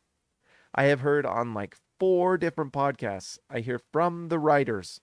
I 0.77 0.85
have 0.85 1.01
heard 1.01 1.25
on 1.25 1.55
like 1.55 1.77
four 1.99 2.37
different 2.37 2.73
podcasts. 2.73 3.39
I 3.49 3.61
hear 3.61 3.81
from 3.93 4.29
the 4.29 4.39
writers. 4.39 5.01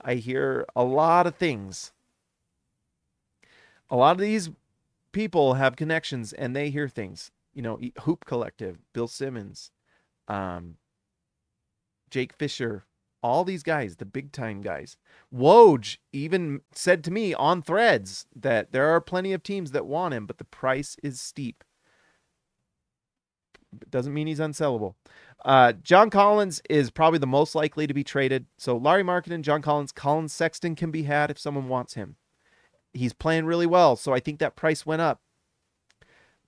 I 0.00 0.14
hear 0.14 0.64
a 0.74 0.82
lot 0.82 1.26
of 1.26 1.36
things. 1.36 1.92
A 3.90 3.96
lot 3.96 4.12
of 4.12 4.22
these 4.22 4.48
people 5.12 5.54
have 5.54 5.76
connections 5.76 6.32
and 6.32 6.56
they 6.56 6.70
hear 6.70 6.88
things. 6.88 7.30
You 7.52 7.60
know, 7.60 7.78
Hoop 8.02 8.24
Collective, 8.24 8.78
Bill 8.94 9.08
Simmons, 9.08 9.72
um, 10.26 10.76
Jake 12.08 12.32
Fisher, 12.32 12.84
all 13.22 13.44
these 13.44 13.62
guys, 13.62 13.96
the 13.96 14.04
big 14.04 14.32
time 14.32 14.60
guys. 14.60 14.96
Woj 15.34 15.98
even 16.12 16.60
said 16.72 17.04
to 17.04 17.10
me 17.10 17.34
on 17.34 17.62
threads 17.62 18.26
that 18.34 18.72
there 18.72 18.88
are 18.88 19.00
plenty 19.00 19.32
of 19.32 19.42
teams 19.42 19.72
that 19.72 19.86
want 19.86 20.14
him, 20.14 20.26
but 20.26 20.38
the 20.38 20.44
price 20.44 20.96
is 21.02 21.20
steep 21.20 21.64
doesn't 23.88 24.14
mean 24.14 24.26
he's 24.26 24.40
unsellable. 24.40 24.94
Uh, 25.44 25.72
John 25.72 26.10
Collins 26.10 26.60
is 26.68 26.90
probably 26.90 27.18
the 27.18 27.26
most 27.26 27.54
likely 27.54 27.86
to 27.86 27.94
be 27.94 28.04
traded. 28.04 28.46
So 28.58 28.76
Larry 28.76 29.02
Lauri 29.02 29.22
Markkanen, 29.22 29.42
John 29.42 29.62
Collins, 29.62 29.92
Collins 29.92 30.32
Sexton 30.32 30.74
can 30.74 30.90
be 30.90 31.04
had 31.04 31.30
if 31.30 31.38
someone 31.38 31.68
wants 31.68 31.94
him. 31.94 32.16
He's 32.92 33.12
playing 33.12 33.46
really 33.46 33.66
well, 33.66 33.96
so 33.96 34.12
I 34.12 34.20
think 34.20 34.40
that 34.40 34.56
price 34.56 34.84
went 34.84 35.02
up. 35.02 35.20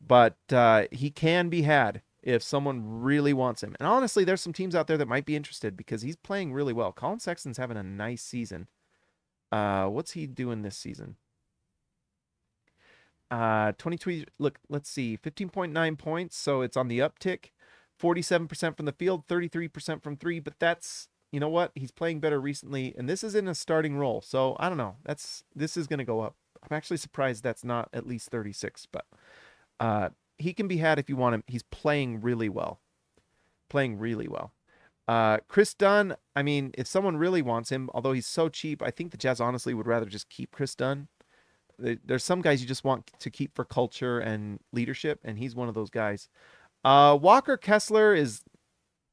But 0.04 0.36
uh, 0.50 0.86
he 0.90 1.10
can 1.10 1.48
be 1.48 1.62
had 1.62 2.02
if 2.22 2.42
someone 2.42 2.82
really 3.02 3.32
wants 3.32 3.62
him. 3.62 3.74
And 3.80 3.86
honestly, 3.86 4.24
there's 4.24 4.40
some 4.40 4.52
teams 4.52 4.74
out 4.74 4.86
there 4.86 4.98
that 4.98 5.08
might 5.08 5.26
be 5.26 5.36
interested 5.36 5.76
because 5.76 6.02
he's 6.02 6.16
playing 6.16 6.52
really 6.52 6.72
well. 6.72 6.92
Collin 6.92 7.18
Sexton's 7.18 7.56
having 7.56 7.76
a 7.76 7.82
nice 7.82 8.22
season. 8.22 8.68
Uh, 9.50 9.86
what's 9.86 10.12
he 10.12 10.26
doing 10.26 10.62
this 10.62 10.76
season? 10.76 11.16
Uh, 13.30 13.72
22, 13.78 14.24
look, 14.38 14.58
let's 14.68 14.90
see, 14.90 15.16
15.9 15.16 15.98
points. 15.98 16.36
So 16.36 16.60
it's 16.60 16.76
on 16.76 16.88
the 16.88 17.00
uptick. 17.00 17.50
47% 18.00 18.76
from 18.76 18.86
the 18.86 18.92
field, 18.92 19.26
33% 19.26 20.02
from 20.02 20.16
three. 20.16 20.38
But 20.38 20.54
that's, 20.58 21.08
you 21.30 21.40
know 21.40 21.48
what? 21.48 21.72
He's 21.74 21.90
playing 21.90 22.20
better 22.20 22.40
recently. 22.40 22.94
And 22.96 23.08
this 23.08 23.24
is 23.24 23.34
in 23.34 23.48
a 23.48 23.54
starting 23.54 23.96
role. 23.96 24.20
So 24.20 24.56
I 24.60 24.68
don't 24.68 24.78
know. 24.78 24.96
That's, 25.04 25.44
this 25.54 25.76
is 25.76 25.86
going 25.86 25.98
to 25.98 26.04
go 26.04 26.20
up. 26.20 26.36
I'm 26.62 26.76
actually 26.76 26.98
surprised 26.98 27.42
that's 27.42 27.64
not 27.64 27.88
at 27.92 28.06
least 28.06 28.28
36. 28.30 28.86
But 28.92 29.06
uh, 29.80 30.10
he 30.42 30.52
can 30.52 30.68
be 30.68 30.78
had 30.78 30.98
if 30.98 31.08
you 31.08 31.16
want 31.16 31.34
him. 31.34 31.44
He's 31.46 31.62
playing 31.64 32.20
really 32.20 32.48
well. 32.48 32.80
Playing 33.68 33.98
really 33.98 34.28
well. 34.28 34.52
Uh, 35.08 35.38
Kris 35.48 35.74
Dunn, 35.74 36.14
I 36.36 36.42
mean, 36.42 36.72
if 36.78 36.86
someone 36.86 37.16
really 37.16 37.42
wants 37.42 37.70
him, 37.70 37.90
although 37.92 38.12
he's 38.12 38.26
so 38.26 38.48
cheap, 38.48 38.82
I 38.82 38.90
think 38.90 39.10
the 39.10 39.16
Jazz 39.16 39.40
honestly 39.40 39.74
would 39.74 39.86
rather 39.86 40.06
just 40.06 40.28
keep 40.28 40.52
Kris 40.52 40.74
Dunn 40.74 41.08
there's 41.78 42.24
some 42.24 42.42
guys 42.42 42.62
you 42.62 42.68
just 42.68 42.84
want 42.84 43.10
to 43.18 43.30
keep 43.30 43.54
for 43.54 43.64
culture 43.64 44.18
and 44.18 44.60
leadership, 44.72 45.20
and 45.24 45.38
he's 45.38 45.54
one 45.54 45.68
of 45.68 45.74
those 45.74 45.90
guys. 45.90 46.28
Uh, 46.84 47.18
Walker 47.20 47.56
Kessler 47.56 48.14
is 48.14 48.42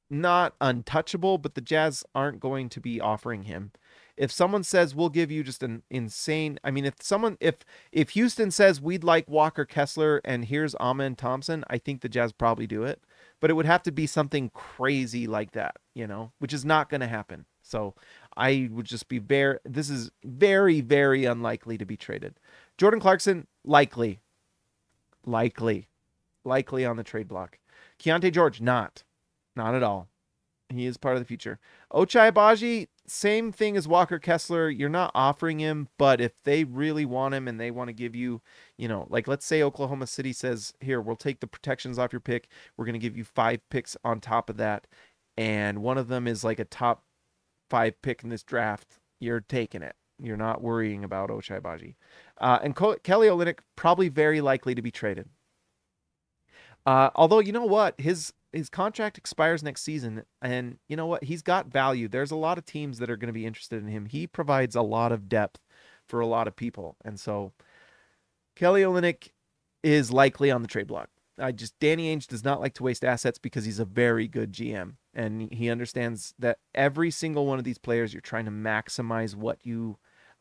not 0.09 0.55
untouchable, 0.59 1.37
but 1.37 1.55
the 1.55 1.61
Jazz 1.61 2.03
aren't 2.15 2.39
going 2.39 2.69
to 2.69 2.79
be 2.79 2.99
offering 2.99 3.43
him. 3.43 3.71
If 4.19 4.33
someone 4.33 4.63
says 4.63 4.93
we'll 4.93 5.07
give 5.07 5.31
you 5.31 5.43
just 5.43 5.63
an 5.63 5.81
insane, 5.89 6.59
I 6.61 6.71
mean, 6.71 6.83
if 6.83 6.95
someone, 7.01 7.37
if 7.39 7.55
if 7.93 8.09
Houston 8.11 8.51
says 8.51 8.81
we'd 8.81 9.03
like 9.03 9.29
Walker 9.29 9.63
Kessler 9.63 10.19
and 10.25 10.43
here's 10.43 10.75
Amen 10.75 11.15
Thompson, 11.15 11.63
I 11.69 11.77
think 11.77 12.01
the 12.01 12.09
Jazz 12.09 12.33
probably 12.33 12.67
do 12.67 12.83
it. 12.83 13.01
But 13.39 13.49
it 13.49 13.53
would 13.53 13.65
have 13.65 13.81
to 13.83 13.93
be 13.93 14.05
something 14.05 14.49
crazy 14.53 15.25
like 15.25 15.53
that, 15.53 15.77
you 15.95 16.05
know, 16.05 16.33
which 16.39 16.51
is 16.51 16.65
not 16.65 16.89
going 16.89 16.99
to 16.99 17.07
happen. 17.07 17.45
So 17.61 17.95
I 18.35 18.67
would 18.73 18.85
just 18.85 19.07
be 19.07 19.19
very, 19.19 19.57
this 19.63 19.89
is 19.89 20.11
very, 20.25 20.81
very 20.81 21.23
unlikely 21.23 21.77
to 21.77 21.85
be 21.85 21.95
traded. 21.95 22.39
Jordan 22.77 22.99
Clarkson, 22.99 23.47
likely. 23.63 24.19
Likely. 25.25 25.87
Likely 26.43 26.85
on 26.85 26.97
the 26.97 27.03
trade 27.03 27.29
block. 27.29 27.59
Keyonte 27.97 28.33
George, 28.33 28.59
not. 28.59 29.03
Not 29.55 29.75
at 29.75 29.83
all. 29.83 30.09
He 30.67 30.85
is 30.85 30.97
part 30.97 31.15
of 31.15 31.21
the 31.21 31.25
future. 31.25 31.59
Ochai 31.93 32.31
Agbaji, 32.31 32.87
same 33.09 33.51
thing 33.51 33.75
as 33.75 33.87
Walker 33.87 34.19
Kessler. 34.19 34.69
You're 34.69 34.89
not 34.89 35.11
offering 35.13 35.59
him, 35.59 35.89
but 35.97 36.21
if 36.21 36.41
they 36.43 36.63
really 36.63 37.05
want 37.05 37.33
him 37.33 37.47
and 37.47 37.59
they 37.59 37.71
want 37.71 37.89
to 37.89 37.93
give 37.93 38.15
you, 38.15 38.41
you 38.77 38.87
know, 38.87 39.07
like 39.09 39.27
let's 39.27 39.45
say 39.45 39.61
Oklahoma 39.63 40.07
City 40.07 40.33
says, 40.33 40.73
here, 40.79 41.01
we'll 41.01 41.15
take 41.15 41.39
the 41.39 41.47
protections 41.47 41.99
off 41.99 42.13
your 42.13 42.19
pick. 42.19 42.47
We're 42.77 42.85
going 42.85 42.93
to 42.93 42.99
give 42.99 43.17
you 43.17 43.23
five 43.23 43.59
picks 43.69 43.97
on 44.03 44.19
top 44.19 44.49
of 44.49 44.57
that. 44.57 44.87
And 45.37 45.81
one 45.81 45.97
of 45.97 46.07
them 46.07 46.27
is 46.27 46.43
like 46.43 46.59
a 46.59 46.65
top 46.65 47.03
five 47.69 48.01
pick 48.01 48.23
in 48.23 48.29
this 48.29 48.43
draft, 48.43 48.99
you're 49.19 49.41
taking 49.41 49.81
it. 49.81 49.95
You're 50.21 50.37
not 50.37 50.61
worrying 50.61 51.03
about 51.03 51.29
Ochai 51.29 51.61
Agbaji. 51.61 51.95
Uh, 52.39 52.59
and 52.61 52.75
Kelly 52.75 53.27
Olynyk 53.27 53.59
probably 53.75 54.09
very 54.09 54.41
likely 54.41 54.75
to 54.75 54.81
be 54.81 54.91
traded. 54.91 55.29
Uh, 56.85 57.09
although 57.15 57.39
you 57.39 57.51
know 57.51 57.65
what, 57.65 57.99
his 57.99 58.33
his 58.51 58.69
contract 58.69 59.17
expires 59.17 59.63
next 59.63 59.83
season, 59.83 60.23
and 60.41 60.77
you 60.87 60.95
know 60.95 61.05
what, 61.05 61.23
he's 61.23 61.41
got 61.41 61.67
value. 61.67 62.07
There's 62.07 62.31
a 62.31 62.35
lot 62.35 62.57
of 62.57 62.65
teams 62.65 62.99
that 62.99 63.09
are 63.09 63.17
going 63.17 63.27
to 63.27 63.33
be 63.33 63.45
interested 63.45 63.81
in 63.81 63.89
him. 63.89 64.05
He 64.05 64.27
provides 64.27 64.75
a 64.75 64.81
lot 64.81 65.11
of 65.11 65.29
depth 65.29 65.59
for 66.07 66.19
a 66.19 66.27
lot 66.27 66.47
of 66.47 66.55
people, 66.55 66.95
and 67.03 67.19
so 67.19 67.53
Kelly 68.55 68.81
Olynyk 68.81 69.29
is 69.83 70.11
likely 70.11 70.51
on 70.51 70.61
the 70.61 70.67
trade 70.67 70.87
block. 70.87 71.09
I 71.37 71.51
just 71.51 71.79
Danny 71.79 72.13
Ainge 72.13 72.27
does 72.27 72.43
not 72.43 72.59
like 72.59 72.73
to 72.75 72.83
waste 72.83 73.05
assets 73.05 73.39
because 73.39 73.65
he's 73.65 73.79
a 73.79 73.85
very 73.85 74.27
good 74.27 74.51
GM 74.51 74.95
and 75.13 75.51
he 75.53 75.69
understands 75.69 76.33
that 76.37 76.59
every 76.75 77.11
single 77.11 77.45
one 77.45 77.57
of 77.57 77.63
these 77.63 77.77
players 77.77 78.13
you're 78.13 78.21
trying 78.21 78.45
to 78.45 78.51
maximize 78.51 79.35
what 79.35 79.65
you 79.65 79.97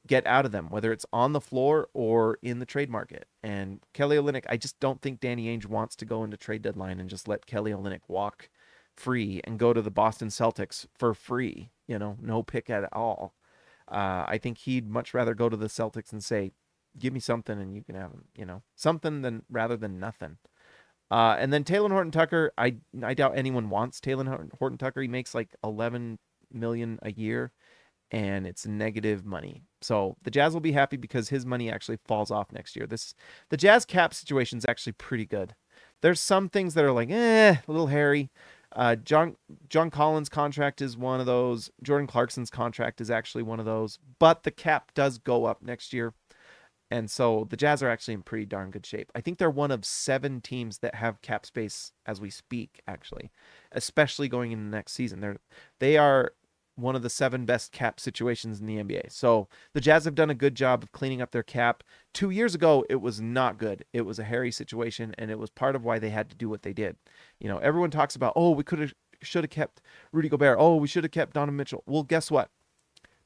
get 0.08 0.26
out 0.26 0.44
of 0.44 0.52
them, 0.52 0.68
whether 0.70 0.90
it's 0.90 1.06
on 1.12 1.32
the 1.32 1.40
floor 1.40 1.88
or 1.94 2.38
in 2.42 2.58
the 2.58 2.66
trade 2.66 2.90
market. 2.90 3.28
And 3.42 3.80
Kelly 3.92 4.16
Olynyk, 4.16 4.44
I 4.48 4.56
just 4.56 4.80
don't 4.80 5.00
think 5.00 5.20
Danny 5.20 5.46
Ainge 5.46 5.66
wants 5.66 5.94
to 5.96 6.04
go 6.04 6.24
into 6.24 6.36
trade 6.36 6.62
deadline 6.62 6.98
and 6.98 7.08
just 7.08 7.28
let 7.28 7.46
Kelly 7.46 7.70
Olynyk 7.70 8.00
walk 8.08 8.48
free 8.96 9.40
and 9.44 9.58
go 9.58 9.72
to 9.72 9.82
the 9.82 9.90
Boston 9.90 10.28
Celtics 10.28 10.86
for 10.98 11.14
free. 11.14 11.70
You 11.86 11.98
know, 11.98 12.16
no 12.20 12.42
pick 12.42 12.68
at 12.70 12.88
all. 12.92 13.34
Uh, 13.86 14.24
I 14.26 14.38
think 14.42 14.58
he'd 14.58 14.88
much 14.88 15.14
rather 15.14 15.34
go 15.34 15.48
to 15.48 15.56
the 15.56 15.68
Celtics 15.68 16.12
and 16.12 16.24
say, 16.24 16.52
"Give 16.98 17.12
me 17.12 17.20
something, 17.20 17.58
and 17.60 17.74
you 17.74 17.82
can 17.82 17.94
have 17.94 18.10
him." 18.10 18.24
You 18.36 18.44
know, 18.44 18.62
something 18.74 19.22
than 19.22 19.44
rather 19.48 19.76
than 19.76 20.00
nothing. 20.00 20.38
Uh, 21.10 21.36
and 21.38 21.52
then 21.52 21.64
Talen 21.64 21.90
Horton 21.90 22.10
Tucker, 22.10 22.52
I 22.58 22.76
I 23.02 23.14
doubt 23.14 23.38
anyone 23.38 23.70
wants 23.70 24.00
Talen 24.00 24.50
Horton 24.58 24.78
Tucker. 24.78 25.00
He 25.00 25.08
makes 25.08 25.34
like 25.34 25.54
11 25.64 26.18
million 26.52 26.98
a 27.02 27.12
year 27.12 27.52
and 28.10 28.46
it's 28.46 28.66
negative 28.66 29.24
money. 29.24 29.62
So 29.80 30.16
the 30.22 30.30
Jazz 30.30 30.54
will 30.54 30.60
be 30.60 30.72
happy 30.72 30.96
because 30.96 31.28
his 31.28 31.46
money 31.46 31.70
actually 31.70 31.98
falls 32.06 32.30
off 32.30 32.52
next 32.52 32.74
year. 32.76 32.86
This 32.86 33.14
the 33.50 33.56
Jazz 33.56 33.84
cap 33.84 34.14
situation 34.14 34.58
is 34.58 34.66
actually 34.68 34.92
pretty 34.92 35.26
good. 35.26 35.54
There's 36.00 36.20
some 36.20 36.48
things 36.48 36.74
that 36.74 36.84
are 36.84 36.92
like 36.92 37.10
eh, 37.10 37.56
a 37.66 37.70
little 37.70 37.88
hairy. 37.88 38.30
Uh, 38.72 38.96
John 38.96 39.36
John 39.68 39.90
Collins' 39.90 40.28
contract 40.28 40.80
is 40.82 40.96
one 40.96 41.20
of 41.20 41.26
those. 41.26 41.70
Jordan 41.82 42.06
Clarkson's 42.06 42.50
contract 42.50 43.00
is 43.00 43.10
actually 43.10 43.42
one 43.42 43.60
of 43.60 43.66
those. 43.66 43.98
But 44.18 44.42
the 44.42 44.50
cap 44.50 44.92
does 44.94 45.18
go 45.18 45.46
up 45.46 45.62
next 45.62 45.92
year, 45.92 46.12
and 46.90 47.10
so 47.10 47.46
the 47.48 47.56
Jazz 47.56 47.82
are 47.82 47.88
actually 47.88 48.14
in 48.14 48.22
pretty 48.22 48.44
darn 48.44 48.70
good 48.70 48.84
shape. 48.84 49.10
I 49.14 49.20
think 49.20 49.38
they're 49.38 49.50
one 49.50 49.70
of 49.70 49.84
seven 49.84 50.40
teams 50.40 50.78
that 50.78 50.96
have 50.96 51.22
cap 51.22 51.46
space 51.46 51.92
as 52.04 52.20
we 52.20 52.30
speak. 52.30 52.82
Actually, 52.86 53.30
especially 53.72 54.28
going 54.28 54.52
into 54.52 54.64
next 54.64 54.92
season, 54.92 55.20
they're 55.20 55.38
they 55.78 55.96
are 55.96 56.32
one 56.78 56.94
of 56.94 57.02
the 57.02 57.10
seven 57.10 57.44
best 57.44 57.72
cap 57.72 57.98
situations 57.98 58.60
in 58.60 58.66
the 58.66 58.76
NBA. 58.76 59.10
So 59.12 59.48
the 59.74 59.80
Jazz 59.80 60.04
have 60.04 60.14
done 60.14 60.30
a 60.30 60.34
good 60.34 60.54
job 60.54 60.82
of 60.82 60.92
cleaning 60.92 61.20
up 61.20 61.32
their 61.32 61.42
cap. 61.42 61.82
Two 62.14 62.30
years 62.30 62.54
ago, 62.54 62.84
it 62.88 62.96
was 62.96 63.20
not 63.20 63.58
good. 63.58 63.84
It 63.92 64.02
was 64.02 64.18
a 64.18 64.24
hairy 64.24 64.52
situation, 64.52 65.14
and 65.18 65.30
it 65.30 65.38
was 65.38 65.50
part 65.50 65.74
of 65.74 65.84
why 65.84 65.98
they 65.98 66.10
had 66.10 66.30
to 66.30 66.36
do 66.36 66.48
what 66.48 66.62
they 66.62 66.72
did. 66.72 66.96
You 67.40 67.48
know, 67.48 67.58
everyone 67.58 67.90
talks 67.90 68.16
about, 68.16 68.32
oh, 68.36 68.52
we 68.52 68.62
could 68.62 68.78
have, 68.78 68.94
should 69.22 69.44
have 69.44 69.50
kept 69.50 69.82
Rudy 70.12 70.28
Gobert. 70.28 70.56
Oh, 70.58 70.76
we 70.76 70.88
should 70.88 71.04
have 71.04 71.10
kept 71.10 71.34
Donovan 71.34 71.56
Mitchell. 71.56 71.82
Well, 71.86 72.04
guess 72.04 72.30
what? 72.30 72.50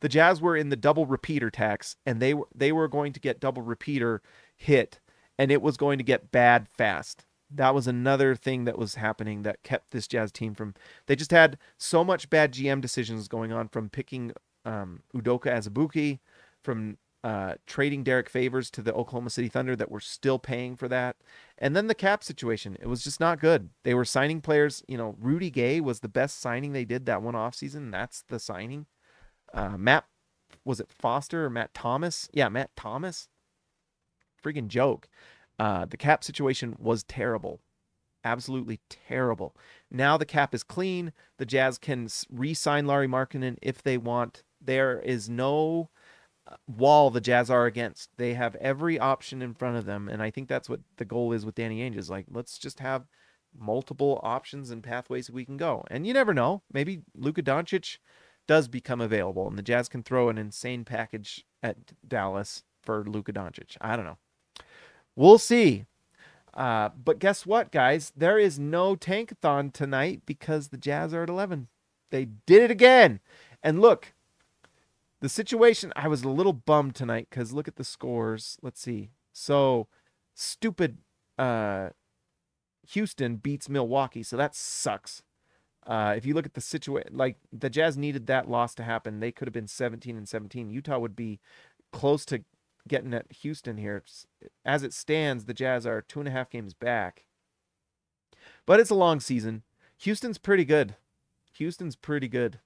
The 0.00 0.08
Jazz 0.08 0.40
were 0.40 0.56
in 0.56 0.70
the 0.70 0.76
double 0.76 1.06
repeater 1.06 1.50
tax, 1.50 1.96
and 2.04 2.20
they 2.20 2.34
were 2.34 2.48
they 2.52 2.72
were 2.72 2.88
going 2.88 3.12
to 3.12 3.20
get 3.20 3.38
double 3.38 3.62
repeater 3.62 4.20
hit, 4.56 4.98
and 5.38 5.52
it 5.52 5.62
was 5.62 5.76
going 5.76 5.98
to 5.98 6.04
get 6.04 6.32
bad 6.32 6.68
fast 6.68 7.24
that 7.54 7.74
was 7.74 7.86
another 7.86 8.34
thing 8.34 8.64
that 8.64 8.78
was 8.78 8.96
happening 8.96 9.42
that 9.42 9.62
kept 9.62 9.90
this 9.90 10.06
Jazz 10.06 10.32
team 10.32 10.54
from. 10.54 10.74
They 11.06 11.16
just 11.16 11.30
had 11.30 11.58
so 11.78 12.04
much 12.04 12.30
bad 12.30 12.52
GM 12.52 12.80
decisions 12.80 13.28
going 13.28 13.52
on 13.52 13.68
from 13.68 13.88
picking 13.88 14.32
um, 14.64 15.02
Udoka 15.14 15.46
Azubuike, 15.46 16.20
from 16.62 16.98
uh, 17.24 17.54
trading 17.66 18.02
Derrick 18.02 18.28
Favors 18.28 18.70
to 18.72 18.82
the 18.82 18.92
Oklahoma 18.92 19.30
City 19.30 19.48
Thunder 19.48 19.76
that 19.76 19.90
were 19.90 20.00
still 20.00 20.38
paying 20.38 20.76
for 20.76 20.88
that. 20.88 21.16
And 21.58 21.76
then 21.76 21.86
the 21.86 21.94
cap 21.94 22.24
situation, 22.24 22.76
it 22.80 22.88
was 22.88 23.04
just 23.04 23.20
not 23.20 23.40
good. 23.40 23.70
They 23.84 23.94
were 23.94 24.04
signing 24.04 24.40
players, 24.40 24.82
you 24.88 24.96
know, 24.96 25.14
Rudy 25.20 25.50
Gay 25.50 25.80
was 25.80 26.00
the 26.00 26.08
best 26.08 26.40
signing 26.40 26.72
they 26.72 26.84
did 26.84 27.06
that 27.06 27.22
one 27.22 27.34
offseason. 27.34 27.92
That's 27.92 28.22
the 28.22 28.40
signing. 28.40 28.86
Uh, 29.54 29.76
Matt, 29.78 30.04
was 30.64 30.80
it 30.80 30.90
Foster 30.90 31.46
or 31.46 31.50
Matt 31.50 31.74
Thomas? 31.74 32.28
Yeah, 32.32 32.48
Matt 32.48 32.74
Thomas. 32.76 33.28
Freaking 34.42 34.66
joke. 34.66 35.08
Uh, 35.62 35.84
the 35.84 35.96
cap 35.96 36.24
situation 36.24 36.74
was 36.80 37.04
terrible, 37.04 37.60
absolutely 38.24 38.80
terrible. 38.88 39.54
Now 39.92 40.16
the 40.16 40.26
cap 40.26 40.56
is 40.56 40.64
clean. 40.64 41.12
The 41.38 41.46
Jazz 41.46 41.78
can 41.78 42.08
re-sign 42.32 42.88
Lauri 42.88 43.06
Markkanen 43.06 43.58
if 43.62 43.80
they 43.80 43.96
want. 43.96 44.42
There 44.60 44.98
is 44.98 45.28
no 45.30 45.88
uh, 46.48 46.56
wall 46.66 47.10
the 47.10 47.20
Jazz 47.20 47.48
are 47.48 47.66
against. 47.66 48.10
They 48.16 48.34
have 48.34 48.56
every 48.56 48.98
option 48.98 49.40
in 49.40 49.54
front 49.54 49.76
of 49.76 49.84
them, 49.84 50.08
and 50.08 50.20
I 50.20 50.32
think 50.32 50.48
that's 50.48 50.68
what 50.68 50.80
the 50.96 51.04
goal 51.04 51.32
is 51.32 51.46
with 51.46 51.54
Danny 51.54 51.78
Ainge. 51.88 51.96
Is 51.96 52.10
like 52.10 52.26
let's 52.28 52.58
just 52.58 52.80
have 52.80 53.06
multiple 53.56 54.18
options 54.24 54.72
and 54.72 54.82
pathways 54.82 55.30
we 55.30 55.44
can 55.44 55.58
go. 55.58 55.84
And 55.92 56.08
you 56.08 56.12
never 56.12 56.34
know, 56.34 56.62
maybe 56.72 57.02
Luka 57.14 57.40
Doncic 57.40 57.98
does 58.48 58.66
become 58.66 59.00
available, 59.00 59.46
and 59.46 59.56
the 59.56 59.62
Jazz 59.62 59.88
can 59.88 60.02
throw 60.02 60.28
an 60.28 60.38
insane 60.38 60.84
package 60.84 61.44
at 61.62 61.76
Dallas 62.08 62.64
for 62.82 63.04
Luka 63.04 63.32
Doncic. 63.32 63.76
I 63.80 63.94
don't 63.94 64.06
know. 64.06 64.18
We'll 65.16 65.38
see. 65.38 65.86
Uh, 66.54 66.90
but 67.02 67.18
guess 67.18 67.46
what, 67.46 67.72
guys? 67.72 68.12
There 68.16 68.38
is 68.38 68.58
no 68.58 68.94
tankathon 68.94 69.72
tonight 69.72 70.22
because 70.26 70.68
the 70.68 70.76
Jazz 70.76 71.14
are 71.14 71.22
at 71.22 71.30
11. 71.30 71.68
They 72.10 72.26
did 72.46 72.62
it 72.62 72.70
again. 72.70 73.20
And 73.62 73.80
look, 73.80 74.12
the 75.20 75.28
situation, 75.28 75.92
I 75.96 76.08
was 76.08 76.22
a 76.22 76.28
little 76.28 76.52
bummed 76.52 76.94
tonight 76.94 77.28
because 77.30 77.52
look 77.52 77.68
at 77.68 77.76
the 77.76 77.84
scores. 77.84 78.58
Let's 78.60 78.80
see. 78.80 79.10
So, 79.32 79.88
stupid 80.34 80.98
uh, 81.38 81.90
Houston 82.88 83.36
beats 83.36 83.68
Milwaukee. 83.68 84.22
So 84.22 84.36
that 84.36 84.54
sucks. 84.54 85.22
Uh, 85.86 86.14
if 86.16 86.24
you 86.24 86.34
look 86.34 86.46
at 86.46 86.54
the 86.54 86.60
situation, 86.60 87.16
like 87.16 87.38
the 87.52 87.70
Jazz 87.70 87.96
needed 87.96 88.26
that 88.26 88.48
loss 88.48 88.74
to 88.76 88.84
happen, 88.84 89.20
they 89.20 89.32
could 89.32 89.48
have 89.48 89.54
been 89.54 89.66
17 89.68 90.16
and 90.16 90.28
17. 90.28 90.70
Utah 90.70 90.98
would 90.98 91.16
be 91.16 91.40
close 91.92 92.24
to 92.26 92.44
getting 92.88 93.14
at 93.14 93.30
Houston 93.40 93.76
here. 93.76 94.02
As 94.64 94.82
it 94.82 94.92
stands, 94.92 95.44
the 95.44 95.54
Jazz 95.54 95.86
are 95.86 96.02
two 96.02 96.20
and 96.20 96.28
a 96.28 96.32
half 96.32 96.50
games 96.50 96.74
back. 96.74 97.24
But 98.66 98.80
it's 98.80 98.90
a 98.90 98.94
long 98.94 99.20
season. 99.20 99.62
Houston's 99.98 100.38
pretty 100.38 100.64
good. 100.64 100.96
Houston's 101.54 101.96
pretty 101.96 102.28
good. 102.28 102.58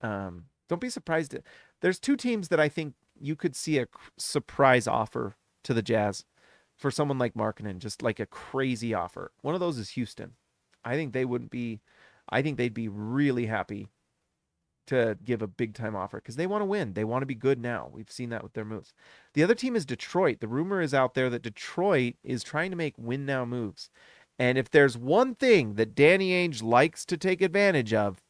Um, 0.00 0.46
don't 0.68 0.80
be 0.80 0.88
surprised. 0.88 1.36
There's 1.80 1.98
two 1.98 2.16
teams 2.16 2.48
that 2.48 2.60
I 2.60 2.68
think 2.68 2.94
you 3.20 3.36
could 3.36 3.54
see 3.54 3.78
a 3.78 3.86
surprise 4.16 4.86
offer 4.86 5.36
to 5.64 5.74
the 5.74 5.82
Jazz 5.82 6.24
for 6.76 6.90
someone 6.90 7.18
like 7.18 7.34
Markkanen, 7.34 7.78
just 7.78 8.02
like 8.02 8.20
a 8.20 8.26
crazy 8.26 8.94
offer. 8.94 9.32
One 9.42 9.54
of 9.54 9.60
those 9.60 9.78
is 9.78 9.90
Houston. 9.90 10.32
I 10.84 10.94
think 10.94 11.12
they 11.12 11.24
wouldn't 11.24 11.50
be. 11.50 11.80
I 12.28 12.42
think 12.42 12.56
they'd 12.56 12.74
be 12.74 12.88
really 12.88 13.46
happy 13.46 13.88
to 14.86 15.16
give 15.24 15.42
a 15.42 15.46
big 15.46 15.74
time 15.74 15.96
offer 15.96 16.18
because 16.18 16.36
they 16.36 16.46
want 16.46 16.62
to 16.62 16.66
win. 16.66 16.94
They 16.94 17.04
want 17.04 17.22
to 17.22 17.26
be 17.26 17.34
good 17.34 17.58
now. 17.58 17.90
We've 17.92 18.10
seen 18.10 18.30
that 18.30 18.42
with 18.42 18.52
their 18.52 18.64
moves. 18.64 18.92
The 19.32 19.42
other 19.42 19.54
team 19.54 19.76
is 19.76 19.86
Detroit. 19.86 20.40
The 20.40 20.48
rumor 20.48 20.80
is 20.80 20.94
out 20.94 21.14
there 21.14 21.30
that 21.30 21.42
Detroit 21.42 22.14
is 22.22 22.42
trying 22.42 22.70
to 22.70 22.76
make 22.76 22.94
win 22.98 23.24
now 23.26 23.44
moves. 23.44 23.90
And 24.38 24.58
if 24.58 24.70
there's 24.70 24.98
one 24.98 25.34
thing 25.34 25.74
that 25.74 25.94
Danny 25.94 26.30
Ainge 26.30 26.62
likes 26.62 27.04
to 27.06 27.16
take 27.16 27.40
advantage 27.40 27.94
of, 27.94 28.20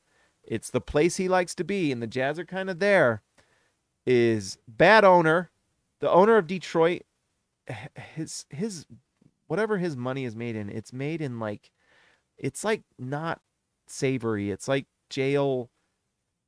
it's 0.42 0.70
the 0.70 0.80
place 0.80 1.16
he 1.16 1.28
likes 1.28 1.55
to 1.55 1.64
be, 1.64 1.90
and 1.90 2.02
the 2.02 2.07
Jazz 2.07 2.38
are 2.38 2.44
kind 2.44 2.68
of 2.68 2.78
there, 2.78 3.22
is 4.07 4.59
bad 4.68 5.05
owner. 5.05 5.50
The 6.00 6.11
owner 6.11 6.36
of 6.36 6.46
Detroit, 6.46 7.02
his 8.14 8.44
his 8.50 8.84
whatever 9.46 9.78
his 9.78 9.96
money 9.96 10.26
is 10.26 10.36
made 10.36 10.55
in, 10.57 10.68
it's 10.68 10.92
made 10.92 11.22
in 11.22 11.38
like 11.38 11.70
it's 12.36 12.62
like 12.62 12.82
not 12.98 13.40
savory. 13.86 14.50
It's 14.50 14.68
like 14.68 14.86
jail 15.09 15.70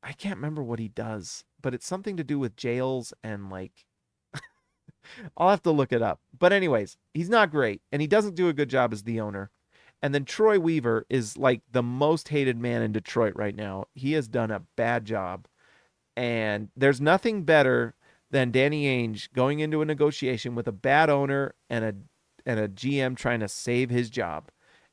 I 0.06 0.12
can't 0.12 0.36
remember 0.36 0.62
what 0.62 0.78
he 0.78 0.86
does, 0.86 1.44
but 1.60 1.74
it's 1.74 1.86
something 1.86 2.16
to 2.16 2.22
do 2.22 2.38
with 2.38 2.56
jails 2.56 3.12
and 3.24 3.50
like 3.50 3.72
I'll 5.36 5.50
have 5.50 5.64
to 5.64 5.72
look 5.72 5.92
it 5.92 6.00
up. 6.00 6.20
But 6.38 6.52
anyways, 6.52 6.96
he's 7.12 7.28
not 7.28 7.50
great 7.50 7.82
and 7.90 8.00
he 8.00 8.06
doesn't 8.06 8.36
do 8.36 8.48
a 8.48 8.52
good 8.52 8.70
job 8.70 8.92
as 8.92 9.02
the 9.02 9.20
owner. 9.20 9.50
And 10.00 10.14
then 10.14 10.24
Troy 10.24 10.60
Weaver 10.60 11.06
is 11.10 11.36
like 11.36 11.62
the 11.72 11.82
most 11.82 12.28
hated 12.28 12.56
man 12.56 12.82
in 12.82 12.92
Detroit 12.92 13.32
right 13.34 13.56
now. 13.56 13.86
He 13.94 14.12
has 14.12 14.28
done 14.28 14.52
a 14.52 14.62
bad 14.76 15.06
job. 15.06 15.48
And 16.16 16.68
there's 16.76 17.00
nothing 17.00 17.42
better 17.42 17.96
than 18.30 18.52
Danny 18.52 18.84
Ainge 18.84 19.32
going 19.32 19.58
into 19.58 19.82
a 19.82 19.86
negotiation 19.86 20.54
with 20.54 20.68
a 20.68 20.72
bad 20.72 21.10
owner 21.10 21.54
and 21.68 21.84
a 21.84 21.94
and 22.48 22.60
a 22.60 22.68
GM 22.68 23.16
trying 23.16 23.40
to 23.40 23.48
save 23.48 23.90
his 23.90 24.08
job. 24.08 24.50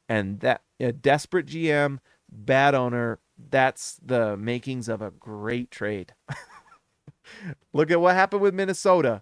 And 0.09 0.39
that 0.39 0.61
a 0.79 0.91
desperate 0.91 1.45
GM, 1.45 1.99
bad 2.33 2.75
owner, 2.75 3.19
that's 3.49 3.99
the 4.03 4.35
makings 4.37 4.89
of 4.89 5.01
a 5.01 5.11
great 5.11 5.71
trade. 5.71 6.13
Look 7.73 7.91
at 7.91 8.01
what 8.01 8.15
happened 8.15 8.41
with 8.41 8.53
Minnesota. 8.53 9.21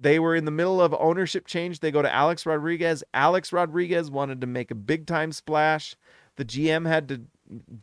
They 0.00 0.18
were 0.18 0.34
in 0.34 0.44
the 0.44 0.50
middle 0.50 0.80
of 0.80 0.94
ownership 0.98 1.46
change. 1.46 1.78
They 1.78 1.92
go 1.92 2.02
to 2.02 2.12
Alex 2.12 2.44
Rodriguez. 2.44 3.04
Alex 3.14 3.52
Rodriguez 3.52 4.10
wanted 4.10 4.40
to 4.40 4.46
make 4.48 4.70
a 4.70 4.76
big 4.76 5.06
time 5.06 5.30
splash. 5.30 5.94
The 6.36 6.44
GM 6.44 6.86
had 6.86 7.08
to 7.08 7.22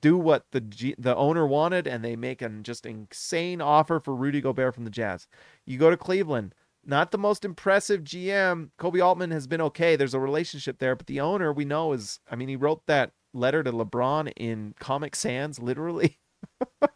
do 0.01 0.17
what 0.17 0.45
the 0.51 0.61
G, 0.61 0.95
the 0.97 1.15
owner 1.15 1.45
wanted 1.45 1.87
and 1.87 2.03
they 2.03 2.15
make 2.15 2.41
an 2.41 2.63
just 2.63 2.85
insane 2.85 3.61
offer 3.61 3.99
for 3.99 4.15
Rudy 4.15 4.41
Gobert 4.41 4.75
from 4.75 4.83
the 4.83 4.89
Jazz. 4.89 5.27
You 5.65 5.77
go 5.77 5.89
to 5.89 5.97
Cleveland, 5.97 6.55
not 6.85 7.11
the 7.11 7.17
most 7.17 7.45
impressive 7.45 8.03
GM. 8.03 8.69
Koby 8.79 9.03
Altman 9.03 9.31
has 9.31 9.47
been 9.47 9.61
okay. 9.61 9.95
There's 9.95 10.13
a 10.13 10.19
relationship 10.19 10.79
there, 10.79 10.95
but 10.95 11.07
the 11.07 11.19
owner 11.19 11.53
we 11.53 11.65
know 11.65 11.93
is 11.93 12.19
I 12.29 12.35
mean 12.35 12.49
he 12.49 12.55
wrote 12.55 12.85
that 12.87 13.11
letter 13.33 13.63
to 13.63 13.71
LeBron 13.71 14.31
in 14.35 14.75
Comic 14.79 15.15
Sans 15.15 15.59
literally. 15.59 16.19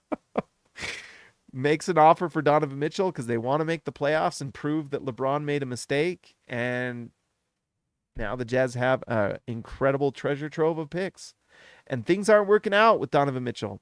Makes 1.55 1.87
an 1.87 1.99
offer 1.99 2.29
for 2.29 2.41
Donovan 2.41 2.79
Mitchell 2.79 3.11
because 3.11 3.27
they 3.27 3.37
want 3.37 3.61
to 3.61 3.65
make 3.65 3.83
the 3.83 3.91
playoffs 3.91 4.41
and 4.41 4.51
prove 4.51 4.89
that 4.89 5.05
LeBron 5.05 5.43
made 5.43 5.61
a 5.61 5.67
mistake 5.67 6.35
and 6.47 7.11
now 8.15 8.35
the 8.35 8.45
Jazz 8.45 8.75
have 8.75 9.03
an 9.07 9.37
incredible 9.47 10.11
treasure 10.11 10.49
trove 10.49 10.77
of 10.77 10.89
picks. 10.89 11.33
And 11.87 12.05
things 12.05 12.29
aren't 12.29 12.47
working 12.47 12.73
out 12.73 12.99
with 12.99 13.11
Donovan 13.11 13.43
Mitchell. 13.43 13.81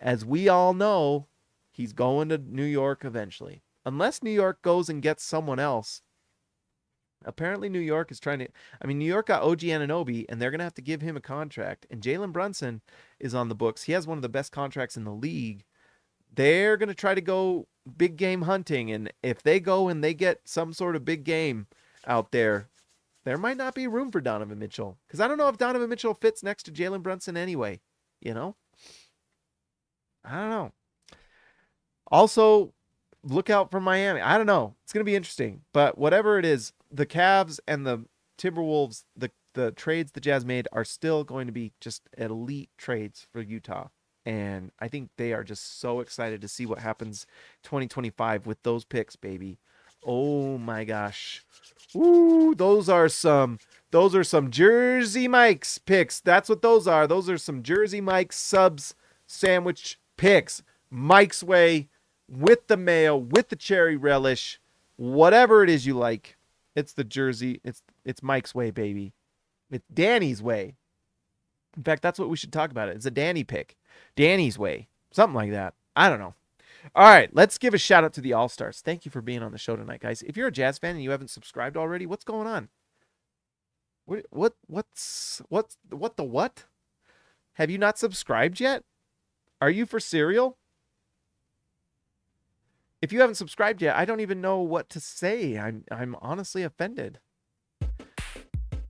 As 0.00 0.24
we 0.24 0.48
all 0.48 0.72
know, 0.72 1.26
he's 1.70 1.92
going 1.92 2.28
to 2.28 2.38
New 2.38 2.64
York 2.64 3.04
eventually. 3.04 3.62
Unless 3.84 4.22
New 4.22 4.30
York 4.30 4.62
goes 4.62 4.88
and 4.88 5.02
gets 5.02 5.24
someone 5.24 5.58
else. 5.58 6.02
Apparently, 7.24 7.68
New 7.68 7.80
York 7.80 8.10
is 8.10 8.20
trying 8.20 8.38
to. 8.38 8.48
I 8.80 8.86
mean, 8.86 8.98
New 8.98 9.04
York 9.04 9.26
got 9.26 9.42
OG 9.42 9.60
Anunoby, 9.60 10.24
and 10.28 10.40
they're 10.40 10.50
going 10.50 10.58
to 10.58 10.64
have 10.64 10.74
to 10.74 10.82
give 10.82 11.02
him 11.02 11.16
a 11.16 11.20
contract. 11.20 11.86
And 11.90 12.00
Jalen 12.00 12.32
Brunson 12.32 12.80
is 13.18 13.34
on 13.34 13.48
the 13.48 13.54
books. 13.54 13.82
He 13.82 13.92
has 13.92 14.06
one 14.06 14.18
of 14.18 14.22
the 14.22 14.28
best 14.28 14.52
contracts 14.52 14.96
in 14.96 15.04
the 15.04 15.12
league. 15.12 15.64
They're 16.34 16.76
going 16.76 16.88
to 16.88 16.94
try 16.94 17.14
to 17.14 17.20
go 17.20 17.66
big 17.96 18.16
game 18.16 18.42
hunting. 18.42 18.90
And 18.90 19.12
if 19.22 19.42
they 19.42 19.60
go 19.60 19.88
and 19.88 20.02
they 20.02 20.14
get 20.14 20.40
some 20.44 20.72
sort 20.72 20.96
of 20.96 21.04
big 21.04 21.24
game 21.24 21.66
out 22.06 22.32
there, 22.32 22.68
there 23.24 23.36
might 23.36 23.56
not 23.56 23.74
be 23.74 23.86
room 23.86 24.10
for 24.10 24.20
Donovan 24.20 24.58
Mitchell 24.58 24.96
because 25.06 25.20
I 25.20 25.28
don't 25.28 25.38
know 25.38 25.48
if 25.48 25.58
Donovan 25.58 25.90
Mitchell 25.90 26.14
fits 26.14 26.42
next 26.42 26.64
to 26.64 26.72
Jalen 26.72 27.02
Brunson 27.02 27.36
anyway. 27.36 27.80
You 28.20 28.34
know, 28.34 28.56
I 30.24 30.40
don't 30.40 30.50
know. 30.50 30.72
Also, 32.10 32.72
look 33.22 33.50
out 33.50 33.70
for 33.70 33.80
Miami. 33.80 34.20
I 34.20 34.36
don't 34.36 34.46
know. 34.46 34.74
It's 34.82 34.92
gonna 34.92 35.04
be 35.04 35.16
interesting, 35.16 35.62
but 35.72 35.98
whatever 35.98 36.38
it 36.38 36.44
is, 36.44 36.72
the 36.90 37.06
Cavs 37.06 37.60
and 37.66 37.86
the 37.86 38.04
Timberwolves, 38.38 39.04
the 39.16 39.30
the 39.54 39.72
trades 39.72 40.12
the 40.12 40.20
Jazz 40.20 40.44
made 40.44 40.68
are 40.72 40.84
still 40.84 41.24
going 41.24 41.46
to 41.46 41.52
be 41.52 41.72
just 41.80 42.08
elite 42.16 42.70
trades 42.78 43.26
for 43.32 43.40
Utah. 43.40 43.88
And 44.24 44.70
I 44.78 44.88
think 44.88 45.10
they 45.16 45.32
are 45.32 45.42
just 45.42 45.80
so 45.80 46.00
excited 46.00 46.40
to 46.42 46.48
see 46.48 46.66
what 46.66 46.78
happens 46.78 47.26
2025 47.64 48.46
with 48.46 48.62
those 48.62 48.84
picks, 48.84 49.16
baby. 49.16 49.58
Oh 50.04 50.56
my 50.58 50.84
gosh. 50.84 51.44
Ooh, 51.96 52.54
those 52.54 52.88
are 52.88 53.08
some 53.08 53.58
those 53.90 54.14
are 54.14 54.24
some 54.24 54.50
Jersey 54.50 55.26
Mike's 55.26 55.78
picks. 55.78 56.20
That's 56.20 56.48
what 56.48 56.62
those 56.62 56.86
are. 56.86 57.06
Those 57.06 57.28
are 57.28 57.38
some 57.38 57.62
Jersey 57.62 58.00
Mike's 58.00 58.36
subs 58.36 58.94
sandwich 59.26 59.98
picks. 60.16 60.62
Mike's 60.90 61.42
way 61.42 61.88
with 62.28 62.68
the 62.68 62.76
mayo, 62.76 63.16
with 63.16 63.48
the 63.48 63.56
cherry 63.56 63.96
relish, 63.96 64.60
whatever 64.96 65.64
it 65.64 65.70
is 65.70 65.86
you 65.86 65.94
like. 65.94 66.36
It's 66.80 66.94
the 66.94 67.04
Jersey. 67.04 67.60
It's 67.62 67.82
it's 68.04 68.22
Mike's 68.22 68.54
way, 68.54 68.70
baby. 68.70 69.12
It's 69.70 69.86
Danny's 69.92 70.42
way. 70.42 70.74
In 71.76 71.84
fact, 71.84 72.02
that's 72.02 72.18
what 72.18 72.28
we 72.28 72.36
should 72.36 72.52
talk 72.52 72.70
about. 72.70 72.88
It. 72.88 72.96
It's 72.96 73.06
a 73.06 73.10
Danny 73.10 73.44
pick. 73.44 73.76
Danny's 74.16 74.58
way. 74.58 74.88
Something 75.12 75.34
like 75.34 75.52
that. 75.52 75.74
I 75.94 76.08
don't 76.08 76.18
know. 76.18 76.34
All 76.94 77.04
right, 77.04 77.28
let's 77.34 77.58
give 77.58 77.74
a 77.74 77.78
shout 77.78 78.04
out 78.04 78.14
to 78.14 78.22
the 78.22 78.32
All 78.32 78.48
Stars. 78.48 78.80
Thank 78.80 79.04
you 79.04 79.10
for 79.10 79.20
being 79.20 79.42
on 79.42 79.52
the 79.52 79.58
show 79.58 79.76
tonight, 79.76 80.00
guys. 80.00 80.22
If 80.22 80.36
you're 80.36 80.48
a 80.48 80.52
Jazz 80.52 80.78
fan 80.78 80.94
and 80.94 81.04
you 81.04 81.10
haven't 81.10 81.28
subscribed 81.28 81.76
already, 81.76 82.06
what's 82.06 82.24
going 82.24 82.46
on? 82.46 82.70
What 84.06 84.24
what 84.30 84.54
what's 84.66 85.42
what's 85.48 85.76
what 85.90 86.16
the 86.16 86.24
what? 86.24 86.64
Have 87.54 87.70
you 87.70 87.78
not 87.78 87.98
subscribed 87.98 88.58
yet? 88.58 88.84
Are 89.60 89.70
you 89.70 89.84
for 89.84 90.00
cereal? 90.00 90.56
If 93.02 93.12
you 93.12 93.20
haven't 93.20 93.36
subscribed 93.36 93.80
yet, 93.80 93.96
I 93.96 94.04
don't 94.04 94.20
even 94.20 94.40
know 94.40 94.60
what 94.60 94.90
to 94.90 95.00
say. 95.00 95.58
I'm 95.58 95.84
I'm 95.90 96.16
honestly 96.20 96.62
offended. 96.62 97.18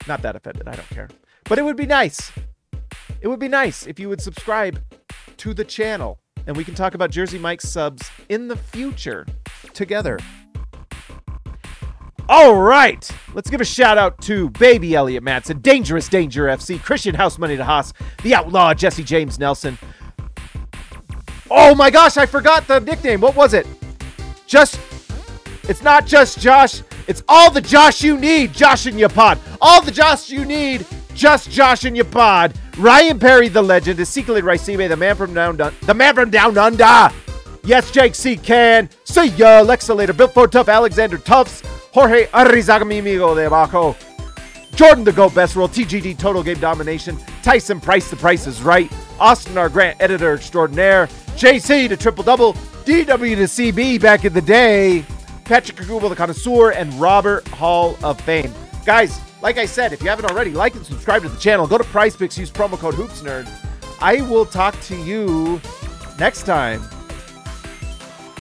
Not 0.08 0.22
that 0.22 0.34
offended, 0.34 0.66
I 0.66 0.74
don't 0.74 0.88
care. 0.88 1.08
But 1.44 1.58
it 1.58 1.62
would 1.62 1.76
be 1.76 1.86
nice. 1.86 2.32
It 3.20 3.28
would 3.28 3.38
be 3.38 3.48
nice 3.48 3.86
if 3.86 4.00
you 4.00 4.08
would 4.08 4.20
subscribe 4.20 4.82
to 5.36 5.54
the 5.54 5.64
channel 5.64 6.18
and 6.46 6.56
we 6.56 6.64
can 6.64 6.74
talk 6.74 6.94
about 6.94 7.11
Jersey 7.11 7.38
Mike's 7.38 7.68
subs 7.68 8.11
in 8.28 8.48
the 8.48 8.56
future 8.56 9.26
together. 9.74 10.18
All 12.28 12.56
right, 12.56 13.08
let's 13.34 13.50
give 13.50 13.61
a 13.61 13.64
shout 13.64 13.98
out 13.98 14.20
to 14.22 14.50
Baby 14.50 14.94
Elliot 14.94 15.22
Matson, 15.22 15.61
Dangerous 15.61 16.08
Danger 16.08 16.46
FC, 16.46 16.80
Christian 16.80 17.14
House 17.14 17.38
Money 17.38 17.56
to 17.56 17.64
Haas, 17.64 17.92
the 18.22 18.34
Outlaw 18.34 18.72
Jesse 18.74 19.04
James 19.04 19.38
Nelson. 19.38 19.78
Oh 21.50 21.74
my 21.74 21.90
gosh, 21.90 22.16
I 22.16 22.26
forgot 22.26 22.66
the 22.66 22.80
nickname. 22.80 23.20
What 23.20 23.34
was 23.34 23.52
it? 23.54 23.66
Just, 24.51 24.80
it's 25.68 25.80
not 25.80 26.07
just 26.07 26.40
Josh. 26.40 26.82
It's 27.07 27.22
all 27.28 27.53
the 27.53 27.61
Josh 27.61 28.03
you 28.03 28.18
need, 28.18 28.53
Josh 28.53 28.88
in 28.88 28.98
your 28.98 29.09
pod. 29.09 29.38
All 29.61 29.80
the 29.80 29.92
Josh 29.92 30.28
you 30.28 30.44
need, 30.44 30.84
just 31.14 31.53
Josh 31.53 31.84
in 31.84 31.94
your 31.94 32.05
pod. 32.07 32.53
Ryan 32.76 33.20
Perry, 33.20 33.46
the 33.46 33.62
legend, 33.62 34.01
Ezekiel 34.01 34.40
Raisibe, 34.42 34.88
the 34.88 34.96
man 34.96 35.14
from 35.14 35.34
down, 35.34 35.57
the 35.57 35.94
man 35.94 36.16
from 36.16 36.30
down 36.30 36.59
under. 36.59 37.11
Yes, 37.62 37.92
Jake 37.92 38.16
C. 38.16 38.36
Can. 38.36 38.90
See 39.05 39.28
ya. 39.28 39.62
Lexa 39.62 39.94
later. 39.94 40.12
Bill 40.12 40.26
Ford 40.26 40.51
Tough, 40.51 40.68
Alexander 40.68 41.18
Tufts, 41.18 41.62
Jorge 41.92 42.26
Arrizaga, 42.32 42.84
mi 42.84 42.98
amigo 42.98 43.36
de 43.36 43.48
abajo. 43.48 43.94
Jordan 44.74 45.05
the 45.05 45.12
GOAT 45.12 45.32
Best 45.32 45.55
Roll, 45.55 45.68
TGD 45.68 46.18
Total 46.18 46.42
Game 46.42 46.59
Domination, 46.59 47.16
Tyson 47.44 47.80
Price, 47.80 48.11
The 48.11 48.16
Price 48.16 48.48
is 48.48 48.62
Right, 48.62 48.90
Austin 49.20 49.58
our 49.58 49.68
Grant, 49.68 50.00
Editor 50.00 50.34
Extraordinaire, 50.34 51.06
JC 51.36 51.88
to 51.88 51.96
Triple 51.96 52.24
Double, 52.24 52.54
DW 52.84 53.36
to 53.36 53.44
CB 53.44 54.00
back 54.00 54.24
in 54.24 54.32
the 54.32 54.40
day, 54.40 55.04
Patrick 55.44 55.76
Kagubo 55.76 56.08
the 56.08 56.16
Connoisseur, 56.16 56.70
and 56.70 56.92
Robert 56.94 57.46
Hall 57.48 57.96
of 58.02 58.20
Fame. 58.20 58.52
Guys, 58.84 59.20
like 59.42 59.58
I 59.58 59.66
said, 59.66 59.92
if 59.92 60.02
you 60.02 60.08
haven't 60.08 60.30
already, 60.30 60.52
like 60.52 60.74
and 60.74 60.84
subscribe 60.84 61.22
to 61.22 61.28
the 61.28 61.38
channel. 61.38 61.66
Go 61.66 61.78
to 61.78 61.84
PrizePicks, 61.84 62.38
use 62.38 62.50
promo 62.50 62.78
code 62.78 62.94
HoopsNerd. 62.94 63.48
I 64.00 64.22
will 64.22 64.46
talk 64.46 64.80
to 64.82 64.96
you 64.96 65.60
next 66.18 66.44
time. 66.44 66.82